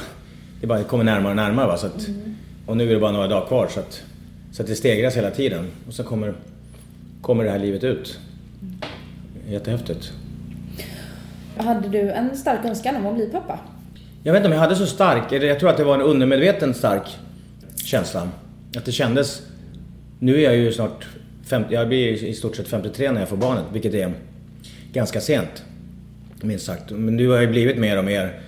Det 0.61 0.67
bara 0.67 0.83
kommer 0.83 1.03
närmare 1.03 1.29
och 1.29 1.35
närmare 1.35 1.67
va. 1.67 1.77
Så 1.77 1.87
att, 1.87 2.07
Och 2.65 2.77
nu 2.77 2.89
är 2.89 2.93
det 2.93 2.99
bara 2.99 3.11
några 3.11 3.27
dagar 3.27 3.47
kvar 3.47 3.67
så 3.67 3.79
att, 3.79 4.03
så 4.51 4.61
att 4.61 4.67
det 4.67 4.75
stegras 4.75 5.17
hela 5.17 5.31
tiden. 5.31 5.67
Och 5.87 5.93
så 5.93 6.03
kommer, 6.03 6.33
kommer 7.21 7.43
det 7.43 7.49
här 7.49 7.59
livet 7.59 7.83
ut. 7.83 8.19
Jättehäftigt. 9.49 10.11
Hade 11.57 11.89
du 11.89 12.11
en 12.11 12.37
stark 12.37 12.65
önskan 12.65 12.95
om 12.95 13.05
att 13.07 13.15
bli 13.15 13.25
pappa? 13.27 13.59
Jag 14.23 14.33
vet 14.33 14.39
inte 14.39 14.47
om 14.47 14.53
jag 14.53 14.59
hade 14.59 14.75
så 14.75 14.85
stark, 14.85 15.31
eller 15.31 15.47
jag 15.47 15.59
tror 15.59 15.69
att 15.69 15.77
det 15.77 15.83
var 15.83 15.95
en 15.95 16.01
undermedveten 16.01 16.73
stark 16.73 17.17
känsla. 17.85 18.29
Att 18.77 18.85
det 18.85 18.91
kändes... 18.91 19.41
Nu 20.19 20.35
är 20.35 20.41
jag 20.41 20.55
ju 20.55 20.71
snart 20.71 21.05
50, 21.45 21.73
jag 21.73 21.87
blir 21.87 22.23
i 22.23 22.33
stort 22.33 22.55
sett 22.55 22.67
53 22.67 23.11
när 23.11 23.19
jag 23.19 23.29
får 23.29 23.37
barnet, 23.37 23.63
vilket 23.73 23.93
är 23.93 24.13
ganska 24.93 25.21
sent. 25.21 25.63
Minst 26.41 26.65
sagt. 26.65 26.91
Men 26.91 27.15
nu 27.15 27.27
har 27.27 27.37
jag 27.37 27.51
blivit 27.51 27.77
mer 27.77 27.97
och 27.97 28.05
mer... 28.05 28.41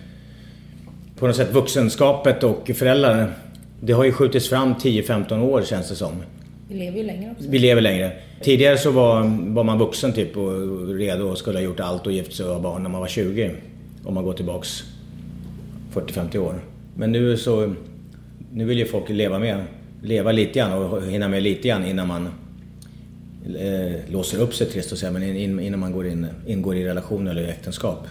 På 1.19 1.27
något 1.27 1.35
sätt 1.35 1.53
vuxenskapet 1.53 2.43
och 2.43 2.71
föräldrar, 2.75 3.33
det 3.81 3.93
har 3.93 4.03
ju 4.03 4.11
skjutits 4.11 4.49
fram 4.49 4.73
10-15 4.73 5.41
år 5.41 5.61
känns 5.61 5.89
det 5.89 5.95
som. 5.95 6.23
Vi 6.69 6.75
lever 6.75 6.97
ju 6.97 7.03
längre 7.03 7.31
också. 7.31 7.49
Vi 7.49 7.59
lever 7.59 7.81
längre. 7.81 8.11
Tidigare 8.41 8.77
så 8.77 8.91
var, 8.91 9.21
var 9.53 9.63
man 9.63 9.79
vuxen 9.79 10.13
typ 10.13 10.37
och 10.37 10.87
redo 10.95 11.23
och 11.25 11.37
skulle 11.37 11.57
ha 11.57 11.63
gjort 11.63 11.79
allt 11.79 12.05
och 12.05 12.11
gift 12.11 12.33
sig 12.33 12.45
och 12.45 12.53
ha 12.53 12.61
barn 12.61 12.83
när 12.83 12.89
man 12.89 13.01
var 13.01 13.07
20. 13.07 13.51
Om 14.03 14.13
man 14.13 14.23
går 14.23 14.33
tillbaks 14.33 14.83
40-50 15.93 16.37
år. 16.37 16.55
Men 16.95 17.11
nu 17.11 17.37
så... 17.37 17.73
Nu 18.51 18.65
vill 18.65 18.77
ju 18.77 18.85
folk 18.85 19.09
leva 19.09 19.39
med. 19.39 19.63
Leva 20.01 20.31
lite 20.31 20.59
grann 20.59 20.73
och 20.73 21.03
hinna 21.03 21.27
med 21.27 21.43
lite 21.43 21.67
grann 21.67 21.85
innan 21.85 22.07
man 22.07 22.27
eh, 23.59 24.11
låser 24.11 24.39
upp 24.41 24.53
sig 24.55 24.67
trist 24.67 24.93
att 24.93 24.97
säga, 24.99 25.11
men 25.11 25.23
in, 25.23 25.59
innan 25.59 25.79
man 25.79 25.91
går 25.91 26.07
in, 26.07 26.27
ingår 26.47 26.75
i 26.75 26.85
relation 26.85 27.27
eller 27.27 27.47
äktenskap. 27.47 28.07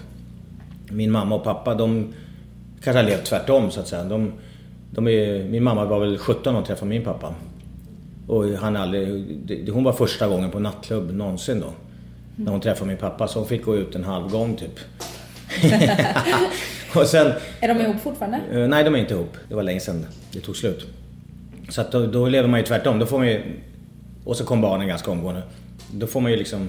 Min 0.90 1.10
mamma 1.10 1.34
och 1.34 1.44
pappa 1.44 1.74
de 1.74 2.12
kanske 2.82 3.02
har 3.02 3.08
levt 3.10 3.24
tvärtom 3.24 3.70
så 3.70 3.80
att 3.80 3.88
säga. 3.88 4.04
De, 4.04 4.32
de 4.90 5.08
är, 5.08 5.44
min 5.44 5.62
mamma 5.62 5.84
var 5.84 6.00
väl 6.00 6.18
17 6.18 6.42
när 6.44 6.52
hon 6.52 6.64
träffade 6.66 6.88
min 6.88 7.04
pappa. 7.04 7.34
Och 8.26 8.44
han 8.44 8.76
aldrig, 8.76 9.24
det- 9.46 9.70
hon 9.72 9.84
var 9.84 9.92
första 9.92 10.28
gången 10.28 10.50
på 10.50 10.58
nattklubb 10.58 11.10
någonsin 11.14 11.60
då. 11.60 11.72
När 12.36 12.52
hon 12.52 12.60
träffade 12.60 12.88
min 12.88 12.96
pappa 12.96 13.28
så 13.28 13.38
hon 13.38 13.48
fick 13.48 13.64
gå 13.64 13.76
ut 13.76 13.94
en 13.94 14.04
halv 14.04 14.28
gång 14.30 14.56
typ. 14.56 14.78
och 17.00 17.06
sen, 17.06 17.32
Är 17.60 17.68
de 17.68 17.80
ihop 17.80 18.00
fortfarande? 18.00 18.38
eh, 18.52 18.68
nej 18.68 18.84
de 18.84 18.94
är 18.94 18.98
inte 18.98 19.14
ihop. 19.14 19.36
Det 19.48 19.54
var 19.54 19.62
länge 19.62 19.80
sedan 19.80 20.06
det 20.32 20.40
tog 20.40 20.56
slut. 20.56 20.86
Så 21.68 21.80
att 21.80 21.92
då, 21.92 22.06
då 22.06 22.26
lever 22.28 22.48
man 22.48 22.60
ju 22.60 22.66
tvärtom. 22.66 22.98
Då 22.98 23.06
får 23.06 23.18
man 23.18 23.26
ju, 23.26 23.42
och 24.24 24.36
så 24.36 24.44
kom 24.44 24.60
barnen 24.60 24.88
ganska 24.88 25.10
omgående. 25.10 25.42
Då 25.92 26.06
får 26.06 26.20
man 26.20 26.30
ju 26.30 26.36
liksom 26.36 26.68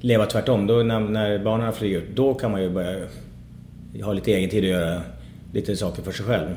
leva 0.00 0.26
tvärtom. 0.26 0.66
Då 0.66 0.74
när, 0.74 1.00
när 1.00 1.38
barnen 1.38 1.66
har 1.66 1.72
flugit 1.72 2.02
ut, 2.02 2.16
då 2.16 2.34
kan 2.34 2.50
man 2.50 2.62
ju 2.62 2.70
börja 2.70 3.06
ha 4.04 4.12
lite 4.12 4.32
egen 4.32 4.50
tid 4.50 4.64
att 4.64 4.70
göra 4.70 5.02
lite 5.52 5.76
saker 5.76 6.02
för 6.02 6.12
sig 6.12 6.26
själv. 6.26 6.48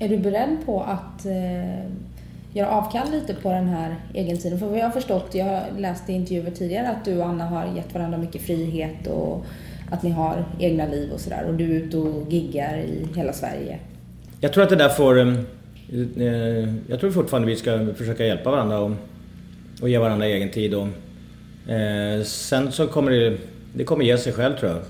Är 0.00 0.08
du 0.08 0.16
beredd 0.16 0.56
på 0.66 0.82
att 0.82 1.26
eh, 1.26 1.90
göra 2.52 2.70
avkall 2.70 3.10
lite 3.10 3.34
på 3.34 3.50
den 3.52 3.68
här 3.68 3.96
egentiden? 4.14 4.58
För 4.58 4.66
vad 4.66 4.78
jag 4.78 4.84
har 4.84 4.90
förstått, 4.90 5.26
jag 5.32 5.44
har 5.44 5.62
läst 5.78 6.08
i 6.10 6.12
intervjuer 6.12 6.50
tidigare 6.50 6.88
att 6.88 7.04
du 7.04 7.18
och 7.18 7.26
Anna 7.26 7.44
har 7.44 7.66
gett 7.76 7.94
varandra 7.94 8.18
mycket 8.18 8.42
frihet 8.42 9.06
och 9.06 9.44
att 9.90 10.02
ni 10.02 10.10
har 10.10 10.44
egna 10.58 10.86
liv 10.86 11.12
och 11.12 11.20
sådär. 11.20 11.44
Och 11.48 11.54
du 11.54 11.64
är 11.64 11.80
ute 11.80 11.96
och 11.96 12.32
giggar 12.32 12.76
i 12.78 13.06
hela 13.16 13.32
Sverige. 13.32 13.78
Jag 14.40 14.52
tror 14.52 14.64
att 14.64 14.70
det 14.70 14.76
där 14.76 14.88
får... 14.88 15.18
Eh, 15.20 15.28
eh, 16.16 16.68
jag 16.88 17.00
tror 17.00 17.10
fortfarande 17.10 17.48
vi 17.48 17.56
ska 17.56 17.86
försöka 17.94 18.26
hjälpa 18.26 18.50
varandra 18.50 18.78
och, 18.78 18.90
och 19.82 19.88
ge 19.88 19.98
varandra 19.98 20.26
egen 20.26 20.50
tid. 20.50 20.74
Och, 20.74 20.88
eh, 21.72 22.22
sen 22.22 22.72
så 22.72 22.86
kommer 22.86 23.10
det, 23.10 23.36
det 23.74 23.84
kommer 23.84 24.04
ge 24.04 24.18
sig 24.18 24.32
själv 24.32 24.56
tror 24.56 24.70
jag. 24.70 24.80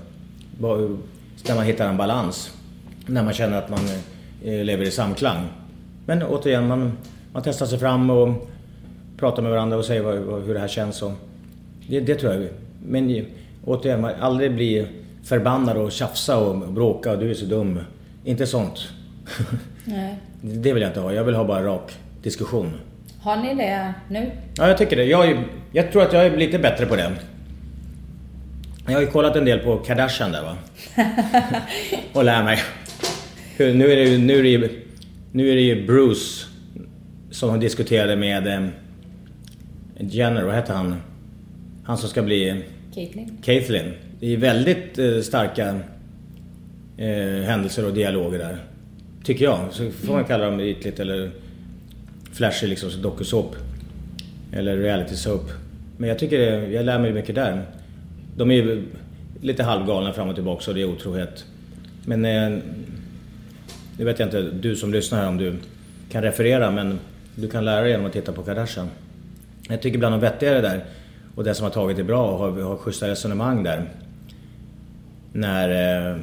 När 1.47 1.55
man 1.55 1.65
hittar 1.65 1.89
en 1.89 1.97
balans. 1.97 2.51
När 3.05 3.23
man 3.23 3.33
känner 3.33 3.57
att 3.57 3.69
man 3.69 3.79
eh, 4.43 4.63
lever 4.63 4.85
i 4.85 4.91
samklang. 4.91 5.43
Men 6.05 6.23
återigen, 6.23 6.67
man, 6.67 6.91
man 7.33 7.43
testar 7.45 7.65
sig 7.65 7.79
fram 7.79 8.09
och 8.09 8.49
pratar 9.17 9.41
med 9.43 9.51
varandra 9.51 9.77
och 9.77 9.85
säger 9.85 10.01
vad, 10.01 10.17
vad, 10.17 10.43
hur 10.43 10.53
det 10.53 10.59
här 10.59 10.67
känns. 10.67 11.01
Och 11.01 11.11
det, 11.89 11.99
det 11.99 12.15
tror 12.15 12.33
jag. 12.33 12.47
Men 12.85 13.09
ju- 13.09 13.25
återigen, 13.67 14.01
man 14.01 14.13
aldrig 14.19 14.55
bli 14.55 14.87
förbannad 15.23 15.77
och 15.77 15.91
tjafsa 15.91 16.37
och 16.37 16.73
bråka 16.73 17.11
och 17.11 17.19
du 17.19 17.29
är 17.29 17.33
så 17.33 17.45
dum. 17.45 17.79
Inte 18.23 18.47
sånt. 18.47 18.87
Nej. 19.85 20.15
Det 20.41 20.73
vill 20.73 20.81
jag 20.81 20.89
inte 20.89 20.99
ha. 20.99 21.13
Jag 21.13 21.23
vill 21.23 21.35
ha 21.35 21.43
bara 21.43 21.65
rak 21.65 21.91
diskussion. 22.23 22.73
Har 23.21 23.37
ni 23.37 23.55
det 23.55 23.93
nu? 24.09 24.31
Ja, 24.57 24.67
jag 24.67 24.77
tycker 24.77 24.95
det. 24.95 25.03
Jag, 25.03 25.29
är, 25.29 25.43
jag 25.71 25.91
tror 25.91 26.03
att 26.03 26.13
jag 26.13 26.25
är 26.25 26.37
lite 26.37 26.59
bättre 26.59 26.85
på 26.85 26.95
det. 26.95 27.11
Jag 28.85 28.93
har 28.93 29.01
ju 29.01 29.07
kollat 29.07 29.35
en 29.35 29.45
del 29.45 29.59
på 29.59 29.77
Kardashian 29.77 30.31
där 30.31 30.41
va. 30.41 30.57
och 32.13 32.23
lär 32.23 32.43
mig. 32.43 32.59
Nu 33.57 33.91
är 33.91 33.95
det 33.95 34.17
nu 34.17 34.39
är 34.39 34.43
det 34.43 34.49
ju, 34.49 34.69
nu 35.31 35.49
är 35.51 35.55
det 35.55 35.61
ju 35.61 35.87
Bruce 35.87 36.45
som 37.31 37.59
diskuterade 37.59 38.15
med 38.15 38.47
eh, 38.47 38.67
Jenner, 39.99 40.43
vad 40.43 40.55
heter 40.55 40.73
han? 40.73 40.95
Han 41.83 41.97
som 41.97 42.09
ska 42.09 42.21
bli 42.21 42.63
Caitlyn? 42.97 43.37
Caitlin. 43.41 43.93
Det 44.19 44.33
är 44.33 44.37
väldigt 44.37 44.99
eh, 44.99 45.19
starka 45.21 45.79
eh, 46.97 47.43
händelser 47.45 47.85
och 47.85 47.93
dialoger 47.93 48.39
där. 48.39 48.57
Tycker 49.23 49.45
jag. 49.45 49.59
Så 49.71 49.91
får 49.91 50.13
man 50.13 50.25
kalla 50.25 50.45
dem 50.45 50.59
ytligt 50.59 50.99
eller 50.99 51.31
flashig 52.33 52.69
liksom, 52.69 53.01
dokusåp. 53.01 53.55
Eller 54.53 54.77
reality 54.77 55.15
soap. 55.15 55.51
Men 55.97 56.09
jag 56.09 56.19
tycker 56.19 56.37
det, 56.39 56.67
jag 56.67 56.85
lär 56.85 56.99
mig 56.99 57.13
mycket 57.13 57.35
där. 57.35 57.65
De 58.37 58.51
är 58.51 58.55
ju 58.55 58.83
lite 59.41 59.63
halvgalna 59.63 60.13
fram 60.13 60.29
och 60.29 60.35
tillbaka 60.35 60.71
och 60.71 60.75
det 60.75 60.81
är 60.81 60.89
otrohet. 60.89 61.45
Men 62.05 62.25
eh, 62.25 62.59
det 63.97 64.03
vet 64.03 64.19
jag 64.19 64.27
inte, 64.27 64.41
du 64.41 64.75
som 64.75 64.93
lyssnar 64.93 65.21
här 65.21 65.27
om 65.27 65.37
du 65.37 65.55
kan 66.11 66.23
referera 66.23 66.71
men 66.71 66.99
du 67.35 67.49
kan 67.49 67.65
lära 67.65 67.81
dig 67.81 67.91
genom 67.91 68.05
att 68.05 68.13
titta 68.13 68.31
på 68.31 68.43
Kardashian. 68.43 68.89
Jag 69.69 69.81
tycker 69.81 69.99
bland 69.99 70.13
de 70.13 70.21
vettigare 70.21 70.61
där 70.61 70.85
och 71.37 71.43
det 71.43 71.53
som 71.55 71.63
har 71.63 71.71
tagit 71.71 71.97
det 71.97 72.03
bra 72.03 72.31
och 72.31 72.37
har, 72.37 72.61
har 72.61 72.77
schyssta 72.77 73.07
resonemang 73.07 73.63
där. 73.63 73.89
När, 75.33 75.69
eh, 76.11 76.17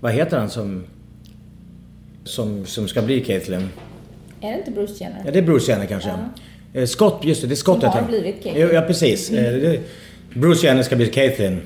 vad 0.00 0.12
heter 0.12 0.38
han 0.38 0.50
som, 0.50 0.84
som, 2.24 2.66
som 2.66 2.88
ska 2.88 3.02
bli 3.02 3.20
Caitlyn? 3.20 3.68
Är 4.40 4.52
det 4.52 4.58
inte 4.58 4.70
Bruce 4.70 5.04
Jenner? 5.04 5.22
Ja, 5.24 5.30
det 5.30 5.38
är 5.38 5.42
Bruce 5.42 5.72
Jenner 5.72 5.86
kanske. 5.86 6.10
Eh, 6.74 6.86
Scott, 6.86 7.24
just 7.24 7.40
det, 7.42 7.46
det 7.48 7.54
är 7.54 7.56
Scott 7.56 7.80
Som 7.80 7.90
har 7.90 8.02
blivit 8.02 8.42
Caitlyn. 8.42 8.68
Ja, 8.72 8.80
precis. 8.80 9.30
Eh, 9.30 9.52
det- 9.52 9.80
Bruce 10.34 10.66
Jenner 10.66 10.82
ska 10.82 10.96
bli 10.96 11.06
Caitlyn. 11.06 11.60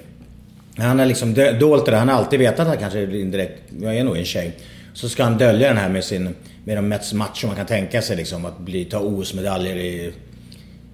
Han 0.76 0.98
har 0.98 1.06
liksom 1.06 1.34
dolt 1.60 1.84
det 1.84 1.90
där. 1.90 1.98
Han 1.98 2.08
har 2.08 2.16
alltid 2.16 2.38
vetat 2.38 2.60
att 2.60 2.66
han 2.66 2.76
kanske 2.76 3.16
indirekt, 3.18 3.62
jag 3.80 3.96
är 3.96 4.04
nog 4.04 4.16
en 4.16 4.24
tjej. 4.24 4.52
Så 4.92 5.08
ska 5.08 5.24
han 5.24 5.38
dölja 5.38 5.68
den 5.68 5.76
här 5.76 5.88
med 5.88 6.04
sin, 6.04 6.34
med 6.64 6.76
de 6.78 6.88
mest 6.88 7.12
macho 7.12 7.46
man 7.46 7.56
kan 7.56 7.66
tänka 7.66 8.02
sig 8.02 8.16
liksom. 8.16 8.44
Att 8.44 8.58
bli, 8.58 8.84
ta 8.84 8.98
OS-medaljer 9.00 9.76
i, 9.76 10.12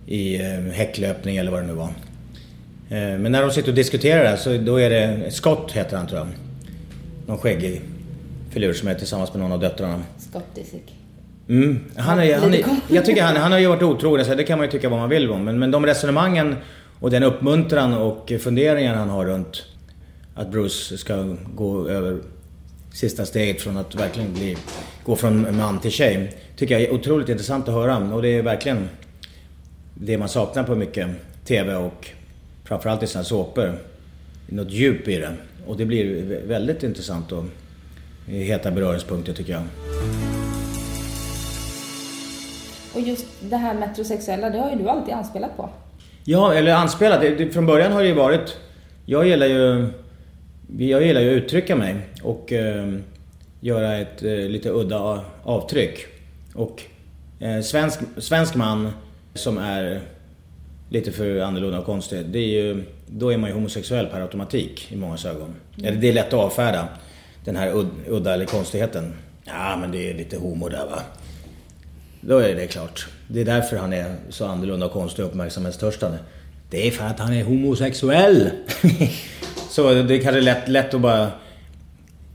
i 0.07 0.41
eh, 0.41 0.73
häcklöpning 0.73 1.37
eller 1.37 1.51
vad 1.51 1.63
det 1.63 1.67
nu 1.67 1.73
var. 1.73 1.89
Eh, 2.89 3.19
Men 3.19 3.33
när 3.33 3.43
de 3.43 3.51
sitter 3.51 3.69
och 3.69 3.75
diskuterar 3.75 4.23
det 4.23 4.29
här 4.29 4.37
så 4.37 4.57
då 4.57 4.81
är 4.81 4.91
det, 4.91 5.31
Scott 5.31 5.73
heter 5.73 5.97
han 5.97 6.07
tror 6.07 6.19
jag. 6.19 6.29
Någon 7.27 7.39
skäggig 7.39 7.81
filur 8.51 8.73
som 8.73 8.89
är 8.89 8.95
tillsammans 8.95 9.33
med 9.33 9.43
någon 9.43 9.53
av 9.53 9.61
döttrarna. 9.61 10.03
Scott 10.19 10.55
Disick. 10.55 10.95
Mm. 11.49 11.81
Han 11.97 12.19
är, 12.19 12.39
han 12.39 12.55
är, 12.55 12.65
jag 12.89 13.05
tycker 13.05 13.23
han, 13.23 13.37
han 13.37 13.53
har 13.53 13.59
ju 13.59 13.67
varit 13.67 13.83
otrogen, 13.83 14.25
så 14.25 14.35
det 14.35 14.45
kan 14.45 14.59
man 14.59 14.67
ju 14.67 14.71
tycka 14.71 14.89
vad 14.89 14.99
man 14.99 15.09
vill 15.09 15.31
om. 15.31 15.45
Men, 15.45 15.59
men 15.59 15.71
de 15.71 15.87
resonemangen 15.87 16.57
och 17.01 17.11
den 17.11 17.23
uppmuntran 17.23 17.95
och 17.95 18.33
funderingar 18.41 18.95
han 18.95 19.09
har 19.09 19.25
runt 19.25 19.65
att 20.35 20.51
Bruce 20.51 20.99
ska 20.99 21.37
gå 21.55 21.89
över 21.89 22.19
sista 22.93 23.27
steget 23.27 23.63
från 23.63 23.77
att 23.77 23.95
verkligen 23.95 24.33
bli, 24.33 24.57
gå 25.05 25.17
från 25.17 25.57
man 25.57 25.81
till 25.81 25.91
tjej. 25.91 26.33
Tycker 26.57 26.75
jag 26.75 26.83
är 26.83 26.95
otroligt 26.95 27.29
intressant 27.29 27.69
att 27.69 27.75
höra. 27.75 27.97
Och 27.97 28.23
det 28.23 28.29
är 28.29 28.43
verkligen 28.43 28.89
det 30.03 30.19
man 30.19 30.29
saknar 30.29 30.65
på 30.65 30.75
mycket 30.75 31.09
TV 31.45 31.75
och 31.75 32.09
framförallt 32.65 33.03
i 33.03 33.07
sina 33.07 33.25
såpor. 33.25 33.79
Något 34.47 34.71
djup 34.71 35.09
i 35.09 35.17
det. 35.17 35.33
Och 35.67 35.77
det 35.77 35.85
blir 35.85 36.23
väldigt 36.47 36.83
intressant 36.83 37.33
och 37.33 37.45
heta 38.27 38.71
beröringspunkter 38.71 39.33
tycker 39.33 39.53
jag. 39.53 39.63
Och 42.95 43.01
just 43.01 43.27
det 43.41 43.57
här 43.57 43.75
metrosexuella, 43.75 44.51
det 44.51 44.59
har 44.59 44.71
ju 44.71 44.77
du 44.77 44.89
alltid 44.89 45.15
anspelat 45.15 45.57
på. 45.57 45.71
Ja, 46.25 46.55
eller 46.55 46.75
anspelat. 46.75 47.21
Det, 47.21 47.51
från 47.51 47.67
början 47.67 47.93
har 47.93 48.03
det 48.03 48.09
ju 48.09 48.15
varit... 48.15 48.57
Jag 49.07 49.27
gillar 49.27 49.47
ju... 49.47 49.89
Jag 50.79 51.07
gillar 51.07 51.21
ju 51.21 51.31
att 51.31 51.45
uttrycka 51.45 51.77
mig 51.77 51.97
och 52.23 52.53
eh, 52.53 52.95
göra 53.61 53.99
ett 53.99 54.23
eh, 54.23 54.31
lite 54.31 54.71
udda 54.71 55.25
avtryck. 55.43 56.07
Och 56.55 56.83
eh, 57.41 57.61
svensk, 57.61 58.01
svensk 58.17 58.55
man 58.55 58.93
som 59.35 59.59
är 59.59 60.01
lite 60.89 61.13
för 61.13 61.41
annorlunda 61.41 61.79
och 61.79 61.87
konstig, 61.87 62.27
det 62.27 62.39
är 62.39 62.63
ju, 62.63 62.85
då 63.07 63.33
är 63.33 63.37
man 63.37 63.51
ju 63.51 63.55
homosexuell 63.55 64.07
per 64.07 64.21
automatik 64.21 64.93
i 64.93 64.97
många 64.97 65.19
ögon. 65.27 65.55
Eller 65.83 65.97
det 65.97 66.09
är 66.09 66.13
lätt 66.13 66.27
att 66.27 66.35
avfärda 66.35 66.89
den 67.45 67.57
här 67.57 67.77
ud, 67.77 67.89
udda 68.09 68.35
eller 68.35 68.45
konstigheten. 68.45 69.15
Ja, 69.45 69.77
men 69.81 69.91
det 69.91 70.11
är 70.11 70.15
lite 70.15 70.37
homo 70.37 70.69
där 70.69 70.87
va. 70.87 71.03
Då 72.21 72.39
är 72.39 72.55
det 72.55 72.67
klart. 72.67 73.09
Det 73.29 73.41
är 73.41 73.45
därför 73.45 73.77
han 73.77 73.93
är 73.93 74.17
så 74.29 74.47
annorlunda 74.47 74.87
och 74.87 74.93
konstig 74.93 75.25
och 75.25 75.31
uppmärksamhetstörstande. 75.31 76.19
Det 76.71 76.87
är 76.87 76.91
för 76.91 77.05
att 77.05 77.19
han 77.19 77.33
är 77.33 77.45
homosexuell. 77.45 78.51
så 79.71 79.95
det 79.95 80.15
är 80.15 80.23
kanske 80.23 80.41
lätt, 80.41 80.69
lätt 80.69 80.95
att 80.95 81.01
bara 81.01 81.31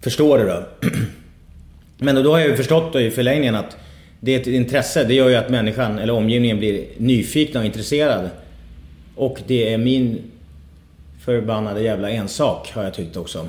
förstå 0.02 0.38
det 0.38 0.44
då. 0.44 0.68
Men 1.98 2.24
då 2.24 2.32
har 2.32 2.40
jag 2.40 2.50
ju 2.50 2.56
förstått 2.56 2.94
då 2.94 3.02
i 3.02 3.12
förlängningen 3.12 3.56
att 3.56 3.78
det 4.26 4.36
är 4.36 4.40
ett 4.40 4.48
intresse. 4.48 5.04
Det 5.04 5.14
gör 5.14 5.30
ju 5.30 5.36
att 5.36 5.50
människan, 5.50 6.00
eller 6.00 6.14
omgivningen, 6.14 6.58
blir 6.58 6.86
nyfikna 6.98 7.60
och 7.60 7.66
intresserad. 7.66 8.30
Och 9.16 9.42
det 9.48 9.74
är 9.74 9.78
min 9.78 10.22
förbannade 11.20 11.82
jävla 11.82 12.10
ensak, 12.10 12.72
har 12.74 12.84
jag 12.84 12.94
tyckt 12.94 13.18
också. 13.18 13.48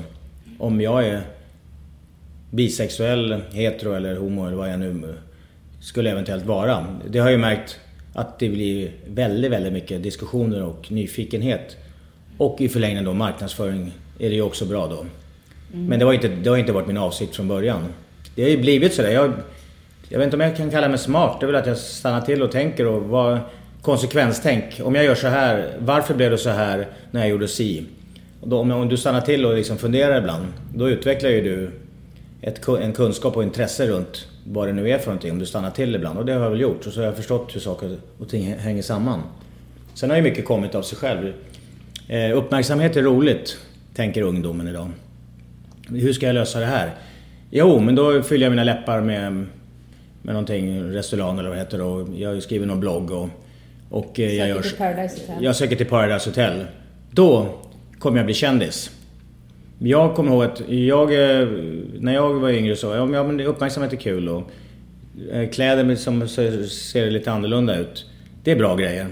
Om 0.57 0.81
jag 0.81 1.07
är 1.07 1.21
bisexuell, 2.51 3.41
hetero 3.53 3.93
eller 3.93 4.15
homo 4.15 4.47
eller 4.47 4.57
vad 4.57 4.69
jag 4.69 4.79
nu 4.79 5.15
skulle 5.79 6.11
eventuellt 6.11 6.45
vara. 6.45 6.85
Det 7.09 7.19
har 7.19 7.29
jag 7.29 7.39
märkt 7.39 7.79
att 8.13 8.39
det 8.39 8.49
blir 8.49 8.91
väldigt, 9.07 9.51
väldigt 9.51 9.73
mycket 9.73 10.03
diskussioner 10.03 10.63
och 10.63 10.91
nyfikenhet. 10.91 11.77
Och 12.37 12.61
i 12.61 12.69
förlängningen 12.69 13.05
då 13.05 13.13
marknadsföring 13.13 13.91
är 14.19 14.29
det 14.29 14.35
ju 14.35 14.41
också 14.41 14.65
bra 14.65 14.87
då. 14.87 15.05
Men 15.71 15.99
det, 15.99 16.05
var 16.05 16.13
inte, 16.13 16.27
det 16.27 16.49
har 16.49 16.57
inte 16.57 16.71
varit 16.71 16.87
min 16.87 16.97
avsikt 16.97 17.35
från 17.35 17.47
början. 17.47 17.85
Det 18.35 18.43
har 18.43 18.49
ju 18.49 18.57
blivit 18.57 18.93
sådär. 18.93 19.11
Jag, 19.11 19.33
jag 20.09 20.19
vet 20.19 20.25
inte 20.25 20.37
om 20.37 20.41
jag 20.41 20.57
kan 20.57 20.71
kalla 20.71 20.87
mig 20.87 20.97
smart. 20.97 21.37
Det 21.39 21.45
är 21.45 21.47
väl 21.47 21.55
att 21.55 21.67
jag 21.67 21.77
stannar 21.77 22.21
till 22.21 22.41
och 22.41 22.51
tänker 22.51 22.85
och 22.85 23.03
vad... 23.03 23.39
konsekvenstänk. 23.81 24.81
Om 24.83 24.95
jag 24.95 25.05
gör 25.05 25.15
så 25.15 25.27
här, 25.27 25.77
varför 25.79 26.13
blev 26.13 26.31
det 26.31 26.37
så 26.37 26.49
här 26.49 26.87
när 27.11 27.21
jag 27.21 27.29
gjorde 27.29 27.47
si? 27.47 27.85
Och 28.41 28.49
då, 28.49 28.59
om, 28.59 28.71
om 28.71 28.89
du 28.89 28.97
stannar 28.97 29.21
till 29.21 29.45
och 29.45 29.55
liksom 29.55 29.77
funderar 29.77 30.17
ibland, 30.17 30.45
då 30.75 30.89
utvecklar 30.89 31.29
ju 31.29 31.41
du 31.41 31.71
ett, 32.41 32.67
en 32.67 32.93
kunskap 32.93 33.37
och 33.37 33.43
intresse 33.43 33.87
runt 33.87 34.27
vad 34.43 34.67
det 34.67 34.73
nu 34.73 34.89
är 34.89 34.97
för 34.97 35.05
någonting. 35.05 35.31
Om 35.31 35.39
du 35.39 35.45
stannar 35.45 35.71
till 35.71 35.95
ibland. 35.95 36.19
Och 36.19 36.25
det 36.25 36.33
har 36.33 36.43
jag 36.43 36.49
väl 36.49 36.59
gjort. 36.59 36.87
Och 36.87 36.93
så 36.93 36.99
har 36.99 37.05
jag 37.05 37.15
förstått 37.15 37.55
hur 37.55 37.59
saker 37.59 37.97
och 38.19 38.29
ting 38.29 38.53
hänger 38.53 38.81
samman. 38.81 39.21
Sen 39.93 40.09
har 40.09 40.17
ju 40.17 40.23
mycket 40.23 40.45
kommit 40.45 40.75
av 40.75 40.81
sig 40.81 40.97
själv. 40.97 41.33
Eh, 42.07 42.37
uppmärksamhet 42.37 42.95
är 42.95 43.01
roligt, 43.01 43.57
tänker 43.95 44.21
ungdomen 44.21 44.67
idag. 44.67 44.89
Hur 45.89 46.13
ska 46.13 46.25
jag 46.25 46.33
lösa 46.33 46.59
det 46.59 46.65
här? 46.65 46.91
Jo, 47.49 47.79
men 47.79 47.95
då 47.95 48.21
fyller 48.21 48.45
jag 48.45 48.51
mina 48.51 48.63
läppar 48.63 49.01
med, 49.01 49.45
med 50.21 50.33
någonting, 50.33 50.83
restaurang 50.93 51.39
eller 51.39 51.49
vad 51.49 51.57
det 51.57 51.61
heter. 51.61 51.81
Och 51.81 52.07
jag 52.15 52.43
skriver 52.43 52.65
någon 52.65 52.79
blogg 52.79 53.11
och, 53.11 53.29
och 53.89 54.19
eh, 54.19 54.33
jag 54.33 54.47
Söker 54.47 54.55
gör... 54.55 54.61
till 54.61 54.77
Paradise 54.77 55.19
Hotel. 55.21 55.43
Jag 55.43 55.55
söker 55.55 55.75
till 55.75 55.85
Paradise 55.85 56.29
Hotel. 56.29 56.65
Då 57.11 57.47
kommer 57.99 58.17
jag 58.17 58.25
bli 58.25 58.35
kändis. 58.35 58.91
Jag 59.79 60.15
kommer 60.15 60.31
ihåg 60.31 60.43
att 60.43 60.61
jag, 60.69 61.13
eh, 61.41 61.47
när 61.99 62.13
jag 62.13 62.33
var 62.33 62.49
yngre 62.49 62.75
så, 62.75 62.87
ja 62.87 63.23
men- 63.23 63.39
uppmärksamhet 63.41 63.93
är 63.93 63.97
kul 63.97 64.29
och 64.29 64.43
eh, 65.31 65.49
kläder 65.49 65.95
som 65.95 66.27
ser, 66.27 67.11
lite 67.11 67.31
annorlunda 67.31 67.77
ut. 67.77 68.05
Det 68.43 68.51
är 68.51 68.55
bra 68.55 68.75
grejer. 68.75 69.07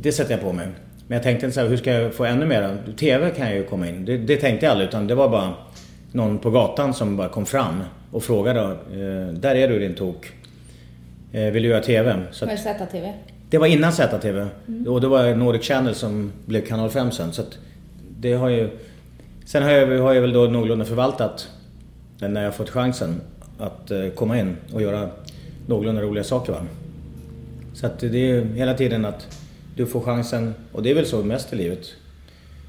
Det 0.00 0.12
sätter 0.12 0.30
jag 0.30 0.40
på 0.40 0.52
mig. 0.52 0.68
Men 1.06 1.16
jag 1.16 1.22
tänkte 1.22 1.46
inte 1.46 1.54
så 1.54 1.60
här, 1.60 1.68
hur 1.68 1.76
ska 1.76 1.92
jag 1.92 2.14
få 2.14 2.24
ännu 2.24 2.46
mer? 2.46 2.78
TV 2.96 3.30
kan 3.30 3.46
jag 3.46 3.56
ju 3.56 3.64
komma 3.64 3.88
in. 3.88 4.04
Det, 4.04 4.16
det 4.16 4.36
tänkte 4.36 4.66
jag 4.66 4.70
aldrig 4.70 4.88
utan 4.88 5.06
det 5.06 5.14
var 5.14 5.28
bara 5.28 5.54
någon 6.12 6.38
på 6.38 6.50
gatan 6.50 6.94
som 6.94 7.16
bara 7.16 7.28
kom 7.28 7.46
fram 7.46 7.82
och 8.10 8.22
frågade. 8.22 8.76
Där 9.32 9.54
är 9.54 9.68
du 9.68 9.78
din 9.78 9.94
tok. 9.94 10.32
Eh, 11.32 11.50
vill 11.50 11.62
du 11.62 11.68
göra 11.68 11.82
TV? 11.82 12.22
Så 12.30 12.44
att, 12.44 12.60
ZTV. 12.60 13.12
det 13.50 13.58
var 13.58 13.66
innan 13.66 13.92
ZTV. 13.92 14.46
Och 14.86 15.00
det 15.00 15.08
var 15.08 15.34
Nordic 15.34 15.62
Channel 15.62 15.94
som 15.94 16.32
blev 16.46 16.66
Kanal 16.66 16.90
5 16.90 17.10
sen. 17.10 17.32
Så 17.32 17.42
det 18.18 18.32
har 18.32 18.48
ju... 18.48 18.70
Sen 19.44 19.62
har 19.62 19.70
jag, 19.70 20.02
har 20.02 20.14
jag 20.14 20.22
väl 20.22 20.32
då 20.32 20.44
någorlunda 20.44 20.84
förvaltat 20.84 21.48
när 22.18 22.44
jag 22.44 22.54
fått 22.54 22.70
chansen 22.70 23.20
att 23.58 23.90
eh, 23.90 24.08
komma 24.08 24.38
in 24.38 24.56
och 24.72 24.82
göra 24.82 25.10
någorlunda 25.66 26.02
roliga 26.02 26.24
saker. 26.24 26.52
Va? 26.52 26.66
Så 27.74 27.86
att 27.86 27.98
det 27.98 28.30
är 28.30 28.44
hela 28.44 28.74
tiden 28.74 29.04
att 29.04 29.38
du 29.76 29.86
får 29.86 30.00
chansen, 30.00 30.54
och 30.72 30.82
det 30.82 30.90
är 30.90 30.94
väl 30.94 31.06
så 31.06 31.22
mest 31.22 31.52
i 31.52 31.56
livet. 31.56 31.92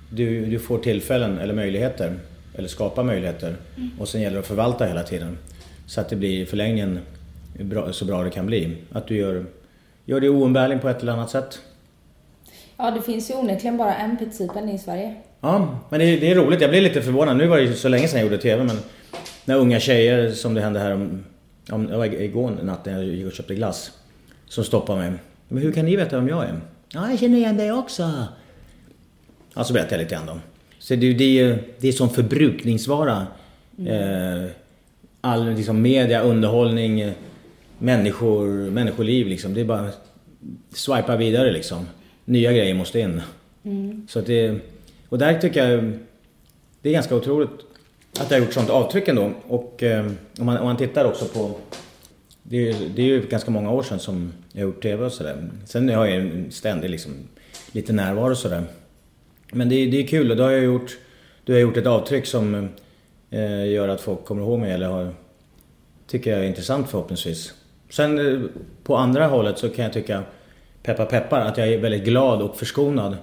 Du, 0.09 0.45
du 0.45 0.59
får 0.59 0.77
tillfällen 0.77 1.37
eller 1.39 1.53
möjligheter, 1.53 2.13
eller 2.55 2.67
skapar 2.67 3.03
möjligheter. 3.03 3.55
Och 3.99 4.07
sen 4.07 4.21
gäller 4.21 4.33
det 4.33 4.39
att 4.39 4.47
förvalta 4.47 4.85
hela 4.85 5.03
tiden. 5.03 5.37
Så 5.85 6.01
att 6.01 6.09
det 6.09 6.15
blir 6.15 6.41
i 6.41 6.45
förlängningen 6.45 6.99
bra, 7.59 7.93
så 7.93 8.05
bra 8.05 8.23
det 8.23 8.29
kan 8.29 8.45
bli. 8.45 8.77
Att 8.91 9.07
du 9.07 9.15
gör, 9.15 9.45
gör 10.05 10.19
det 10.19 10.29
oumbärlig 10.29 10.81
på 10.81 10.89
ett 10.89 11.01
eller 11.01 11.13
annat 11.13 11.29
sätt. 11.29 11.59
Ja, 12.77 12.91
det 12.91 13.01
finns 13.01 13.31
ju 13.31 13.35
onekligen 13.35 13.77
bara 13.77 13.95
en 13.95 14.17
Petzipen 14.17 14.69
i 14.69 14.79
Sverige. 14.79 15.15
Ja, 15.41 15.79
men 15.89 15.99
det 15.99 16.05
är, 16.05 16.19
det 16.19 16.31
är 16.31 16.35
roligt. 16.35 16.61
Jag 16.61 16.69
blir 16.69 16.81
lite 16.81 17.01
förvånad. 17.01 17.37
Nu 17.37 17.47
var 17.47 17.57
det 17.57 17.63
ju 17.63 17.73
så 17.73 17.89
länge 17.89 18.07
sedan 18.07 18.19
jag 18.19 18.25
gjorde 18.25 18.41
TV, 18.41 18.63
men 18.63 18.77
när 19.45 19.57
unga 19.57 19.79
tjejer, 19.79 20.31
som 20.31 20.53
det 20.53 20.61
hände 20.61 20.79
här 20.79 20.93
om, 20.93 21.23
om 21.71 21.87
det 21.87 21.97
var 21.97 22.05
igår 22.05 22.51
natt 22.63 22.85
när 22.85 22.93
jag 22.93 23.03
gick 23.03 23.25
och 23.25 23.33
köpte 23.33 23.55
glass, 23.55 23.91
som 24.47 24.63
stoppade 24.63 24.99
mig. 24.99 25.11
Men 25.47 25.63
hur 25.63 25.71
kan 25.71 25.85
ni 25.85 25.95
veta 25.95 26.15
vem 26.15 26.27
jag 26.27 26.43
är? 26.43 26.59
Ja, 26.93 27.09
jag 27.09 27.19
känner 27.19 27.37
igen 27.37 27.57
dig 27.57 27.71
också. 27.71 28.11
Ja, 29.53 29.63
så 29.63 29.73
berättade 29.73 29.95
jag 29.95 30.01
lite 30.01 30.15
grann 30.15 30.25
då. 30.25 30.39
Så 30.79 30.95
det, 30.95 31.13
det, 31.13 31.39
är, 31.39 31.63
det 31.79 31.87
är 31.87 31.91
som 31.91 32.09
förbrukningsvara. 32.09 33.27
Eh, 33.87 34.49
all 35.21 35.53
liksom 35.53 35.81
media, 35.81 36.21
underhållning, 36.21 37.13
människor, 37.83 38.47
människoliv 38.71 39.27
liksom. 39.27 39.53
Det 39.53 39.61
är 39.61 39.65
bara 39.65 39.89
swipa 40.73 41.15
vidare 41.17 41.51
liksom. 41.51 41.87
Nya 42.25 42.51
grejer 42.53 42.73
måste 42.73 42.99
in. 42.99 43.21
Så 44.09 44.19
att 44.19 44.25
det, 44.25 44.59
och 45.09 45.17
där 45.17 45.39
tycker 45.39 45.67
jag 45.69 45.93
det 46.81 46.89
är 46.89 46.93
ganska 46.93 47.15
otroligt 47.15 47.49
att 48.19 48.31
jag 48.31 48.37
har 48.39 48.45
gjort 48.45 48.53
sånt 48.53 48.69
avtryck 48.69 49.07
ändå. 49.07 49.31
Och 49.47 49.83
eh, 49.83 50.05
om, 50.39 50.45
man, 50.45 50.57
om 50.57 50.65
man 50.65 50.77
tittar 50.77 51.05
också 51.05 51.25
på 51.25 51.55
det 52.43 52.57
är, 52.57 52.61
ju- 52.73 52.89
det 52.95 53.01
är 53.01 53.05
ju 53.05 53.21
ganska 53.27 53.51
många 53.51 53.71
år 53.71 53.83
sedan 53.83 53.99
som 53.99 54.33
jag 54.51 54.61
har 54.61 54.65
gjort 54.67 54.81
TV 54.83 55.05
och 55.05 55.11
sådär. 55.13 55.49
Sen 55.65 55.89
har 55.89 56.05
jag 56.05 56.15
en 56.17 56.51
ständig 56.51 56.89
liksom, 56.89 57.11
lite 57.71 57.93
närvaro 57.93 58.31
och 58.31 58.37
sådär. 58.37 58.63
Men 59.51 59.69
det, 59.69 59.75
är- 59.75 59.91
det 59.91 59.97
är 60.03 60.07
kul 60.07 60.31
och 60.31 60.37
då 60.37 60.43
har 60.43 60.51
jag 60.51 60.63
gjort, 60.63 60.97
då 61.45 61.53
har 61.53 61.59
gjort 61.59 61.77
ett 61.77 61.87
avtryck 61.87 62.25
som 62.25 62.69
eh, 63.29 63.65
gör 63.71 63.87
att 63.87 64.01
folk 64.01 64.25
kommer 64.25 64.41
ihåg 64.41 64.59
mig 64.59 64.71
eller 64.71 64.87
har, 64.87 65.13
tycker 66.07 66.31
jag 66.31 66.39
är 66.39 66.43
intressant 66.47 66.89
förhoppningsvis. 66.89 67.53
Sen 67.89 68.19
eh, 68.19 68.41
på 68.83 68.95
andra 68.95 69.27
hållet 69.27 69.57
så 69.57 69.69
kan 69.69 69.83
jag 69.83 69.93
tycka, 69.93 70.23
peppar 70.83 71.05
peppar, 71.05 71.39
att 71.39 71.57
jag 71.57 71.67
är 71.67 71.77
väldigt 71.77 72.03
glad 72.03 72.41
och 72.41 72.57
förskonad 72.57 73.17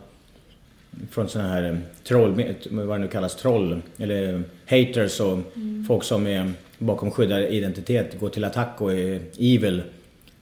från 1.10 1.28
såna 1.28 1.48
här 1.48 1.64
eh, 1.70 1.76
troll, 2.04 2.54
vad 2.70 2.88
det 2.88 2.98
nu 2.98 3.08
kallas, 3.08 3.36
troll 3.36 3.82
eller 3.98 4.42
haters 4.66 5.20
och 5.20 5.38
folk 5.88 6.04
som 6.04 6.26
är 6.26 6.52
bakom 6.78 7.10
skyddad 7.10 7.42
identitet, 7.42 8.20
går 8.20 8.28
till 8.28 8.44
attack 8.44 8.80
och 8.80 8.92
är 8.92 9.20
evil. 9.38 9.82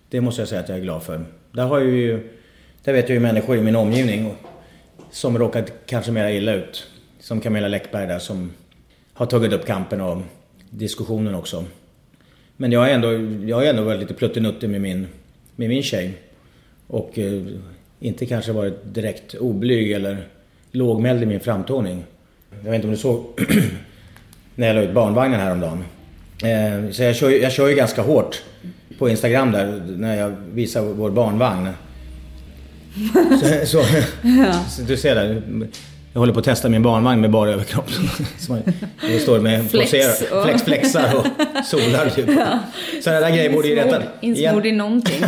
Det 0.09 0.21
måste 0.21 0.41
jag 0.41 0.49
säga 0.49 0.61
att 0.61 0.69
jag 0.69 0.79
är 0.79 0.83
glad 0.83 1.03
för. 1.03 1.25
Där 1.53 1.65
har 1.65 1.79
jag 1.79 1.89
ju, 1.89 2.29
där 2.85 2.93
vet 2.93 3.09
jag 3.09 3.15
ju 3.15 3.21
människor 3.21 3.57
i 3.57 3.63
min 3.63 3.77
omgivning 3.77 4.35
som 5.11 5.39
råkat 5.39 5.73
kanske 5.87 6.13
mera 6.13 6.33
illa 6.33 6.55
ut. 6.55 6.87
Som 7.21 7.41
Camilla 7.41 7.69
Läckberg 7.69 8.07
där 8.07 8.19
som 8.19 8.53
har 9.13 9.27
tagit 9.27 9.53
upp 9.53 9.67
kampen 9.67 10.01
och 10.01 10.23
diskussionen 10.71 11.35
också. 11.35 11.65
Men 12.61 12.73
jag 12.73 12.81
har 12.81 12.89
ändå, 12.89 13.13
jag 13.47 13.57
har 13.57 13.65
ändå 13.65 13.83
varit 13.83 14.01
lite 14.01 14.15
pluttinuttig 14.15 14.71
med 14.71 14.81
min, 14.81 15.07
med 15.57 15.69
min 15.69 15.83
tjej. 15.83 16.15
Och 16.87 17.19
eh, 17.19 17.43
inte 18.01 18.27
kanske 18.27 18.53
varit 18.53 18.95
direkt 18.95 19.35
oblyg 19.35 19.93
eller 19.93 20.17
lågmäld 20.73 21.23
i 21.23 21.27
min 21.27 21.41
framtoning. 21.41 22.05
Jag 22.51 22.71
vet 22.71 22.75
inte 22.75 22.87
om 22.87 22.93
du 22.93 22.99
såg 22.99 23.25
när 24.55 24.67
jag 24.67 24.77
la 24.77 24.83
ut 24.83 24.95
barnvagnen 24.95 25.41
häromdagen. 25.41 25.85
Eh, 26.43 26.91
så 26.91 27.03
jag 27.03 27.17
kör, 27.17 27.31
jag 27.31 27.53
kör 27.53 27.69
ju 27.69 27.75
ganska 27.75 28.03
hårt 28.03 28.43
på 28.99 29.09
Instagram 29.09 29.53
där 29.53 29.83
när 29.97 30.17
jag 30.17 30.37
visar 30.53 30.83
vår 30.83 31.11
barnvagn. 31.11 31.69
Så, 33.41 33.67
så, 33.67 33.85
så 34.71 34.83
du 34.83 34.97
ser 34.97 35.15
där. 35.15 35.43
Jag 36.19 36.21
håller 36.21 36.33
på 36.33 36.39
att 36.39 36.45
testa 36.45 36.69
min 36.69 36.83
barnvagn 36.83 37.21
med 37.21 37.31
bara 37.31 37.51
överkropp. 37.51 37.91
Det 39.01 39.19
står 39.19 39.41
med 39.41 39.71
Flex 39.71 39.93
och- 40.33 40.45
flex, 40.45 40.63
flexar 40.63 41.15
och 41.17 41.27
solar 41.65 42.11
typ. 42.11 42.27
Sådana 43.05 43.21
där 43.21 43.31
grejer 43.31 43.53
borde 43.53 43.69
ju 43.69 43.77
rätta... 43.77 44.03
Insmord 44.21 44.67
i 44.67 44.73
någonting. 44.73 45.25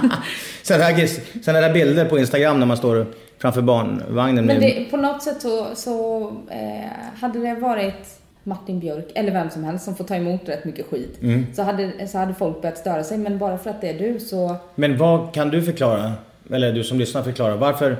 Sådana 0.62 0.84
här, 0.84 1.08
såna 1.44 1.60
där 1.60 1.72
bilder 1.72 2.04
på 2.04 2.18
Instagram 2.18 2.58
när 2.58 2.66
man 2.66 2.76
står 2.76 3.06
framför 3.38 3.62
barnvagnen 3.62 4.44
Men 4.44 4.60
det, 4.60 4.86
på 4.90 4.96
något 4.96 5.22
sätt 5.22 5.42
så, 5.42 5.66
så 5.74 6.22
eh, 6.50 7.20
hade 7.20 7.38
det 7.38 7.54
varit 7.54 8.20
Martin 8.42 8.80
Björk, 8.80 9.06
eller 9.14 9.32
vem 9.32 9.50
som 9.50 9.64
helst, 9.64 9.84
som 9.84 9.96
får 9.96 10.04
ta 10.04 10.16
emot 10.16 10.48
rätt 10.48 10.64
mycket 10.64 10.86
skit. 10.90 11.18
Mm. 11.22 11.46
Så, 11.54 11.62
hade, 11.62 12.08
så 12.08 12.18
hade 12.18 12.34
folk 12.34 12.62
börjat 12.62 12.78
störa 12.78 13.04
sig. 13.04 13.18
Men 13.18 13.38
bara 13.38 13.58
för 13.58 13.70
att 13.70 13.80
det 13.80 13.88
är 13.88 13.98
du 13.98 14.20
så... 14.20 14.56
Men 14.74 14.98
vad 14.98 15.34
kan 15.34 15.50
du 15.50 15.62
förklara, 15.62 16.12
eller 16.50 16.72
du 16.72 16.84
som 16.84 16.98
lyssnar 16.98 17.22
förklara, 17.22 17.56
varför, 17.56 17.96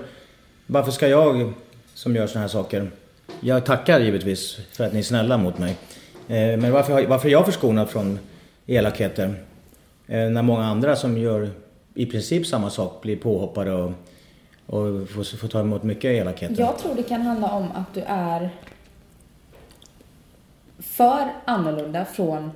varför 0.66 0.90
ska 0.90 1.08
jag 1.08 1.52
som 1.98 2.16
gör 2.16 2.26
såna 2.26 2.40
här 2.40 2.48
saker, 2.48 2.90
jag 3.40 3.66
tackar 3.66 4.00
givetvis 4.00 4.58
för 4.72 4.86
att 4.86 4.92
ni 4.92 4.98
är 4.98 5.02
snälla 5.02 5.36
mot 5.36 5.58
mig, 5.58 5.76
eh, 6.28 6.56
men 6.56 6.72
varför, 6.72 7.06
varför 7.06 7.28
är 7.28 7.32
jag 7.32 7.46
förskonad 7.46 7.90
från 7.90 8.18
elakheter? 8.66 9.34
Eh, 10.06 10.30
när 10.30 10.42
många 10.42 10.64
andra 10.64 10.96
som 10.96 11.18
gör 11.18 11.50
i 11.94 12.06
princip 12.06 12.46
samma 12.46 12.70
sak 12.70 13.02
blir 13.02 13.16
påhoppade 13.16 13.72
och, 13.72 13.92
och 14.66 15.08
får, 15.08 15.36
får 15.36 15.48
ta 15.48 15.60
emot 15.60 15.82
mycket 15.82 16.04
elakheter. 16.04 16.56
Jag 16.58 16.78
tror 16.78 16.94
det 16.94 17.02
kan 17.02 17.22
handla 17.22 17.50
om 17.50 17.72
att 17.74 17.94
du 17.94 18.00
är 18.06 18.50
för 20.78 21.32
annorlunda 21.44 22.04
från 22.04 22.50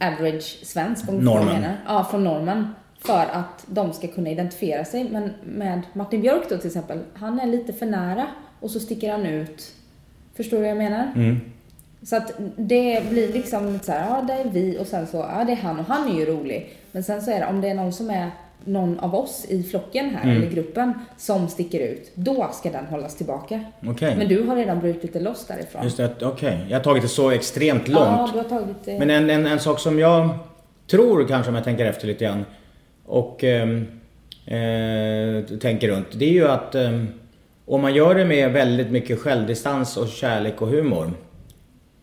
average 0.00 0.58
svensk, 0.62 1.08
om 1.08 1.18
Normen. 1.18 1.46
menar. 1.46 1.76
Ja, 1.86 2.04
från 2.10 2.24
normen. 2.24 2.74
För 2.98 3.26
att 3.32 3.64
de 3.66 3.92
ska 3.92 4.08
kunna 4.08 4.30
identifiera 4.30 4.84
sig. 4.84 5.08
Men 5.10 5.30
med 5.44 5.82
Martin 5.92 6.20
Björk 6.20 6.48
då 6.48 6.58
till 6.58 6.66
exempel, 6.66 6.98
han 7.14 7.40
är 7.40 7.46
lite 7.46 7.72
för 7.72 7.86
nära 7.86 8.26
och 8.64 8.70
så 8.70 8.80
sticker 8.80 9.10
han 9.12 9.26
ut. 9.26 9.72
Förstår 10.36 10.56
du 10.56 10.60
vad 10.62 10.70
jag 10.70 10.78
menar? 10.78 11.12
Mm. 11.16 11.40
Så 12.02 12.16
att 12.16 12.32
det 12.56 13.10
blir 13.10 13.32
liksom 13.32 13.72
lite 13.72 13.84
så 13.86 13.92
här, 13.92 14.06
ja 14.10 14.24
det 14.26 14.32
är 14.32 14.50
vi 14.50 14.78
och 14.78 14.86
sen 14.86 15.06
så, 15.06 15.16
ja 15.16 15.44
det 15.46 15.52
är 15.52 15.56
han 15.56 15.78
och 15.78 15.84
han 15.84 16.10
är 16.10 16.18
ju 16.18 16.24
rolig. 16.26 16.72
Men 16.92 17.04
sen 17.04 17.22
så 17.22 17.30
är 17.30 17.40
det, 17.40 17.46
om 17.46 17.60
det 17.60 17.68
är 17.68 17.74
någon 17.74 17.92
som 17.92 18.10
är 18.10 18.30
någon 18.64 18.98
av 19.00 19.14
oss 19.14 19.46
i 19.48 19.62
flocken 19.62 20.10
här, 20.10 20.22
Mm. 20.24 20.36
eller 20.36 20.50
gruppen, 20.50 20.92
som 21.16 21.48
sticker 21.48 21.80
ut, 21.80 22.10
då 22.14 22.50
ska 22.52 22.70
den 22.70 22.86
hållas 22.86 23.16
tillbaka. 23.16 23.64
Okej. 23.86 24.16
Men 24.16 24.28
du 24.28 24.42
har 24.42 24.56
redan 24.56 24.80
brutit 24.80 25.12
det 25.12 25.20
loss 25.20 25.46
därifrån. 25.46 25.84
Just 25.84 25.96
det, 25.96 26.10
okej. 26.22 26.58
Jag 26.68 26.78
har 26.78 26.84
tagit 26.84 27.02
det 27.02 27.08
så 27.08 27.30
extremt 27.30 27.88
långt. 27.88 28.06
Ja, 28.06 28.28
du 28.32 28.38
har 28.38 28.44
tagit 28.44 28.76
det. 28.84 28.98
Men 28.98 29.10
en, 29.10 29.30
en, 29.30 29.46
en 29.46 29.60
sak 29.60 29.80
som 29.80 29.98
jag 29.98 30.28
tror 30.90 31.28
kanske 31.28 31.48
om 31.50 31.54
jag 31.54 31.64
tänker 31.64 31.86
efter 31.86 32.06
lite 32.06 32.24
grann 32.24 32.44
och 33.06 33.44
ehm, 33.44 33.86
eh, 34.46 35.58
tänker 35.58 35.88
runt. 35.88 36.06
Det 36.18 36.24
är 36.24 36.32
ju 36.32 36.48
att 36.48 36.74
ehm, 36.74 37.08
om 37.66 37.80
man 37.80 37.94
gör 37.94 38.14
det 38.14 38.24
med 38.24 38.52
väldigt 38.52 38.90
mycket 38.90 39.20
självdistans 39.20 39.96
och 39.96 40.08
kärlek 40.08 40.62
och 40.62 40.68
humor. 40.68 41.12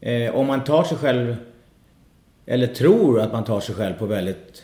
Eh, 0.02 0.36
om 0.36 0.48
man 0.48 0.64
tar 0.64 0.84
sig 0.84 0.98
själv 0.98 1.36
eller 2.46 2.68
tror 2.68 3.20
att 3.20 3.32
man 3.32 3.44
tar 3.44 3.60
sig 3.60 3.76
själv 3.76 3.94
på 3.94 4.06
väldigt 4.06 4.64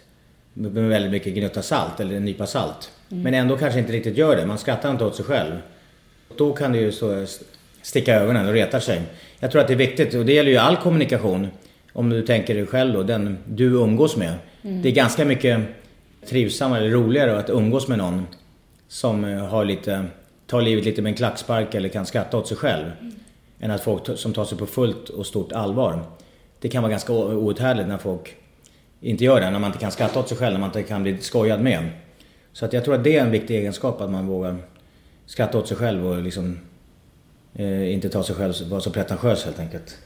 med 0.53 0.89
väldigt 0.89 1.11
mycket 1.11 1.33
gnutta 1.33 1.61
salt 1.61 1.99
eller 1.99 2.15
en 2.15 2.25
nypa 2.25 2.45
salt. 2.45 2.91
Men 3.09 3.33
ändå 3.33 3.57
kanske 3.57 3.79
inte 3.79 3.91
riktigt 3.91 4.17
gör 4.17 4.35
det. 4.35 4.45
Man 4.45 4.57
skrattar 4.57 4.91
inte 4.91 5.05
åt 5.05 5.15
sig 5.15 5.25
själv. 5.25 5.53
Då 6.37 6.53
kan 6.53 6.71
det 6.71 6.77
ju 6.77 6.91
så 6.91 7.25
sticka 7.81 8.15
ögonen 8.15 8.47
och 8.47 8.53
reta 8.53 8.79
sig. 8.79 9.01
Jag 9.39 9.51
tror 9.51 9.61
att 9.61 9.67
det 9.67 9.73
är 9.73 9.77
viktigt 9.77 10.13
och 10.13 10.25
det 10.25 10.33
gäller 10.33 10.51
ju 10.51 10.57
all 10.57 10.77
kommunikation. 10.77 11.47
Om 11.93 12.09
du 12.09 12.21
tänker 12.21 12.55
dig 12.55 12.65
själv 12.65 12.93
då, 12.93 13.03
den 13.03 13.37
du 13.45 13.65
umgås 13.65 14.17
med. 14.17 14.33
Det 14.61 14.89
är 14.89 14.93
ganska 14.93 15.25
mycket 15.25 15.59
trivsammare 16.25 16.79
eller 16.79 16.91
roligare 16.91 17.39
att 17.39 17.49
umgås 17.49 17.87
med 17.87 17.97
någon 17.97 18.27
som 18.87 19.23
eh, 19.23 19.45
har 19.45 19.65
lite, 19.65 20.05
tar 20.47 20.61
livet 20.61 20.85
lite 20.85 21.01
med 21.01 21.09
en 21.09 21.15
klackspark 21.15 21.75
eller 21.75 21.89
kan 21.89 22.05
skratta 22.05 22.37
åt 22.37 22.47
sig 22.47 22.57
själv. 22.57 22.91
Än 23.59 23.71
att 23.71 23.81
folk 23.81 24.19
som 24.19 24.33
tar 24.33 24.45
sig 24.45 24.57
på 24.57 24.65
fullt 24.65 25.09
och 25.09 25.25
stort 25.25 25.51
allvar. 25.51 26.03
Det 26.59 26.69
kan 26.69 26.83
vara 26.83 26.91
ganska 26.91 27.13
outhärdligt 27.13 27.89
när 27.89 27.97
folk 27.97 28.35
inte 29.01 29.23
gör 29.23 29.41
det, 29.41 29.49
när 29.49 29.59
man 29.59 29.69
inte 29.69 29.79
kan 29.79 29.91
skratta 29.91 30.19
åt 30.19 30.27
sig 30.27 30.37
själv, 30.37 30.53
när 30.53 30.59
man 30.59 30.69
inte 30.69 30.83
kan 30.83 31.03
bli 31.03 31.17
skojad 31.17 31.61
med. 31.61 31.89
Så 32.53 32.65
att 32.65 32.73
jag 32.73 32.85
tror 32.85 32.95
att 32.95 33.03
det 33.03 33.17
är 33.17 33.23
en 33.23 33.31
viktig 33.31 33.55
egenskap, 33.55 34.01
att 34.01 34.09
man 34.09 34.27
vågar 34.27 34.57
skratta 35.25 35.57
åt 35.57 35.67
sig 35.67 35.77
själv 35.77 36.07
och 36.07 36.21
liksom 36.21 36.59
eh, 37.53 37.93
inte 37.93 38.09
ta 38.09 38.23
sig 38.23 38.35
själv, 38.35 38.53
vara 38.69 38.81
så 38.81 38.91
pretentiös 38.91 39.45
helt 39.45 39.59
enkelt. 39.59 39.97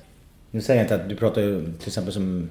Nu 0.51 0.61
säger 0.61 0.79
jag 0.79 0.85
inte 0.85 0.95
att 0.95 1.09
du 1.09 1.15
pratar 1.15 1.41
ju 1.41 1.65
till 1.65 1.87
exempel 1.87 2.13
som, 2.13 2.49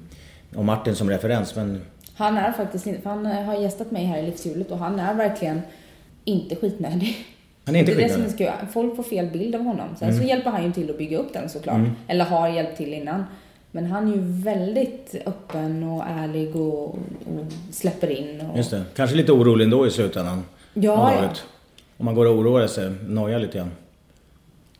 om 0.55 0.65
Martin 0.65 0.95
som 0.95 1.09
referens, 1.09 1.55
men 1.55 1.81
Han 2.15 2.37
är 2.37 2.51
faktiskt 2.51 2.87
inte, 2.87 3.01
för 3.01 3.09
han 3.09 3.25
har 3.25 3.55
gästat 3.55 3.91
mig 3.91 4.05
här 4.05 4.19
i 4.19 4.25
livshjulet 4.25 4.71
och 4.71 4.77
han 4.77 4.99
är 4.99 5.13
verkligen 5.13 5.61
inte 6.23 6.55
skitnödig 6.55 7.25
han 7.65 7.75
är 7.75 7.79
inte 7.79 7.93
det 7.95 8.03
är 8.03 8.07
det 8.07 8.29
som 8.29 8.45
är. 8.45 8.65
Folk 8.73 8.95
får 8.95 9.03
fel 9.03 9.27
bild 9.27 9.55
av 9.55 9.61
honom. 9.61 9.87
Sen 9.99 10.09
Mm. 10.09 10.21
så 10.21 10.27
hjälper 10.27 10.49
han 10.51 10.63
ju 10.63 10.71
till 10.71 10.89
att 10.89 10.97
bygga 10.97 11.17
upp 11.17 11.33
den 11.33 11.49
såklart. 11.49 11.81
Eller 12.07 12.25
har 12.25 12.49
hjälpt 12.49 12.77
till 12.77 12.93
innan. 12.93 13.23
Men 13.71 13.85
han 13.85 14.07
är 14.07 14.15
ju 14.15 14.21
väldigt 14.21 15.15
öppen 15.25 15.83
och 15.83 16.03
ärlig 16.07 16.55
och, 16.55 16.83
och 16.89 16.97
släpper 17.71 18.09
in. 18.11 18.41
Och... 18.41 18.57
Just 18.57 18.71
det. 18.71 18.83
Kanske 18.95 19.15
lite 19.15 19.31
orolig 19.31 19.65
ändå 19.65 19.87
i 19.87 19.91
slutändan. 19.91 20.43
Ja, 20.73 21.13
ja. 21.13 21.29
Om 21.97 22.05
man 22.05 22.15
går 22.15 22.25
och 22.25 22.35
oroar 22.37 22.67
sig, 22.67 22.91
nojar 23.07 23.39
lite 23.39 23.57
grann. 23.57 23.71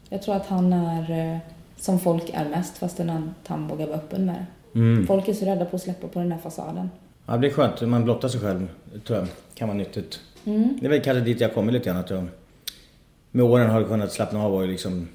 Jag 0.10 0.22
tror 0.22 0.36
att 0.36 0.46
han 0.48 0.74
är 0.74 1.34
eh, 1.34 1.38
som 1.78 2.00
folk 2.00 2.24
är 2.34 2.50
mest 2.50 2.78
fastän 2.78 3.34
han, 3.48 3.68
vågar 3.68 3.88
vara 3.88 3.98
öppen 3.98 4.26
med 4.26 4.36
det. 4.36 4.80
Mm. 4.80 5.08
Folk 5.08 5.28
är 5.28 5.34
så 5.34 5.46
rädda 5.46 5.66
på 5.66 5.76
att 5.76 5.82
släppa 5.82 6.08
på 6.08 6.20
den 6.20 6.32
här 6.32 6.40
fasaden. 6.40 6.90
Ja, 7.26 7.38
det 7.38 7.48
är 7.48 7.52
skönt. 7.52 7.82
Man 7.82 8.04
blottar 8.04 8.28
sig 8.28 8.42
själv, 8.42 8.68
tror 9.08 9.20
jag. 9.20 9.28
Kan 9.56 9.68
vara 9.68 9.78
nyttigt. 9.78 10.20
Det 10.44 10.86
är 10.86 10.90
väl 10.90 11.02
kanske 11.02 11.22
dit 11.24 11.42
jag 11.42 11.54
kommer 11.54 11.72
lite 11.72 11.86
grann. 11.86 11.98
Att 11.98 12.10
jag 12.10 12.28
med 13.32 13.46
åren 13.46 13.70
har 13.70 13.84
kunnat 13.84 14.12
slappna 14.14 14.44
av 14.44 14.56
och 14.56 14.68
liksom 14.68 15.08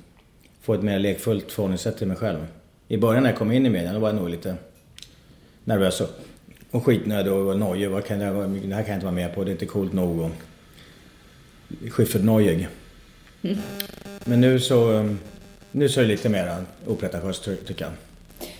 få 0.62 0.74
ett 0.74 0.82
mer 0.82 0.98
lekfullt 0.98 1.52
förhållningssätt 1.52 1.98
till 1.98 2.06
mig 2.06 2.16
själv. 2.16 2.46
I 2.88 2.96
början 2.96 3.22
när 3.22 3.30
jag 3.30 3.38
kom 3.38 3.52
in 3.52 3.66
i 3.66 3.70
media, 3.70 3.92
då 3.92 3.98
var 3.98 4.08
jag 4.08 4.16
nog 4.16 4.28
lite 4.28 4.54
nervös 5.64 6.00
och, 6.00 6.08
och 6.70 6.84
skitnödig 6.84 7.32
och 7.32 7.58
nojig. 7.58 7.90
Vad 7.90 8.04
kan 8.04 8.20
jag, 8.20 8.34
det 8.50 8.74
här 8.74 8.82
kan 8.82 8.90
jag 8.90 8.96
inte 8.96 9.06
vara 9.06 9.14
med 9.14 9.34
på, 9.34 9.44
det 9.44 9.50
är 9.50 9.52
inte 9.52 9.66
coolt 9.66 9.92
nog. 9.92 10.20
Och 10.20 10.30
Schyffertnojig. 11.90 12.68
Men 14.24 14.40
nu 14.40 14.60
så, 14.60 15.08
nu 15.72 15.88
så 15.88 16.00
är 16.00 16.04
det 16.04 16.08
lite 16.10 16.28
mer 16.28 16.56
opretentiöst 16.86 17.44
ty- 17.44 17.56
tycker 17.56 17.84
jag. 17.84 17.92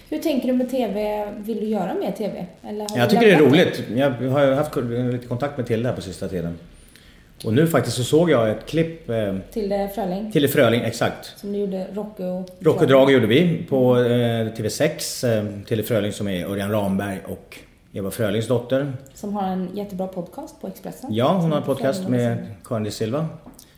Hur 0.08 0.18
tänker 0.18 0.48
du 0.48 0.54
med 0.54 0.70
TV? 0.70 1.24
Vill 1.38 1.60
du 1.60 1.66
göra 1.66 1.94
mer 1.94 2.12
TV? 2.12 2.46
Eller 2.62 2.86
Jag 2.96 3.10
tycker 3.10 3.26
det 3.26 3.32
är 3.32 3.38
roligt. 3.38 3.82
Jag 3.96 4.10
har 4.10 4.52
haft 4.52 4.76
lite 5.12 5.26
kontakt 5.26 5.56
med 5.56 5.66
Tilde 5.66 5.88
här 5.88 5.96
på 5.96 6.02
sista 6.02 6.28
tiden. 6.28 6.58
Och 7.44 7.54
nu 7.54 7.66
faktiskt 7.66 7.96
så 7.96 8.04
såg 8.04 8.30
jag 8.30 8.50
ett 8.50 8.66
klipp 8.66 9.10
eh, 9.10 9.34
Till 9.52 9.68
det 9.68 9.90
Fröling? 9.94 10.32
till 10.32 10.48
Fröling, 10.48 10.80
exakt. 10.80 11.38
Som 11.38 11.52
du 11.52 11.58
gjorde 11.58 11.86
Rocky 11.94 12.22
och... 12.22 12.48
Rock 12.60 12.80
och 12.82 12.88
drag 12.88 13.10
gjorde 13.12 13.26
vi 13.26 13.66
på 13.68 13.96
eh, 13.96 14.02
TV6. 14.02 15.28
Eh, 15.38 15.44
Tilde 15.66 15.82
Fröling 15.84 16.12
som 16.12 16.28
är 16.28 16.46
Örjan 16.46 16.70
Ramberg 16.70 17.18
och 17.26 17.58
Eva 17.92 18.10
Frölings 18.10 18.46
dotter. 18.46 18.92
Som 19.14 19.34
har 19.34 19.48
en 19.48 19.70
jättebra 19.76 20.06
podcast 20.06 20.60
på 20.60 20.66
Expressen. 20.66 21.14
Ja, 21.14 21.32
hon 21.32 21.50
har 21.50 21.58
en 21.58 21.64
podcast 21.64 21.98
Fröling 22.04 22.20
med. 22.20 22.46
Karin 22.64 22.84
de 22.84 22.90
Silva. 22.90 23.26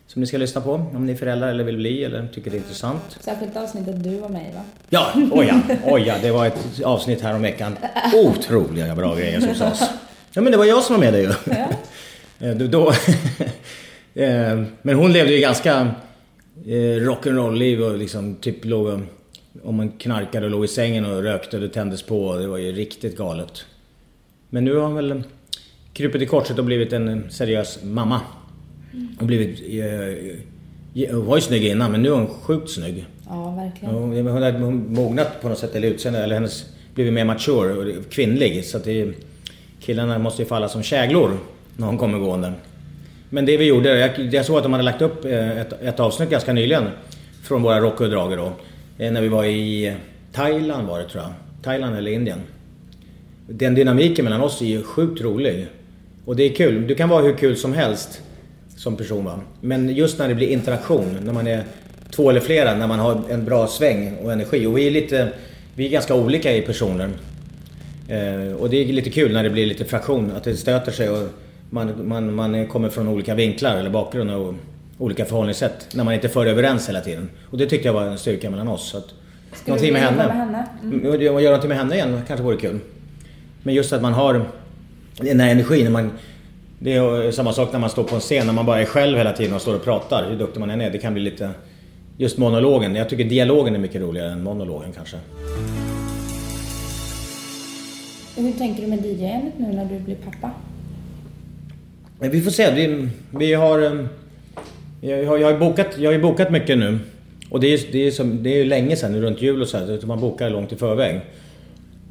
Som 0.06 0.20
ni 0.20 0.26
ska 0.26 0.38
lyssna 0.38 0.61
på 0.61 0.72
om 0.72 1.06
ni 1.06 1.12
är 1.12 1.16
föräldrar 1.16 1.48
eller 1.48 1.64
vill 1.64 1.76
bli 1.76 2.04
eller 2.04 2.26
tycker 2.34 2.50
det 2.50 2.56
är 2.56 2.59
intressant. 2.59 3.18
Särskilt 3.20 3.56
avsnittet 3.56 4.04
du 4.04 4.16
var 4.16 4.28
med 4.28 4.50
i 4.50 4.54
va? 4.54 4.61
Ja, 4.88 5.06
oj 5.32 5.46
ja, 5.46 5.76
oj 5.86 6.02
ja, 6.06 6.14
det 6.22 6.30
var 6.30 6.46
ett 6.46 6.82
avsnitt 6.84 7.20
här 7.20 7.34
om 7.34 7.42
veckan. 7.42 7.76
Otroliga 8.14 8.94
bra 8.94 9.14
grejer 9.14 9.40
som 9.40 9.54
sades. 9.54 9.80
Ja 10.32 10.42
men 10.42 10.52
det 10.52 10.59
var 10.59 10.64
jag 10.64 10.82
som 10.82 10.94
var 10.96 11.00
med 11.00 11.12
där 11.12 11.20
ju. 11.20 11.32
Ja. 11.44 11.66
Eh, 12.41 12.55
Då, 12.55 12.93
Eh, 14.14 14.62
men 14.82 14.97
hon 14.97 15.12
levde 15.12 15.32
ju 15.32 15.41
ganska 15.41 15.95
eh, 16.66 17.01
rock'n'roll-liv 17.01 17.82
och 17.82 17.99
liksom 17.99 18.34
typ 18.34 18.64
låg 18.64 19.01
om 19.62 19.76
man 19.76 19.89
knarkade 19.89 20.47
och 20.47 20.51
låg 20.51 20.64
i 20.64 20.68
sängen 20.68 21.05
och 21.05 21.22
rökte 21.22 21.57
och 21.57 21.62
det 21.62 21.68
tändes 21.68 22.03
på. 22.03 22.36
Det 22.36 22.47
var 22.47 22.59
ju 22.59 22.72
riktigt 22.72 23.16
galet. 23.16 23.64
Men 24.51 24.64
nu 24.64 24.74
har 24.74 24.82
hon 24.82 24.95
väl 24.95 25.22
krupit 25.93 26.22
i 26.22 26.26
korset 26.26 26.59
och 26.59 26.64
blivit 26.64 26.93
en 26.93 27.30
seriös 27.30 27.78
mamma. 27.82 28.20
Och 29.20 29.26
blivit... 29.26 29.61
Eh, 29.82 31.16
hon 31.16 31.26
var 31.26 31.36
ju 31.36 31.41
snygg 31.41 31.64
innan 31.64 31.93
men 31.93 32.03
nu 32.03 32.09
är 32.09 32.12
hon 32.12 32.26
sjukt 32.26 32.70
snygg. 32.70 33.07
Ja, 33.28 33.51
verkligen. 33.51 33.95
Hon 33.95 34.26
hon 34.26 34.43
har 34.43 34.70
mognat 34.70 35.43
på 35.43 35.49
något 35.49 35.59
sätt, 35.59 35.74
eller 35.74 35.89
utseende, 35.89 36.18
eller 36.24 36.34
hennes 36.34 36.64
blivit 36.95 37.12
mer 37.12 37.24
mature 37.24 37.72
och 37.72 38.11
kvinnlig. 38.11 38.64
Så 38.64 38.76
att 38.76 38.84
det, 38.84 39.12
killarna 39.80 40.18
måste 40.18 40.43
ju 40.43 40.49
falla 40.49 40.68
som 40.68 40.82
käglor 40.82 41.39
när 41.78 41.86
hon 41.86 41.98
kommer 41.98 42.18
gående. 42.18 42.52
Men 43.30 43.46
det 43.46 43.56
vi 43.56 43.64
gjorde, 43.64 43.98
jag, 43.98 44.34
jag 44.34 44.44
såg 44.44 44.56
att 44.56 44.62
de 44.62 44.72
hade 44.72 44.84
lagt 44.84 45.02
upp 45.02 45.24
eh, 45.24 45.58
ett, 45.58 45.72
ett 45.82 46.00
avsnitt 46.00 46.30
ganska 46.30 46.52
nyligen 46.52 46.84
från 47.42 47.62
våra 47.62 47.80
rock 47.80 48.00
och 48.00 48.10
då. 48.10 48.52
Eh, 48.98 49.12
när 49.12 49.20
vi 49.20 49.28
var 49.28 49.44
i 49.44 49.94
Thailand 50.32 50.88
var 50.88 50.98
det 50.98 51.08
tror 51.08 51.22
jag. 51.22 51.32
Thailand 51.62 51.96
eller 51.96 52.10
Indien. 52.10 52.38
Den 53.46 53.74
dynamiken 53.74 54.24
mellan 54.24 54.40
oss 54.40 54.62
är 54.62 54.66
ju 54.66 54.82
sjukt 54.82 55.20
rolig. 55.20 55.66
Och 56.24 56.36
det 56.36 56.42
är 56.42 56.54
kul. 56.54 56.86
Du 56.86 56.94
kan 56.94 57.08
vara 57.08 57.22
hur 57.22 57.34
kul 57.34 57.56
som 57.56 57.72
helst 57.72 58.22
som 58.76 58.96
person 58.96 59.24
va. 59.24 59.40
Men 59.60 59.88
just 59.88 60.18
när 60.18 60.28
det 60.28 60.34
blir 60.34 60.48
interaktion, 60.48 61.18
när 61.22 61.32
man 61.32 61.46
är 61.46 61.64
två 62.10 62.30
eller 62.30 62.40
flera, 62.40 62.74
när 62.74 62.86
man 62.86 62.98
har 62.98 63.22
en 63.30 63.44
bra 63.44 63.66
sväng 63.66 64.16
och 64.16 64.32
energi. 64.32 64.66
Och 64.66 64.78
vi 64.78 64.86
är 64.86 64.90
lite, 64.90 65.28
vi 65.74 65.86
är 65.86 65.90
ganska 65.90 66.14
olika 66.14 66.56
i 66.56 66.62
personer. 66.62 67.10
Eh, 68.08 68.52
och 68.52 68.70
det 68.70 68.76
är 68.76 68.92
lite 68.92 69.10
kul 69.10 69.32
när 69.32 69.42
det 69.42 69.50
blir 69.50 69.66
lite 69.66 69.84
fraktion, 69.84 70.32
att 70.36 70.44
det 70.44 70.56
stöter 70.56 70.92
sig 70.92 71.10
och 71.10 71.28
man, 71.70 72.08
man, 72.08 72.34
man 72.34 72.66
kommer 72.66 72.88
från 72.88 73.08
olika 73.08 73.34
vinklar 73.34 73.76
eller 73.76 73.90
bakgrunder 73.90 74.36
och 74.36 74.54
olika 74.98 75.24
förhållningssätt. 75.24 75.88
När 75.94 76.04
man 76.04 76.14
inte 76.14 76.28
för 76.28 76.46
överens 76.46 76.88
hela 76.88 77.00
tiden. 77.00 77.30
Och 77.50 77.58
det 77.58 77.66
tyckte 77.66 77.88
jag 77.88 77.92
var 77.92 78.02
en 78.02 78.18
styrka 78.18 78.50
mellan 78.50 78.68
oss. 78.68 78.88
Så 78.90 78.98
att, 78.98 79.14
Ska 79.52 79.70
någonting 79.70 79.92
med 79.92 80.02
henne. 80.02 80.16
med 80.26 80.36
henne? 80.36 80.66
Mm. 80.82 81.00
Mm. 81.00 81.34
Och 81.34 81.42
göra 81.42 81.50
någonting 81.50 81.68
med 81.68 81.78
henne 81.78 81.94
igen 81.94 82.22
kanske 82.26 82.44
vore 82.44 82.56
kul. 82.56 82.78
Men 83.62 83.74
just 83.74 83.92
att 83.92 84.02
man 84.02 84.12
har 84.12 84.44
den 85.16 85.40
här 85.40 85.50
energin. 85.50 85.84
När 85.84 85.90
man, 85.90 86.10
det 86.78 86.94
är 86.94 87.30
samma 87.30 87.52
sak 87.52 87.72
när 87.72 87.78
man 87.80 87.90
står 87.90 88.04
på 88.04 88.14
en 88.14 88.20
scen, 88.20 88.46
när 88.46 88.52
man 88.52 88.66
bara 88.66 88.80
är 88.80 88.84
själv 88.84 89.18
hela 89.18 89.32
tiden 89.32 89.54
och 89.54 89.60
står 89.62 89.74
och 89.74 89.84
pratar. 89.84 90.26
Hur 90.30 90.38
duktig 90.38 90.60
man 90.60 90.70
än 90.70 90.80
är. 90.80 90.90
Det 90.90 90.98
kan 90.98 91.12
bli 91.14 91.22
lite... 91.22 91.50
Just 92.20 92.38
monologen. 92.38 92.94
Jag 92.94 93.08
tycker 93.08 93.24
dialogen 93.24 93.74
är 93.74 93.78
mycket 93.78 94.00
roligare 94.02 94.32
än 94.32 94.42
monologen 94.42 94.92
kanske. 94.96 95.16
Hur 98.36 98.52
tänker 98.52 98.82
du 98.82 98.88
med 98.88 99.06
DJ-andet 99.06 99.52
nu 99.58 99.72
när 99.72 99.84
du 99.84 99.98
blir 99.98 100.16
pappa? 100.16 100.50
Men 102.20 102.30
vi 102.30 102.40
får 102.40 102.50
se. 102.50 102.70
Vi, 102.74 103.08
vi 103.38 103.54
har... 103.54 103.82
eh, 103.82 104.04
Jag 105.00 105.26
har, 105.26 105.38
jag, 105.38 105.52
har 105.52 105.58
bokat, 105.58 105.98
jag 105.98 106.08
har 106.08 106.12
ju 106.12 106.22
bokat 106.22 106.50
mycket 106.50 106.78
nu. 106.78 106.98
Och 107.50 107.60
det 107.60 107.66
är, 107.74 107.80
det 107.92 108.06
är, 108.06 108.10
som, 108.10 108.42
det 108.42 108.50
är 108.50 108.56
ju 108.56 108.64
länge 108.64 108.96
sedan, 108.96 109.20
runt 109.20 109.42
jul 109.42 109.62
och 109.62 109.68
så 109.68 109.78
här, 109.78 110.06
man 110.06 110.20
bokar 110.20 110.50
långt 110.50 110.72
i 110.72 110.76
förväg. 110.76 111.20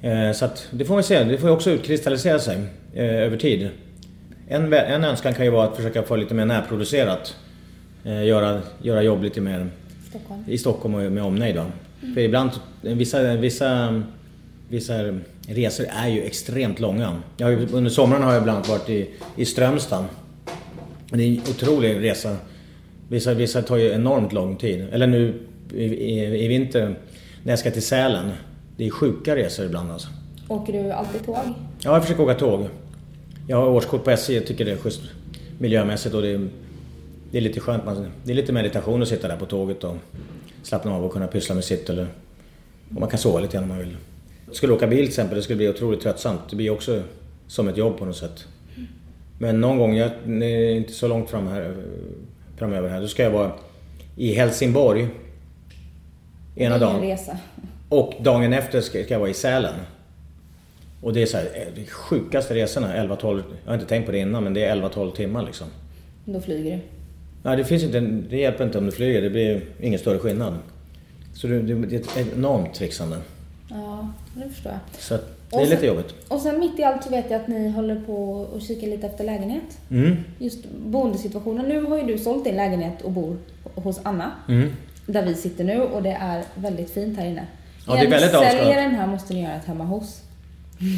Eh, 0.01 0.31
så 0.31 0.45
att 0.45 0.67
det 0.71 0.85
får 0.85 0.97
vi 0.97 1.03
se. 1.03 1.23
Det 1.23 1.37
får 1.37 1.49
ju 1.49 1.55
också 1.55 1.71
utkristallisera 1.71 2.39
sig 2.39 2.57
eh, 2.93 3.05
över 3.05 3.37
tid. 3.37 3.69
En, 4.47 4.73
en 4.73 5.03
önskan 5.03 5.33
kan 5.33 5.45
ju 5.45 5.51
vara 5.51 5.67
att 5.67 5.75
försöka 5.75 6.03
få 6.03 6.15
lite 6.15 6.33
mer 6.33 6.45
närproducerat. 6.45 7.35
Eh, 8.05 8.25
göra, 8.25 8.61
göra 8.81 9.01
jobb 9.03 9.23
lite 9.23 9.41
mer 9.41 9.67
Stockholm? 10.09 10.43
i 10.47 10.57
Stockholm 10.57 10.95
och 10.95 11.11
med 11.11 11.23
omnejd. 11.23 11.55
Då. 11.55 11.65
För 12.13 12.21
ibland, 12.21 12.51
vissa, 12.81 13.35
vissa, 13.35 14.01
vissa 14.69 14.93
resor 15.47 15.85
är 15.89 16.07
ju 16.07 16.21
extremt 16.21 16.79
långa. 16.79 17.21
Jag 17.37 17.73
under 17.73 17.91
sommaren 17.91 18.23
har 18.23 18.33
jag 18.33 18.41
ibland 18.41 18.67
varit 18.67 18.89
i, 18.89 19.09
i 19.35 19.45
Strömstad. 19.45 20.05
Det 21.09 21.23
är 21.23 21.27
en 21.27 21.39
otrolig 21.39 22.03
resa. 22.03 22.37
Vissa, 23.09 23.33
vissa 23.33 23.61
tar 23.61 23.77
ju 23.77 23.91
enormt 23.91 24.33
lång 24.33 24.57
tid. 24.57 24.87
Eller 24.91 25.07
nu 25.07 25.39
i, 25.73 25.83
i, 25.83 26.45
i 26.45 26.47
vinter 26.47 26.95
när 27.43 27.51
jag 27.51 27.59
ska 27.59 27.71
till 27.71 27.85
Sälen. 27.85 28.31
Det 28.77 28.85
är 28.85 28.89
sjuka 28.89 29.35
resor 29.35 29.65
ibland 29.65 29.91
alltså. 29.91 30.07
Åker 30.47 30.73
du 30.73 30.91
alltid 30.91 31.25
tåg? 31.25 31.35
Ja, 31.79 31.93
jag 31.93 32.01
försöker 32.01 32.23
åka 32.23 32.33
tåg. 32.33 32.67
Jag 33.47 33.57
har 33.57 33.67
årskort 33.67 34.03
på 34.03 34.11
SJ, 34.11 34.35
jag 34.35 34.45
tycker 34.45 34.65
det 34.65 34.71
är 34.71 34.77
schysst 34.77 35.01
miljömässigt 35.57 36.15
och 36.15 36.21
det 36.21 36.29
är, 36.29 36.47
det 37.31 37.37
är 37.37 37.41
lite 37.41 37.59
skönt. 37.59 37.85
Man, 37.85 38.11
det 38.23 38.31
är 38.31 38.35
lite 38.35 38.51
meditation 38.51 39.01
att 39.01 39.07
sitta 39.07 39.27
där 39.27 39.37
på 39.37 39.45
tåget 39.45 39.83
och 39.83 39.95
slappna 40.63 40.95
av 40.95 41.05
och 41.05 41.13
kunna 41.13 41.27
pyssla 41.27 41.55
med 41.55 41.63
sitt 41.63 41.89
eller... 41.89 42.07
Och 42.95 42.99
man 42.99 43.09
kan 43.09 43.19
sova 43.19 43.39
lite 43.39 43.53
grann 43.53 43.63
om 43.63 43.69
man 43.69 43.79
vill. 43.79 43.97
Skulle 44.51 44.73
åka 44.73 44.87
bil 44.87 44.99
till 44.99 45.07
exempel, 45.07 45.35
det 45.35 45.41
skulle 45.41 45.57
bli 45.57 45.69
otroligt 45.69 46.01
tröttsamt. 46.01 46.41
Det 46.49 46.55
blir 46.55 46.69
också 46.69 47.01
som 47.47 47.67
ett 47.67 47.77
jobb 47.77 47.97
på 47.97 48.05
något 48.05 48.17
sätt. 48.17 48.45
Men 49.39 49.61
någon 49.61 49.77
gång, 49.77 49.95
jag 49.95 50.11
är 50.25 50.69
inte 50.69 50.93
så 50.93 51.07
långt 51.07 51.29
fram 51.29 51.47
här, 51.47 51.75
framöver 52.57 52.89
här, 52.89 53.01
då 53.01 53.07
ska 53.07 53.23
jag 53.23 53.31
vara 53.31 53.51
i 54.15 54.33
Helsingborg 54.33 55.07
ena 56.55 56.77
dagen. 56.77 57.01
resa. 57.01 57.37
Och 57.89 58.13
dagen 58.19 58.53
efter 58.53 58.81
ska 58.81 59.03
jag 59.07 59.19
vara 59.19 59.29
i 59.29 59.33
Sälen. 59.33 59.73
Och 61.01 61.13
det 61.13 61.21
är 61.21 61.25
så 61.25 61.37
här, 61.37 61.45
eh, 61.45 61.73
det 61.75 61.85
sjukaste 61.85 62.55
resorna, 62.55 62.95
11-12, 62.95 63.43
jag 63.63 63.71
har 63.71 63.73
inte 63.73 63.87
tänkt 63.87 64.05
på 64.05 64.11
det 64.11 64.17
innan 64.17 64.43
men 64.43 64.53
det 64.53 64.63
är 64.63 64.75
11-12 64.75 65.15
timmar 65.15 65.43
liksom. 65.43 65.67
Då 66.25 66.41
flyger 66.41 66.71
du. 66.71 66.79
Nej 67.43 67.57
det 67.57 67.65
finns 67.65 67.83
inte, 67.83 67.99
det 67.99 68.37
hjälper 68.37 68.63
inte 68.65 68.77
om 68.77 68.85
du 68.85 68.91
flyger, 68.91 69.21
det 69.21 69.29
blir 69.29 69.61
ingen 69.81 69.99
större 69.99 70.19
skillnad. 70.19 70.53
Så 71.33 71.47
det, 71.47 71.61
det, 71.61 71.73
det 71.73 71.95
är 71.95 72.21
ett 72.21 72.33
enormt 72.37 72.73
trixande. 72.73 73.17
Ja, 73.69 74.09
det 74.33 74.49
förstår 74.49 74.71
jag. 74.71 75.01
Så 75.01 75.17
det 75.49 75.55
är 75.55 75.65
så- 75.65 75.71
lite 75.71 75.85
jobbigt. 75.85 76.13
Och 76.27 76.41
sen 76.41 76.59
mitt 76.59 76.79
i 76.79 76.83
allt 76.83 77.03
så 77.03 77.09
vet 77.09 77.31
jag 77.31 77.41
att 77.41 77.47
ni 77.47 77.69
håller 77.69 77.95
på 77.95 78.31
och 78.53 78.61
kikar 78.61 78.87
lite 78.87 79.07
efter 79.07 79.23
lägenhet. 79.23 79.77
Mm. 79.91 80.17
Just 80.39 80.59
boendesituationen. 80.85 81.65
Nu 81.65 81.81
har 81.85 81.97
ju 81.97 82.03
du 82.03 82.17
sålt 82.17 82.43
din 82.43 82.55
lägenhet 82.55 83.01
och 83.01 83.11
bor 83.11 83.37
hos 83.75 83.99
Anna. 84.03 84.31
Mm. 84.49 84.71
Där 85.05 85.25
vi 85.25 85.33
sitter 85.35 85.63
nu 85.63 85.81
och 85.81 86.03
det 86.03 86.17
är 86.21 86.43
väldigt 86.55 86.89
fint 86.93 87.17
här 87.17 87.25
inne. 87.25 87.47
Ja, 87.87 87.93
det 87.93 87.99
är 87.99 88.09
väldigt 88.09 88.31
säljer 88.31 88.45
avskalat. 88.51 88.75
den 88.75 88.95
här 88.95 89.07
måste 89.07 89.33
ni 89.33 89.41
göra 89.43 89.53
ett 89.55 89.65
hemma 89.65 89.83
hos. 89.83 90.21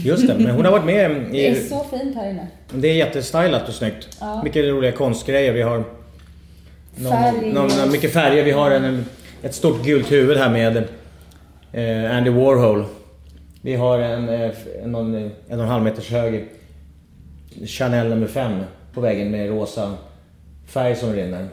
Just 0.06 0.28
det, 0.28 0.36
men 0.38 0.56
hon 0.56 0.66
har 0.66 0.72
varit 0.72 0.86
med 0.86 1.12
Det 1.32 1.48
är 1.48 1.52
i... 1.52 1.68
så 1.68 1.84
fint 1.84 2.16
här 2.16 2.30
inne. 2.30 2.48
Det 2.74 2.88
är 2.88 2.94
jättestylat 2.96 3.68
och 3.68 3.74
snyggt. 3.74 4.18
Ja. 4.20 4.44
Mycket 4.44 4.66
roliga 4.66 4.92
konstgrejer. 4.92 5.54
Vi 5.54 5.62
har 5.62 5.84
någon, 6.96 7.12
Färg. 7.12 7.54
någon, 7.54 7.92
mycket 7.92 8.14
färger. 8.14 8.44
Vi 8.44 8.52
har 8.52 8.72
en, 8.72 9.06
ett 9.44 9.56
stort 9.56 9.84
gult 9.86 10.12
huvud 10.12 10.38
här 10.38 10.50
med 10.50 10.84
eh, 11.72 12.18
Andy 12.18 12.30
Warhol. 12.30 12.86
Vi 13.62 13.76
har 13.76 14.00
en, 14.00 14.30
eh, 14.30 14.52
en, 14.84 14.92
någon, 14.92 15.16
en 15.16 15.32
och 15.50 15.52
en 15.52 15.60
halv 15.60 15.84
meters 15.84 16.12
hög 16.12 16.46
Chanel 17.66 18.10
nummer 18.10 18.28
5 18.28 18.64
på 18.94 19.02
väggen 19.02 19.32
med 19.32 19.50
rosa 19.50 19.94
färg 20.66 20.96
som 20.96 21.14
rinner. 21.14 21.48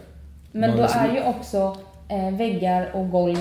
Men 0.52 0.70
Någon 0.70 0.78
då 0.78 0.84
är 0.84 1.14
ju 1.14 1.22
också 1.22 1.76
eh, 2.08 2.36
väggar 2.36 2.90
och 2.94 3.10
golv 3.10 3.38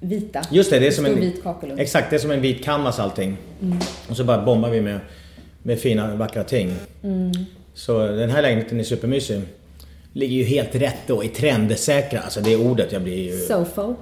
vita. 0.00 0.42
Just 0.50 0.70
det, 0.70 0.78
det 0.78 0.86
är 0.86 0.90
som 0.90 1.06
en 1.06 1.20
vit 1.20 1.42
kakelugn. 1.42 1.78
Exakt, 1.78 2.10
det 2.10 2.16
är 2.16 2.20
som 2.20 2.30
en 2.30 2.40
vit 2.40 2.64
canvas 2.64 2.98
allting. 2.98 3.36
Och 4.10 4.16
så 4.16 4.24
bara 4.24 4.44
bombar 4.44 4.70
vi 4.70 4.80
med, 4.80 5.00
med 5.62 5.78
fina 5.78 6.14
vackra 6.14 6.44
ting. 6.44 6.74
Så 7.74 8.06
den 8.06 8.30
här 8.30 8.42
lägenheten 8.42 8.80
är 8.80 8.84
supermysig. 8.84 9.40
Ligger 10.12 10.36
ju 10.36 10.44
helt 10.44 10.74
rätt 10.74 10.98
då 11.06 11.24
i 11.24 11.28
trendsäkra, 11.28 12.20
alltså 12.20 12.40
det 12.40 12.52
är 12.52 12.70
ordet 12.70 12.92
jag 12.92 13.02
blir 13.02 13.32
ju... 13.32 13.38
Sofo. 13.38 13.94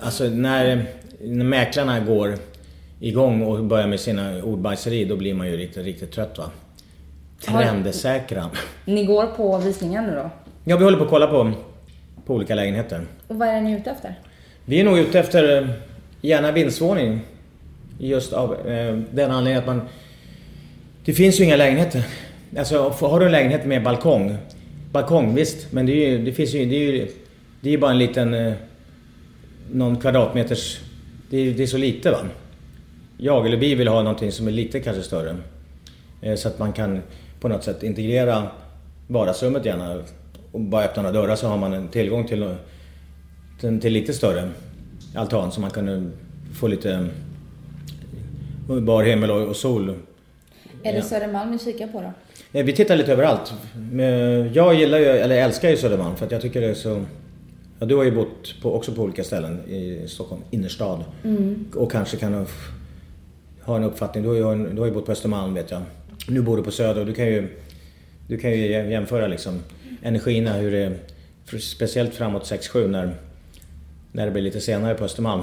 Alltså 0.00 0.24
när, 0.24 0.84
när 1.20 1.44
mäklarna 1.44 2.00
går 2.00 2.34
igång 3.00 3.42
och 3.42 3.64
börjar 3.64 3.86
med 3.86 4.00
sina 4.00 4.42
ordbajseri, 4.42 5.04
då 5.04 5.16
blir 5.16 5.34
man 5.34 5.46
ju 5.46 5.56
riktigt, 5.56 5.84
riktigt 5.84 6.12
trött 6.12 6.38
va. 6.38 6.50
Trendsäkra. 7.40 8.50
Ni 8.84 9.04
går 9.04 9.26
på 9.26 9.58
visningar 9.58 10.02
nu 10.02 10.14
då? 10.14 10.30
Ja, 10.64 10.76
vi 10.76 10.84
håller 10.84 10.98
på 10.98 11.04
att 11.04 11.10
kolla 11.10 11.26
på, 11.26 11.52
på 12.26 12.34
olika 12.34 12.54
lägenheter. 12.54 13.06
Och 13.28 13.36
vad 13.36 13.48
är 13.48 13.60
ni 13.60 13.72
ute 13.72 13.90
efter? 13.90 14.14
Vi 14.64 14.80
är 14.80 14.84
nog 14.84 14.98
ute 14.98 15.18
efter 15.18 15.62
eh, 15.62 15.68
gärna 16.20 16.52
vindsvåning. 16.52 17.20
Just 17.98 18.32
av 18.32 18.68
eh, 18.68 18.98
den 19.10 19.30
anledningen 19.30 19.58
att 19.58 19.66
man... 19.66 19.80
Det 21.04 21.12
finns 21.12 21.40
ju 21.40 21.44
inga 21.44 21.56
lägenheter. 21.56 22.06
Alltså 22.58 22.88
har 23.00 23.20
du 23.20 23.26
en 23.26 23.32
lägenhet 23.32 23.66
med 23.66 23.82
balkong. 23.82 24.36
Balkong 24.92 25.34
visst, 25.34 25.72
men 25.72 25.86
det, 25.86 25.92
är 25.92 26.10
ju, 26.10 26.24
det 26.24 26.32
finns 26.32 26.54
ju... 26.54 26.64
Det 26.64 26.76
är 26.76 26.92
ju 26.92 27.08
det 27.60 27.74
är 27.74 27.78
bara 27.78 27.90
en 27.90 27.98
liten... 27.98 28.52
Eh, 29.70 29.76
någon 29.76 29.96
kvadratmeters... 29.96 30.80
Det 31.30 31.36
är, 31.36 31.54
det 31.54 31.62
är 31.62 31.66
så 31.66 31.78
lite 31.78 32.10
va. 32.10 32.18
Jag 33.18 33.46
eller 33.46 33.56
vi 33.56 33.74
vill 33.74 33.88
ha 33.88 34.02
någonting 34.02 34.32
som 34.32 34.46
är 34.48 34.52
lite 34.52 34.80
kanske 34.80 35.02
större. 35.02 35.36
Eh, 36.22 36.34
så 36.34 36.48
att 36.48 36.58
man 36.58 36.72
kan 36.72 37.02
på 37.40 37.48
något 37.48 37.64
sätt 37.64 37.82
integrera 37.82 38.48
vardagsrummet 39.08 39.64
gärna. 39.64 40.02
Och 40.52 40.60
bara 40.60 40.84
öppna 40.84 41.02
några 41.02 41.20
dörrar 41.20 41.36
så 41.36 41.48
har 41.48 41.56
man 41.56 41.72
en 41.72 41.88
tillgång 41.88 42.26
till 42.26 42.54
till, 43.60 43.92
lite 43.92 44.12
större 44.12 44.50
altan 45.14 45.52
så 45.52 45.60
man 45.60 45.70
kan 45.70 46.12
få 46.54 46.66
lite 46.66 47.08
bar 48.66 49.02
himmel 49.02 49.30
och, 49.30 49.56
sol. 49.56 49.94
Är 50.82 50.92
det. 50.92 51.02
Södermalm 51.02 51.52
vi 51.52 51.58
kikar 51.58 51.86
på 51.86 52.00
då? 52.00 52.12
Eh, 52.58 52.64
Vi 52.64 52.72
tittar 52.72 52.96
lite 52.96 53.12
överallt. 53.12 53.54
Jag 54.52 54.74
gillar 54.74 54.98
ju, 54.98 55.04
eller 55.04 55.36
älskar 55.36 55.68
ju 55.70 55.76
Södermalm 55.76 56.16
för 56.16 56.26
att 56.26 56.32
jag 56.32 56.42
tycker 56.42 56.60
det 56.60 56.66
är 56.66 56.74
så... 56.74 57.04
Ja, 57.78 57.86
du 57.86 57.94
har 57.96 58.04
ju 58.04 58.10
bott 58.10 58.54
på, 58.62 58.74
också 58.74 58.92
på 58.92 59.02
olika 59.02 59.24
ställen 59.24 59.60
i 59.68 60.08
Stockholm 60.08 60.42
innerstad. 60.50 61.04
Och 61.74 61.92
kanske 61.92 62.16
kan 62.16 62.46
ha 63.62 63.76
en 63.76 63.84
uppfattning. 63.84 64.22
Du 64.24 64.28
har, 64.28 64.36
ju, 64.56 64.66
du 64.72 64.78
har 64.80 64.86
ju 64.86 64.92
bott 64.92 65.06
på 65.06 65.12
Östermalm 65.12 65.54
vet 65.54 65.70
jag. 65.70 65.82
Nu 66.28 66.42
bor 66.42 66.56
du 66.56 66.62
på 66.62 66.70
Söder 66.70 67.00
och 67.00 67.06
du 67.06 67.14
kan 67.14 67.26
ju, 67.26 67.48
du 68.28 68.38
kan 68.38 68.50
ju 68.50 68.56
jä- 68.56 68.90
jämföra 68.90 69.26
liksom 69.26 69.62
energierna 70.02 70.52
hur 70.52 70.70
det 70.70 70.92
Speciellt 71.60 72.14
framåt 72.14 72.42
6-7 72.50 72.88
när, 72.88 73.14
när 74.12 74.24
det 74.24 74.30
blir 74.32 74.42
lite 74.42 74.60
senare 74.60 74.94
på 74.94 75.04
Östermalm. 75.04 75.42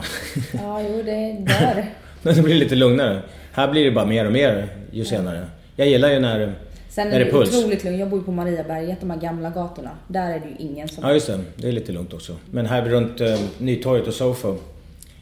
Ja, 0.53 0.81
jo 0.81 1.01
det 1.05 1.11
är 1.11 1.39
där. 1.45 1.89
Men 2.21 2.35
det 2.35 2.41
blir 2.41 2.55
lite 2.55 2.75
lugnare. 2.75 3.21
Här 3.51 3.71
blir 3.71 3.85
det 3.85 3.91
bara 3.91 4.05
mer 4.05 4.25
och 4.25 4.31
mer 4.33 4.67
ju 4.91 5.05
senare. 5.05 5.45
Jag 5.75 5.87
gillar 5.87 6.09
ju 6.11 6.19
när, 6.19 6.53
Sen 6.93 7.07
är 7.07 7.19
det 7.19 7.25
det 7.25 7.37
otroligt 7.37 7.83
lugnt. 7.83 7.99
Jag 7.99 8.09
bor 8.09 8.19
ju 8.19 8.25
på 8.25 8.31
Mariaberget, 8.31 8.99
de 8.99 9.09
här 9.09 9.19
gamla 9.19 9.49
gatorna. 9.49 9.89
Där 10.07 10.31
är 10.31 10.39
det 10.39 10.45
ju 10.45 10.55
ingen 10.69 10.87
som... 10.87 11.03
Ja 11.03 11.13
just 11.13 11.27
det, 11.27 11.39
det 11.55 11.67
är 11.67 11.71
lite 11.71 11.91
lugnt 11.91 12.13
också. 12.13 12.35
Men 12.51 12.65
här 12.65 12.85
runt 12.85 13.21
eh, 13.21 13.39
Nytorget 13.57 14.07
och 14.07 14.13
Sofo, 14.13 14.57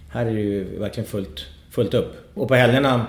här 0.10 0.26
är 0.26 0.34
det 0.34 0.42
ju 0.42 0.80
verkligen 0.80 1.10
fullt, 1.10 1.46
fullt 1.70 1.94
upp. 1.94 2.16
Och 2.34 2.48
på 2.48 2.56
helgerna, 2.56 3.08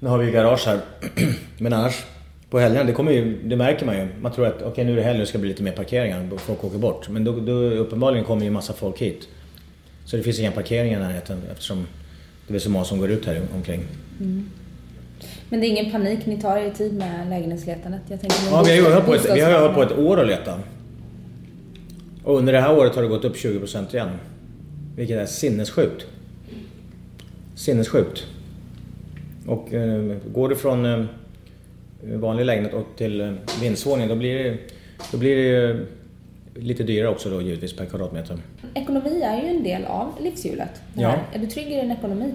nu 0.00 0.08
har 0.08 0.18
vi 0.18 0.26
ju 0.26 0.32
garage 0.32 0.66
här, 0.66 0.80
men 1.58 1.72
annars 1.72 2.04
på 2.50 2.58
helgerna, 2.58 2.84
det, 2.84 2.92
kommer 2.92 3.12
ju, 3.12 3.42
det 3.42 3.56
märker 3.56 3.86
man 3.86 3.96
ju. 3.96 4.08
Man 4.20 4.32
tror 4.32 4.46
att 4.46 4.62
okej 4.62 4.84
nu 4.84 4.92
är 4.92 4.96
det 4.96 5.02
helg, 5.02 5.18
det 5.18 5.26
ska 5.26 5.38
bli 5.38 5.48
lite 5.48 5.62
mer 5.62 5.72
parkeringar, 5.72 6.30
folk 6.36 6.64
åker 6.64 6.78
bort. 6.78 7.08
Men 7.08 7.24
då, 7.24 7.40
då 7.40 7.52
uppenbarligen 7.52 8.24
kommer 8.24 8.44
ju 8.44 8.50
massa 8.50 8.72
folk 8.72 8.98
hit. 8.98 9.28
Så 10.04 10.16
det 10.16 10.22
finns 10.22 10.38
inga 10.38 10.50
parkeringar 10.50 11.00
i 11.00 11.02
närheten 11.02 11.42
eftersom 11.52 11.86
det 12.48 12.54
är 12.54 12.58
så 12.58 12.70
många 12.70 12.84
som 12.84 12.98
går 12.98 13.10
ut 13.10 13.26
här 13.26 13.42
omkring. 13.54 13.84
Men 15.48 15.60
det 15.60 15.66
är 15.66 15.68
ingen 15.68 15.90
panik, 15.92 16.26
ni 16.26 16.40
tar 16.40 16.56
er 16.56 16.70
tid 16.70 16.94
med 16.94 17.28
lägenhetsletandet. 17.28 18.00
Jag 18.08 18.20
tänker 18.20 18.36
Ja, 18.50 18.62
vi 18.62 18.70
har 18.70 18.76
ju 18.76 18.82
hållit 18.82 19.06
på 19.06 19.14
ett, 19.14 19.36
vi 19.36 19.40
har 19.40 19.60
hållit 19.60 19.74
på 19.74 19.82
ett 19.82 19.98
år 19.98 20.20
att 20.20 20.26
leta. 20.26 20.58
Och 22.24 22.36
under 22.38 22.52
det 22.52 22.60
här 22.60 22.78
året 22.78 22.94
har 22.94 23.02
det 23.02 23.08
gått 23.08 23.24
upp 23.24 23.36
20% 23.36 23.94
igen. 23.94 24.10
Vilket 24.96 25.18
är 25.18 25.26
sinnessjukt. 25.26 26.06
Sinnessjukt. 27.54 28.26
Och 29.46 29.74
eh, 29.74 30.16
går 30.32 30.48
du 30.48 30.56
från 30.56 30.86
eh, 30.86 31.04
vanlig 32.02 32.44
lägenhet 32.44 32.74
och 32.74 32.86
till 32.96 33.20
eh, 33.20 33.32
vindsvåning 33.60 34.08
då 34.08 34.14
blir 34.14 34.44
det, 34.44 34.56
då 35.12 35.18
blir 35.18 35.36
det 35.36 35.80
lite 36.54 36.82
dyrare 36.82 37.08
också 37.08 37.30
då 37.30 37.42
givetvis 37.42 37.76
per 37.76 37.86
kvadratmeter. 37.86 38.38
Ekonomi 38.74 39.22
är 39.22 39.42
ju 39.42 39.48
en 39.48 39.62
del 39.62 39.84
av 39.84 40.12
livshjulet. 40.20 40.82
Ja. 40.94 41.14
Är 41.32 41.38
du 41.38 41.46
trygg 41.46 41.66
i 41.66 41.76
din 41.80 41.90
ekonomi? 41.90 42.34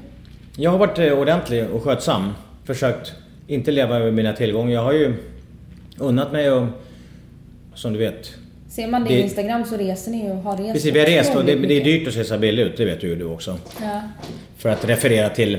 Jag 0.55 0.72
har 0.72 0.78
varit 0.78 0.99
eh, 0.99 1.20
ordentlig 1.20 1.70
och 1.70 1.84
skötsam. 1.84 2.34
Försökt 2.70 3.13
inte 3.47 3.72
leva 3.72 3.97
över 3.97 4.11
mina 4.11 4.34
tillgångar. 4.34 4.74
Jag 4.74 4.82
har 4.82 4.93
ju 4.93 5.13
unnat 5.97 6.32
mig 6.32 6.51
och 6.51 6.67
som 7.74 7.93
du 7.93 7.99
vet 7.99 8.34
Ser 8.67 8.88
man 8.88 9.03
din 9.03 9.13
Det- 9.13 9.22
Instagram 9.22 9.65
så 9.65 9.78
reser 9.78 10.11
ni 10.11 10.24
ju 10.26 10.32
och 10.32 10.38
har 10.38 10.57
rest 10.57 10.74
Precis, 10.74 10.95
vi 10.95 10.99
har 10.99 11.05
rest 11.05 11.36
och 11.36 11.45
det, 11.45 11.55
det 11.55 11.74
är 11.74 11.84
dyrt 11.84 12.07
att 12.07 12.13
se 12.13 12.24
så 12.24 12.38
billig 12.38 12.63
ut, 12.63 12.78
det 12.78 12.86
vet 12.86 13.03
ju 13.03 13.15
du 13.15 13.26
också. 13.26 13.57
Ja. 13.82 14.01
För 14.57 14.70
att 14.70 14.86
referera 14.89 15.30
till 15.30 15.57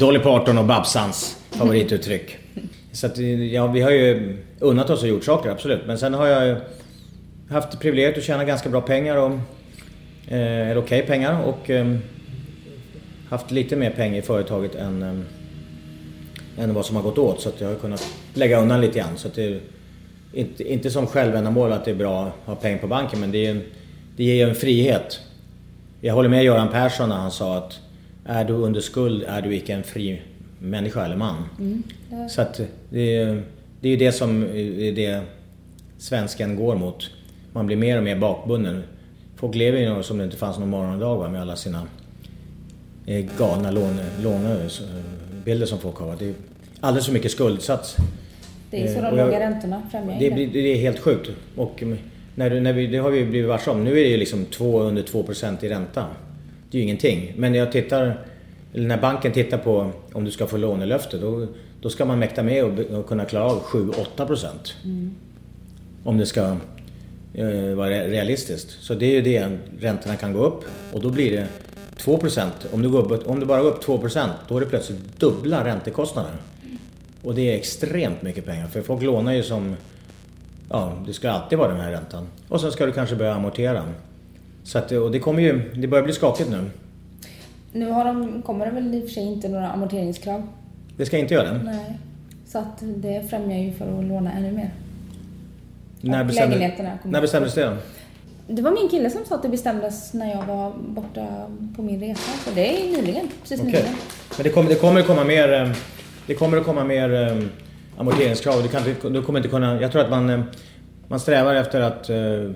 Dolly 0.00 0.18
Parton 0.18 0.58
och 0.58 0.64
Babsans 0.64 1.36
favorituttryck. 1.50 2.36
Så 2.92 3.06
att, 3.06 3.18
ja, 3.52 3.66
vi 3.66 3.80
har 3.80 3.90
ju 3.90 4.36
unnat 4.60 4.90
oss 4.90 5.02
och 5.02 5.08
gjort 5.08 5.24
saker, 5.24 5.50
absolut. 5.50 5.80
Men 5.86 5.98
sen 5.98 6.14
har 6.14 6.26
jag 6.26 6.46
ju 6.46 6.56
haft 7.50 7.80
privilegiet 7.80 8.18
att 8.18 8.24
tjäna 8.24 8.44
ganska 8.44 8.68
bra 8.68 8.80
pengar 8.80 9.16
och... 9.16 9.32
Eh, 10.32 10.68
eller 10.70 10.78
okej 10.78 11.02
pengar 11.02 11.42
och... 11.44 11.70
Eh, 11.70 11.96
haft 13.28 13.50
lite 13.50 13.76
mer 13.76 13.90
pengar 13.90 14.18
i 14.18 14.22
företaget 14.22 14.74
än... 14.74 15.02
Eh, 15.02 15.37
än 16.58 16.74
vad 16.74 16.86
som 16.86 16.96
har 16.96 17.02
gått 17.02 17.18
åt. 17.18 17.40
Så 17.40 17.48
att 17.48 17.60
jag 17.60 17.68
har 17.68 17.74
kunnat 17.74 18.08
lägga 18.34 18.60
undan 18.60 18.80
lite 18.80 18.98
grann. 18.98 19.16
Så 19.16 19.28
att 19.28 19.34
det 19.34 19.60
inte, 20.32 20.72
inte 20.72 20.90
som 20.90 21.06
självändamål 21.06 21.72
att 21.72 21.84
det 21.84 21.90
är 21.90 21.94
bra 21.94 22.24
att 22.26 22.32
ha 22.46 22.54
pengar 22.54 22.78
på 22.78 22.86
banken 22.86 23.20
men 23.20 23.30
det, 23.32 23.46
är 23.46 23.50
en, 23.50 23.62
det 24.16 24.24
ger 24.24 24.34
ju 24.34 24.42
en 24.50 24.54
frihet. 24.54 25.20
Jag 26.00 26.14
håller 26.14 26.28
med 26.28 26.44
Göran 26.44 26.68
Persson 26.68 27.08
när 27.08 27.16
han 27.16 27.30
sa 27.30 27.56
att 27.58 27.78
är 28.24 28.44
du 28.44 28.52
under 28.52 28.80
skuld 28.80 29.24
är 29.28 29.42
du 29.42 29.54
icke 29.56 29.72
en 29.74 29.82
fri 29.82 30.22
människa 30.58 31.04
eller 31.04 31.16
man. 31.16 31.34
Så 32.30 32.40
att 32.42 32.60
det, 32.90 33.16
är- 33.16 33.42
det 33.80 33.88
är 33.88 33.90
ju 33.90 33.96
det 33.96 34.12
som 34.12 34.40
det 34.96 35.20
svensken 35.98 36.56
går 36.56 36.76
mot. 36.76 37.10
Man 37.52 37.66
blir 37.66 37.76
mer 37.76 37.96
och 37.98 38.02
mer 38.04 38.16
bakbunden. 38.18 38.82
Folk 39.36 39.54
lever 39.54 39.78
ju 39.78 40.02
som 40.02 40.18
det 40.18 40.24
inte 40.24 40.36
fanns 40.36 40.58
någon 40.58 40.68
morgondag 40.68 41.14
va, 41.16 41.28
med 41.28 41.40
alla 41.40 41.56
sina 41.56 41.82
eh, 43.06 43.26
galna 43.38 43.70
låne, 43.70 44.04
lånebilder 44.22 45.66
som 45.66 45.78
folk 45.78 45.96
har. 45.96 46.16
Det 46.18 46.34
alldeles 46.80 47.06
för 47.06 47.12
mycket 47.12 47.30
skuldsats. 47.32 47.96
Det 48.70 48.82
är 48.82 48.86
så 48.94 48.98
Eh, 48.98 49.10
de 49.10 49.16
låga 49.16 49.40
räntorna 49.40 49.82
främjar 49.90 50.18
Det, 50.20 50.46
det. 50.46 50.58
är 50.72 50.76
helt 50.76 50.98
sjukt. 50.98 51.30
Och 51.56 51.82
mm, 51.82 51.98
när, 52.34 52.50
du- 52.50 52.60
när 52.60 52.72
vi, 52.72 52.86
det 52.86 52.98
har 52.98 53.10
vi 53.10 53.24
blivit 53.24 53.48
varse 53.48 53.70
om. 53.70 53.84
Nu 53.84 53.90
är 53.90 53.94
det 54.04 54.08
ju 54.10 54.16
liksom 54.16 54.44
två, 54.44 54.80
under 54.80 55.02
2% 55.02 55.64
i 55.64 55.68
ränta. 55.68 56.04
Det 56.70 56.76
är 56.76 56.80
ju 56.80 56.84
ingenting. 56.84 57.32
Men 57.36 57.54
jag 57.54 57.72
tittar, 57.72 58.20
när 58.72 58.98
banken 59.00 59.32
tittar 59.32 59.58
på 59.58 59.90
om 60.12 60.24
du 60.24 60.30
ska 60.30 60.46
få 60.46 60.56
lånelöfte 60.56 61.18
då, 61.18 61.46
då 61.80 61.90
ska 61.90 62.04
man 62.04 62.18
mäkta 62.18 62.42
med 62.42 62.64
och, 62.64 62.78
och 62.98 63.06
kunna 63.06 63.24
klara 63.24 63.44
av 63.44 63.62
7-8%. 63.62 64.46
Om 66.04 66.18
det 66.18 66.26
ska 66.26 66.40
eh, 67.34 67.46
vara 67.76 67.90
re- 67.90 68.08
realistiskt. 68.08 68.70
Så 68.80 68.94
det 68.94 69.06
är 69.06 69.10
ju 69.10 69.22
det, 69.22 69.58
räntorna 69.80 70.16
kan 70.16 70.32
gå 70.32 70.44
upp 70.44 70.64
och 70.92 71.00
då 71.02 71.10
blir 71.10 71.30
det 71.32 71.46
2%. 71.98 72.48
Om 72.72 72.82
det, 72.82 72.88
går 72.88 73.12
upp, 73.12 73.26
om 73.28 73.40
det 73.40 73.46
bara 73.46 73.62
går 73.62 73.68
upp 73.70 73.84
2% 73.84 74.28
då 74.48 74.56
är 74.56 74.60
det 74.60 74.66
plötsligt 74.66 75.20
dubbla 75.20 75.64
räntekostnader. 75.64 76.32
Och 77.22 77.34
det 77.34 77.52
är 77.52 77.56
extremt 77.56 78.22
mycket 78.22 78.46
pengar 78.46 78.66
för 78.66 78.82
folk 78.82 79.02
lånar 79.02 79.32
ju 79.32 79.42
som... 79.42 79.76
Ja, 80.70 80.92
det 81.06 81.12
ska 81.12 81.30
alltid 81.30 81.58
vara 81.58 81.68
den 81.68 81.80
här 81.80 81.90
räntan. 81.90 82.26
Och 82.48 82.60
sen 82.60 82.72
ska 82.72 82.86
du 82.86 82.92
kanske 82.92 83.16
börja 83.16 83.34
amortera. 83.34 83.84
Så 84.64 84.78
att, 84.78 84.92
och 84.92 85.10
det 85.10 85.18
kommer 85.18 85.42
ju... 85.42 85.72
Det 85.74 85.86
börjar 85.86 86.04
bli 86.04 86.12
skakigt 86.12 86.50
nu. 86.50 86.70
Nu 87.72 87.90
har 87.90 88.04
de, 88.04 88.42
kommer 88.42 88.66
det 88.66 88.72
väl 88.72 88.94
i 88.94 88.98
och 89.00 89.04
för 89.04 89.10
sig 89.10 89.22
inte 89.22 89.48
några 89.48 89.68
amorteringskrav. 89.68 90.42
Det 90.96 91.06
ska 91.06 91.18
inte 91.18 91.34
göra 91.34 91.52
det. 91.52 91.62
Nej. 91.64 91.98
Så 92.46 92.58
att 92.58 92.78
det 92.80 93.30
främjar 93.30 93.58
ju 93.58 93.72
för 93.72 93.98
att 93.98 94.04
låna 94.04 94.32
ännu 94.32 94.52
mer. 94.52 94.70
När, 96.00 96.24
bestämde, 96.24 96.96
när 97.02 97.20
bestämdes 97.20 97.54
det? 97.54 97.76
Det 98.46 98.62
var 98.62 98.70
min 98.70 98.88
kille 98.88 99.10
som 99.10 99.24
sa 99.24 99.34
att 99.34 99.42
det 99.42 99.48
bestämdes 99.48 100.12
när 100.14 100.30
jag 100.30 100.46
var 100.46 100.72
borta 100.88 101.26
på 101.76 101.82
min 101.82 102.00
resa. 102.00 102.30
Så 102.44 102.50
det 102.54 102.82
är 102.82 102.96
nyligen. 102.96 103.28
Precis 103.42 103.60
Okej. 103.60 103.72
nyligen. 103.72 103.94
Men 104.36 104.44
det 104.44 104.50
kommer, 104.50 104.68
det 104.68 104.74
kommer 104.74 105.02
komma 105.02 105.24
mer... 105.24 105.74
Det 106.28 106.34
kommer 106.34 106.56
att 106.58 106.64
komma 106.64 106.84
mer 106.84 107.14
eh, 107.14 107.42
amorteringskrav. 107.96 108.62
Du, 108.62 108.68
kan, 108.68 109.12
du 109.12 109.22
kommer 109.22 109.38
inte 109.38 109.48
kunna... 109.48 109.80
Jag 109.80 109.92
tror 109.92 110.02
att 110.02 110.10
man, 110.10 110.30
eh, 110.30 110.40
man 111.08 111.20
strävar 111.20 111.54
efter 111.54 111.80
att... 111.80 112.10
eh, 112.10 112.50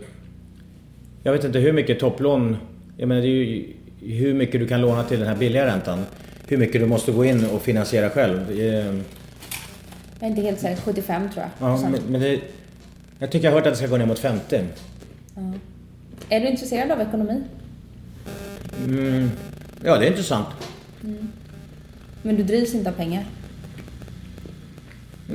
Jag 1.23 1.33
vet 1.33 1.45
inte 1.45 1.59
hur 1.59 1.73
mycket 1.73 2.01
topplån... 2.01 2.57
Jag 2.97 3.09
menar 3.09 3.23
det 3.23 3.29
är 3.29 3.31
ju 3.45 3.73
hur 4.01 4.35
mycket 4.35 4.61
du 4.61 4.66
kan 4.66 4.81
låna 4.81 5.05
till 5.05 5.18
den 5.18 5.29
här 5.29 5.37
billiga 5.37 5.66
räntan. 5.66 6.05
Hur 6.49 6.57
mycket 6.57 6.81
du 6.81 6.87
måste 6.87 7.12
gå 7.12 7.25
in 7.25 7.47
och 7.47 7.62
finansiera 7.62 8.11
själv. 8.11 8.51
Eh, 8.51 8.59
Jag 8.59 8.95
är 10.20 10.27
inte 10.27 10.43
helt 10.43 10.61
säker. 10.61 10.83
75 10.83 11.29
tror 11.35 11.45
jag. 11.59 11.68
Ja, 11.70 11.81
men, 11.91 12.01
men 12.09 12.20
det, 12.20 12.41
jag 13.18 13.31
tycker 13.31 13.45
jag 13.47 13.53
har 13.53 13.59
hört 13.59 13.66
att 13.66 13.73
det 13.73 13.77
ska 13.79 13.87
gå 13.87 13.97
ner 13.97 14.07
mot 14.07 14.18
50. 14.18 14.61
Är 16.29 16.41
du 16.41 16.47
intresserad 16.49 16.91
av 16.91 17.01
ekonomi? 17.01 17.43
Mm, 18.87 19.31
ja, 19.85 19.99
det 19.99 20.07
är 20.07 20.11
intressant. 20.11 20.47
Men 22.23 22.37
du 22.37 22.43
drivs 22.43 22.75
inte 22.75 22.91
av 22.91 22.95
pengar? 22.95 23.25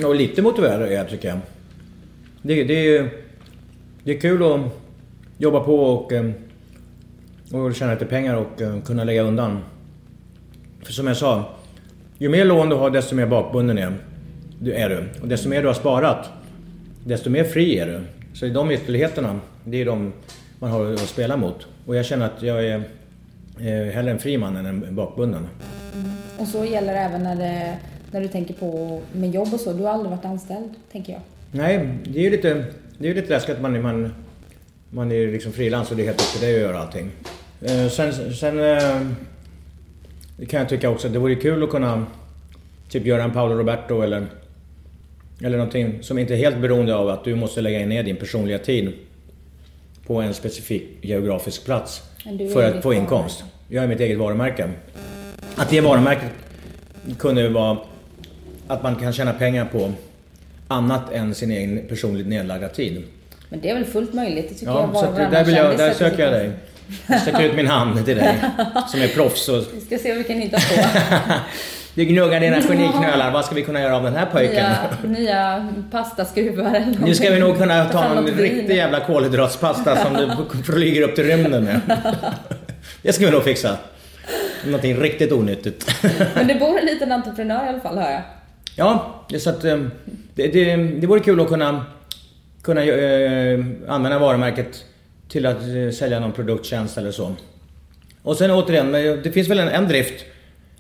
Och 0.06 0.16
lite 0.16 0.42
motiverad 0.42 0.82
är 0.82 0.92
jag 0.92 1.10
tycker 1.10 1.28
jag. 1.28 1.40
Det, 2.42 2.64
det, 2.64 2.98
är, 2.98 3.10
det 4.04 4.12
är 4.12 4.20
kul 4.20 4.44
att 4.44 4.62
jobba 5.38 5.60
på 5.60 5.76
och, 5.76 6.14
eh, 6.14 6.32
och 7.52 7.76
tjäna 7.76 7.94
lite 7.94 8.06
pengar 8.06 8.36
och 8.36 8.62
eh, 8.62 8.82
kunna 8.82 9.04
lägga 9.04 9.22
undan. 9.22 9.60
För 10.84 10.94
som 10.94 11.08
jag 11.08 11.18
sa, 11.18 11.56
ju 12.18 12.30
mer 12.30 12.46
lån 12.46 12.70
du 12.70 12.76
har 12.76 12.90
desto 12.90 13.16
mer 13.16 13.26
bakbunden 13.26 13.78
är 13.78 13.94
du. 14.60 14.74
Är 14.74 14.90
du. 14.90 15.22
Och 15.22 15.28
desto 15.28 15.50
mer 15.50 15.62
du 15.62 15.68
har 15.68 15.74
sparat, 15.74 16.30
desto 17.06 17.30
mer 17.30 17.44
fri 17.44 17.80
är 17.80 17.86
du. 17.86 18.02
Så 18.34 18.46
i 18.46 18.50
de 18.50 18.72
ytterligheterna, 18.72 19.40
det 19.64 19.82
är 19.82 19.86
de 19.86 20.14
man 20.60 20.72
har 20.72 20.94
att 20.94 21.00
spela 21.00 21.38
mot. 21.38 21.68
Och 21.86 21.96
jag 21.96 22.06
känner 22.06 22.26
att 22.26 22.42
jag 22.42 22.66
är 22.66 22.76
eh, 23.60 23.94
hellre 23.94 24.12
en 24.12 24.20
fri 24.20 24.38
man 24.38 24.56
än 24.56 24.66
en 24.66 24.96
bakbunden. 24.96 25.48
Och 26.38 26.48
så 26.48 26.66
gäller 26.66 26.94
det 26.94 27.00
även 27.00 27.24
när, 27.24 27.36
det, 27.36 27.78
när 28.12 28.22
du 28.22 28.28
tänker 28.28 28.54
på 28.54 29.02
med 29.14 29.36
jobb 29.36 29.54
och 29.54 29.60
så. 29.60 29.74
Du 29.74 29.84
har 29.84 29.90
aldrig 29.90 30.12
varit 30.12 30.26
anställd, 30.26 30.70
tänker 30.92 31.14
jag. 31.14 31.22
Nej, 31.52 31.90
det 32.04 32.20
är 32.20 32.24
ju 32.24 32.30
lite, 32.30 32.66
det 32.98 33.10
är 33.10 33.14
lite 33.14 33.30
läskigt 33.30 33.56
att 33.56 33.62
man, 33.62 33.82
man, 33.82 34.14
man 34.90 35.12
är 35.12 35.28
liksom 35.28 35.52
frilans 35.52 35.92
och 35.92 35.98
det 35.98 36.04
är 36.04 36.06
helt 36.06 36.22
upp 36.22 36.28
till 36.28 36.42
dig 36.42 36.56
att 36.56 36.62
göra 36.62 36.80
allting. 36.80 37.12
Eh, 37.62 37.88
sen 37.88 38.34
sen 38.34 38.60
eh, 38.60 39.02
det 40.38 40.46
kan 40.46 40.60
jag 40.60 40.70
tycka 40.70 40.90
också, 40.90 41.10
det 41.10 41.20
vore 41.20 41.36
kul 41.36 41.64
att 41.64 41.70
kunna 41.70 42.06
typ 42.90 43.06
göra 43.06 43.24
en 43.24 43.32
Paolo 43.32 43.56
Roberto 43.56 44.02
eller, 44.02 44.26
eller 45.42 45.58
någonting 45.58 46.04
som 46.04 46.18
inte 46.18 46.34
är 46.34 46.38
helt 46.38 46.58
beroende 46.58 46.96
av 46.96 47.10
att 47.10 47.24
du 47.24 47.36
måste 47.36 47.62
lägga 47.62 47.86
ner 47.86 48.04
din 48.04 48.16
personliga 48.16 48.60
tid 48.60 48.94
på 50.08 50.22
en 50.22 50.34
specifik 50.34 50.84
geografisk 51.02 51.66
plats 51.66 52.02
för 52.54 52.64
att 52.64 52.84
få 52.84 52.94
inkomst. 52.94 53.44
Jag 53.70 53.84
är 53.84 53.88
mitt 53.88 54.00
eget 54.00 54.18
varumärke. 54.18 54.70
Att 55.56 55.70
det 55.70 55.82
varumärket 55.82 56.32
kunde 57.18 57.50
vara 57.50 57.78
att 58.68 58.84
man 58.84 58.96
kan 58.96 59.14
tjäna 59.14 59.34
pengar 59.34 59.66
på 59.66 59.92
annat 60.68 61.12
än 61.14 61.36
sin 61.36 61.52
egen 61.52 61.88
personligt 61.90 62.28
nedlagda 62.28 62.70
tid. 62.70 63.04
Men 63.50 63.60
det 63.62 63.70
är 63.70 63.74
väl 63.76 63.86
fullt 63.86 64.14
möjligt, 64.14 64.50
det 64.50 64.56
tycker 64.56 64.72
Ja, 64.72 64.80
jag 64.82 64.88
var 64.88 65.02
så 65.02 65.08
att 65.08 65.32
där, 65.32 65.44
vill 65.44 65.56
jag, 65.56 65.78
där 65.78 65.94
söker 65.94 66.24
jag 66.24 66.34
dig. 66.34 66.52
Jag 67.08 67.22
sträcker 67.22 67.44
ut 67.44 67.56
min 67.56 67.68
hand 67.68 68.06
till 68.06 68.18
dig 68.18 68.36
som 68.88 69.02
är 69.02 69.08
proffs. 69.08 69.50
Och, 69.50 69.64
Vi 69.74 69.82
ska 69.82 69.98
se 69.98 70.10
vad 70.10 70.18
vi 70.18 70.24
kan 70.24 70.38
hitta 70.38 70.58
på. 70.58 70.84
du 71.96 72.06
gnuggar 72.06 72.40
dina 72.40 72.62
geniknölar, 72.62 73.32
vad 73.32 73.46
ska 73.46 73.56
vi 73.56 73.62
kunna 73.62 73.82
göra 73.82 73.96
av 73.96 74.04
den 74.04 74.16
här 74.16 74.26
pojken? 74.26 74.72
nya, 75.04 75.18
nya 75.20 75.68
pastaskruvar 75.92 76.74
eller 76.76 77.00
Nu 77.06 77.16
ska 77.16 77.30
vi 77.30 77.40
nog 77.40 77.58
kunna 77.58 77.86
Ta 77.86 78.14
någon 78.14 78.26
vin. 78.26 78.38
riktig 78.38 78.76
jävla 78.76 79.00
kolhydratspasta 79.00 79.96
som 79.96 80.14
du 80.14 80.64
flyger 80.64 81.02
upp 81.02 81.16
till 81.16 81.24
rymden 81.26 81.64
med. 81.64 81.80
Det 83.02 83.14
ska 83.14 83.26
vi 83.26 83.32
nog 83.32 83.44
fixa. 83.44 83.78
Någonting 84.66 85.00
riktigt 85.02 85.32
onyttigt. 85.32 85.92
Men 86.36 86.48
det 86.48 86.56
bor 86.56 86.80
en 86.80 86.86
liten 86.86 87.12
entreprenör 87.12 87.66
i 87.66 87.70
alla 87.70 87.80
fall, 87.80 87.98
hör 87.98 88.12
jag. 88.12 88.22
Ja, 88.78 89.16
så 89.40 89.50
att 89.50 89.64
eh, 89.66 89.78
det, 90.36 90.48
det, 90.48 90.76
det 90.76 91.08
vore 91.08 91.20
kul 91.20 91.40
att 91.42 91.48
kunna, 91.48 91.86
kunna 92.62 92.84
eh, 92.84 93.66
använda 93.88 94.20
varumärket 94.20 94.86
till 95.30 95.46
att 95.46 95.58
eh, 95.62 95.92
sälja 95.94 96.20
någon 96.20 96.32
produkttjänst 96.32 96.98
eller 96.98 97.12
så. 97.12 97.36
Och 98.24 98.38
sen 98.38 98.52
återigen, 98.52 98.92
men 98.92 99.02
det 99.24 99.32
finns 99.32 99.48
väl 99.50 99.60
en, 99.60 99.68
en 99.70 99.88
drift 99.88 100.26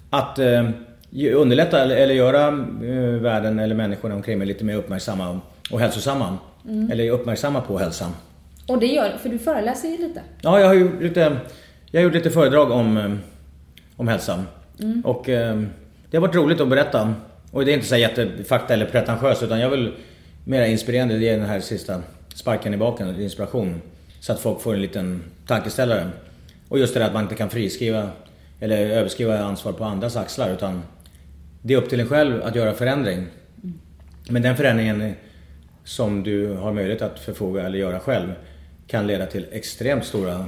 att 0.09 0.39
ge- 1.09 1.31
underlätta 1.33 1.81
eller, 1.81 1.95
eller 1.95 2.13
göra 2.15 2.51
världen 3.21 3.59
eller 3.59 3.75
människorna 3.75 4.15
omkring 4.15 4.37
mig 4.37 4.47
lite 4.47 4.65
mer 4.65 4.75
uppmärksamma 4.75 5.29
och, 5.29 5.37
och 5.73 5.79
hälsosamma. 5.79 6.37
Eller 6.91 7.09
uppmärksamma 7.11 7.61
på 7.61 7.77
hälsan. 7.77 8.11
Och 8.67 8.79
det 8.79 8.85
gör 8.85 9.17
för 9.21 9.29
du 9.29 9.39
föreläser 9.39 9.87
ju 9.89 9.97
lite. 9.97 10.21
Ja, 10.41 10.59
jag 10.59 10.67
har 10.67 10.73
gjort 10.73 11.01
lite, 11.01 11.37
jag 11.91 11.99
har 11.99 12.03
gjort 12.03 12.13
lite 12.13 12.29
föredrag 12.29 12.71
om, 12.71 13.19
om 13.95 14.07
hälsa. 14.07 14.43
Och 15.03 15.29
eh, 15.29 15.61
det 16.11 16.17
har 16.17 16.21
varit 16.21 16.35
roligt 16.35 16.61
att 16.61 16.67
berätta. 16.67 17.13
Och 17.51 17.65
det 17.65 17.71
är 17.71 17.73
inte 17.73 17.87
så 17.87 17.95
jättefakta 17.95 18.73
eller 18.73 18.85
pretentiöst 18.85 19.43
utan 19.43 19.59
jag 19.59 19.69
vill 19.69 19.93
mer 20.45 20.65
inspirerande 20.65 21.17
ge 21.17 21.31
den 21.35 21.45
här 21.45 21.59
sista 21.59 22.03
sparken 22.35 22.73
i 22.73 22.77
baken, 22.77 23.21
inspiration. 23.21 23.81
Så 24.19 24.33
att 24.33 24.39
folk 24.39 24.61
får 24.61 24.73
en 24.73 24.81
liten 24.81 25.23
tankeställare. 25.47 26.09
Och 26.69 26.79
just 26.79 26.93
det 26.93 26.99
där 26.99 27.07
att 27.07 27.13
man 27.13 27.23
inte 27.23 27.35
kan 27.35 27.49
friskriva 27.49 28.09
eller 28.59 28.77
överskriva 28.77 29.39
ansvar 29.39 29.71
på 29.71 29.83
andras 29.83 30.15
axlar 30.15 30.53
utan 30.53 30.83
det 31.61 31.73
är 31.73 31.77
upp 31.77 31.89
till 31.89 31.99
en 31.99 32.07
själv 32.07 32.43
att 32.43 32.55
göra 32.55 32.73
förändring. 32.73 33.25
Men 34.29 34.41
den 34.41 34.57
förändringen 34.57 35.13
som 35.83 36.23
du 36.23 36.53
har 36.53 36.73
möjlighet 36.73 37.01
att 37.01 37.19
förfoga 37.19 37.63
eller 37.63 37.79
göra 37.79 37.99
själv 37.99 38.33
kan 38.87 39.07
leda 39.07 39.25
till 39.25 39.45
extremt 39.51 40.05
stora 40.05 40.45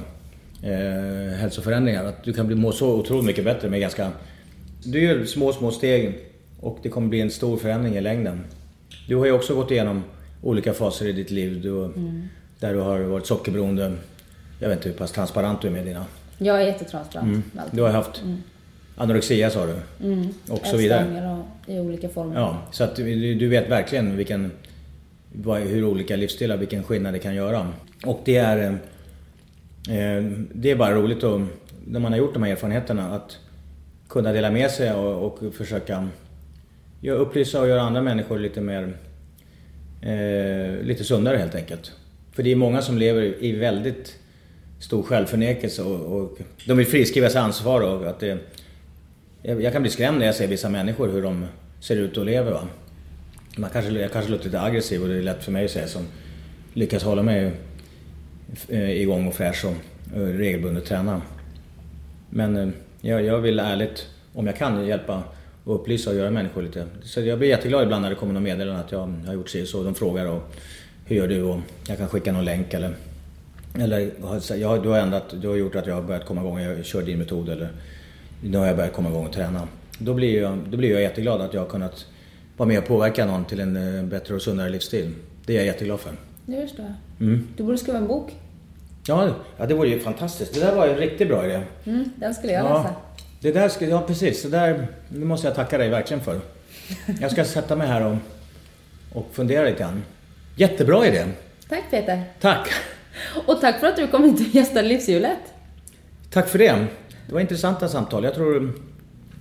eh, 0.62 1.36
hälsoförändringar. 1.36 2.04
Att 2.04 2.24
du 2.24 2.32
kan 2.32 2.46
bli 2.46 2.56
må 2.56 2.72
så 2.72 2.94
otroligt 2.94 3.24
mycket 3.24 3.44
bättre 3.44 3.68
med 3.68 3.80
ganska... 3.80 4.10
Du 4.84 5.00
gör 5.00 5.24
små, 5.24 5.52
små 5.52 5.70
steg 5.70 6.29
och 6.60 6.78
det 6.82 6.88
kommer 6.88 7.08
bli 7.08 7.20
en 7.20 7.30
stor 7.30 7.56
förändring 7.56 7.96
i 7.96 8.00
längden. 8.00 8.44
Du 9.08 9.16
har 9.16 9.26
ju 9.26 9.32
också 9.32 9.54
gått 9.54 9.70
igenom 9.70 10.02
olika 10.42 10.72
faser 10.72 11.06
i 11.06 11.12
ditt 11.12 11.30
liv. 11.30 11.60
Du, 11.62 11.92
Där 12.58 12.74
du 12.74 12.80
har 12.80 13.00
varit 13.00 13.26
sockerberoende. 13.26 13.92
Jag 14.58 14.68
vet 14.68 14.78
inte 14.78 14.88
hur 14.88 14.96
pass 14.96 15.12
transparent 15.12 15.62
du 15.62 15.68
är 15.68 15.72
med 15.72 15.86
dina... 15.86 16.04
Jag 16.38 16.62
är 16.62 16.66
jättetransparent. 16.66 17.28
Mm. 17.28 17.42
Du 17.70 17.82
har 17.82 17.90
haft 17.90 18.22
anorexia 18.96 19.50
sa 19.50 19.66
du. 19.66 19.74
Och 20.48 20.66
så 20.66 20.76
vidare. 20.76 21.38
Och, 21.38 21.70
i 21.70 21.80
olika 21.80 22.08
former. 22.08 22.40
Ja, 22.40 22.62
så 22.70 22.84
att 22.84 22.96
du, 22.96 23.34
du 23.34 23.48
vet 23.48 23.70
verkligen 23.70 24.16
vilken, 24.16 24.50
vad, 25.32 25.60
hur 25.60 25.84
olika 25.84 26.16
livsstilar, 26.16 26.56
vilken 26.56 26.82
skillnad 26.82 27.14
det 27.14 27.18
kan 27.18 27.34
göra. 27.34 27.68
Och 28.04 28.20
det 28.24 28.36
är, 28.36 28.72
eh, 29.88 30.24
det 30.52 30.70
är 30.70 30.76
bara 30.76 30.94
roligt 30.94 31.24
att, 31.24 31.40
när 31.86 32.00
man 32.00 32.12
har 32.12 32.18
gjort 32.18 32.34
de 32.34 32.42
här 32.42 32.50
erfarenheterna 32.50 33.14
att 33.14 33.38
kunna 34.08 34.32
dela 34.32 34.50
med 34.50 34.70
sig 34.70 34.92
och, 34.92 35.26
och 35.26 35.54
försöka 35.54 36.08
jag 37.00 37.16
upplysa 37.16 37.60
och 37.60 37.68
göra 37.68 37.82
andra 37.82 38.02
människor 38.02 38.38
lite 38.38 38.60
mer, 38.60 38.96
eh, 40.02 40.82
lite 40.82 41.04
sundare 41.04 41.36
helt 41.36 41.54
enkelt. 41.54 41.92
För 42.32 42.42
det 42.42 42.52
är 42.52 42.56
många 42.56 42.82
som 42.82 42.98
lever 42.98 43.44
i 43.44 43.52
väldigt 43.52 44.18
stor 44.80 45.02
självförnekelse 45.02 45.82
och, 45.82 46.20
och 46.20 46.38
de 46.66 46.76
vill 46.76 46.86
friskriva 46.86 47.30
sig 47.30 47.40
ansvar 47.40 47.80
och 47.80 48.06
att 48.06 48.20
det, 48.20 48.38
jag, 49.42 49.62
jag 49.62 49.72
kan 49.72 49.82
bli 49.82 49.90
skrämd 49.90 50.18
när 50.18 50.26
jag 50.26 50.34
ser 50.34 50.46
vissa 50.46 50.68
människor 50.68 51.08
hur 51.08 51.22
de 51.22 51.46
ser 51.80 51.96
ut 51.96 52.16
och 52.16 52.24
lever. 52.24 52.52
Va? 52.52 52.68
Man 53.56 53.70
kanske, 53.70 53.92
jag 53.92 54.12
kanske 54.12 54.30
låter 54.30 54.44
lite 54.44 54.60
aggressiv 54.60 55.02
och 55.02 55.08
det 55.08 55.14
är 55.14 55.22
lätt 55.22 55.44
för 55.44 55.52
mig 55.52 55.64
att 55.64 55.70
säga 55.70 55.86
som 55.86 56.06
lyckas 56.74 57.02
hålla 57.02 57.22
mig 57.22 57.52
eh, 58.68 58.90
igång 58.90 59.28
och 59.28 59.34
fräsch 59.34 59.64
och 59.64 59.74
och 60.14 60.26
regelbundet 60.26 60.84
träna. 60.84 61.22
Men 62.30 62.56
eh, 62.56 62.68
jag, 63.00 63.24
jag 63.24 63.38
vill 63.38 63.58
ärligt, 63.58 64.06
om 64.34 64.46
jag 64.46 64.56
kan, 64.56 64.86
hjälpa 64.86 65.22
och 65.64 65.74
upplysa 65.74 66.10
och 66.10 66.16
göra 66.16 66.30
människor 66.30 66.62
lite... 66.62 66.86
Så 67.02 67.20
jag 67.20 67.38
blir 67.38 67.48
jätteglad 67.48 67.82
ibland 67.82 68.02
när 68.02 68.10
det 68.10 68.16
kommer 68.16 68.32
någon 68.32 68.42
meddelande 68.42 68.80
att 68.80 68.92
jag 68.92 69.14
har 69.26 69.34
gjort 69.34 69.48
sig 69.48 69.66
så. 69.66 69.82
De 69.82 69.94
frågar 69.94 70.26
och 70.26 70.42
hur 71.04 71.16
gör 71.16 71.28
du? 71.28 71.42
Och 71.42 71.58
jag 71.88 71.98
kan 71.98 72.08
skicka 72.08 72.32
någon 72.32 72.44
länk 72.44 72.74
eller... 72.74 72.96
Eller 73.78 74.10
jag, 74.56 74.82
du 74.82 74.88
har 74.88 74.98
ändrat, 74.98 75.24
du 75.40 75.48
har 75.48 75.56
gjort 75.56 75.76
att 75.76 75.86
jag 75.86 75.94
har 75.94 76.02
börjat 76.02 76.24
komma 76.24 76.40
igång, 76.40 76.60
jag 76.60 76.84
kör 76.84 77.02
din 77.02 77.18
metod 77.18 77.48
eller 77.48 77.68
nu 78.42 78.58
har 78.58 78.66
jag 78.66 78.76
börjat 78.76 78.92
komma 78.92 79.08
igång 79.08 79.26
och 79.26 79.32
träna. 79.32 79.68
Då 79.98 80.14
blir 80.14 80.42
jag, 80.42 80.58
då 80.70 80.76
blir 80.76 80.90
jag 80.90 81.02
jätteglad 81.02 81.40
att 81.40 81.54
jag 81.54 81.60
har 81.60 81.68
kunnat 81.68 82.06
vara 82.56 82.68
med 82.68 82.78
och 82.78 82.86
påverka 82.86 83.26
någon 83.26 83.44
till 83.44 83.60
en 83.60 83.98
eh, 83.98 84.04
bättre 84.04 84.34
och 84.34 84.42
sundare 84.42 84.68
livsstil. 84.68 85.14
Det 85.46 85.52
är 85.52 85.56
jag 85.56 85.66
jätteglad 85.66 86.00
för. 86.00 86.12
Det 86.46 86.62
förstår 86.62 86.84
jag. 86.84 87.26
Mm. 87.28 87.48
Du 87.56 87.62
borde 87.62 87.78
skriva 87.78 87.98
en 87.98 88.06
bok. 88.06 88.36
Ja, 89.06 89.34
ja, 89.56 89.66
det 89.66 89.74
vore 89.74 89.88
ju 89.88 90.00
fantastiskt. 90.00 90.54
Det 90.54 90.60
där 90.60 90.76
var 90.76 90.86
en 90.86 90.96
riktigt 90.96 91.28
bra 91.28 91.44
idé. 91.46 91.60
Mm, 91.84 92.04
den 92.16 92.34
skulle 92.34 92.52
jag 92.52 92.64
läsa. 92.64 92.74
Ja, 92.84 93.02
det 93.40 93.52
där 93.52 93.68
ska, 93.68 93.86
ja 93.88 94.02
precis. 94.06 94.42
Det 94.42 94.48
där 94.48 94.86
det 95.08 95.24
måste 95.24 95.46
jag 95.46 95.56
tacka 95.56 95.78
dig 95.78 95.88
verkligen 95.88 96.22
för. 96.22 96.40
Jag 97.20 97.30
ska 97.32 97.44
sätta 97.44 97.76
mig 97.76 97.88
här 97.88 98.04
och, 98.06 98.16
och 99.14 99.28
fundera 99.32 99.64
lite 99.64 99.78
grann. 99.78 100.02
Jättebra 100.56 101.06
idé. 101.06 101.24
Tack 101.68 101.82
Peter. 101.90 102.22
Tack. 102.40 102.68
Och 103.46 103.60
tack 103.60 103.80
för 103.80 103.86
att 103.86 103.96
du 103.96 104.06
kom 104.06 104.24
hit 104.24 104.48
och 104.48 104.54
gästade 104.54 104.88
Livshjulet. 104.88 105.38
Tack 106.30 106.48
för 106.48 106.58
det. 106.58 106.86
Det 107.26 107.32
var 107.32 107.40
intressanta 107.40 107.88
samtal. 107.88 108.24
Jag 108.24 108.34
tror 108.34 108.72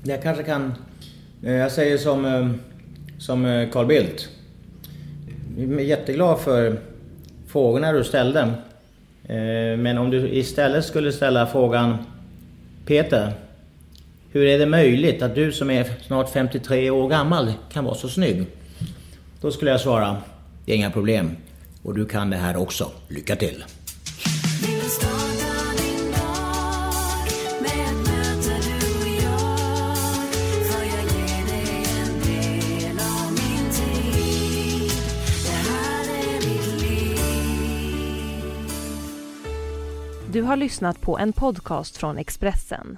jag 0.03 0.23
kanske 0.23 0.43
kan... 0.43 0.73
eh, 1.43 1.53
Jag 1.53 1.71
säger 1.71 1.97
som, 1.97 2.25
eh, 2.25 2.49
som 3.19 3.45
eh, 3.45 3.69
Carl 3.69 3.85
Bildt. 3.85 4.29
Jag 5.57 5.71
är 5.73 5.79
jätteglad 5.79 6.39
för 6.39 6.79
frågorna 7.47 7.91
du 7.91 8.03
ställde. 8.03 8.53
Men 9.77 9.97
om 9.97 10.09
du 10.09 10.29
istället 10.29 10.85
skulle 10.85 11.11
ställa 11.11 11.47
frågan 11.47 11.97
Peter, 12.85 13.33
hur 14.31 14.45
är 14.45 14.59
det 14.59 14.65
möjligt 14.65 15.21
att 15.21 15.35
du 15.35 15.51
som 15.51 15.69
är 15.69 15.85
snart 16.07 16.29
53 16.29 16.89
år 16.89 17.09
gammal 17.09 17.53
kan 17.71 17.85
vara 17.85 17.95
så 17.95 18.09
snygg? 18.09 18.45
Då 19.41 19.51
skulle 19.51 19.71
jag 19.71 19.81
svara, 19.81 20.17
det 20.65 20.71
är 20.71 20.75
inga 20.75 20.91
problem. 20.91 21.37
Och 21.83 21.95
du 21.95 22.05
kan 22.05 22.29
det 22.29 22.37
här 22.37 22.57
också. 22.57 22.91
Lycka 23.07 23.35
till! 23.35 23.63
Du 40.31 40.41
har 40.41 40.55
lyssnat 40.55 41.01
på 41.01 41.17
en 41.17 41.33
podcast 41.33 41.97
från 41.97 42.17
Expressen. 42.17 42.97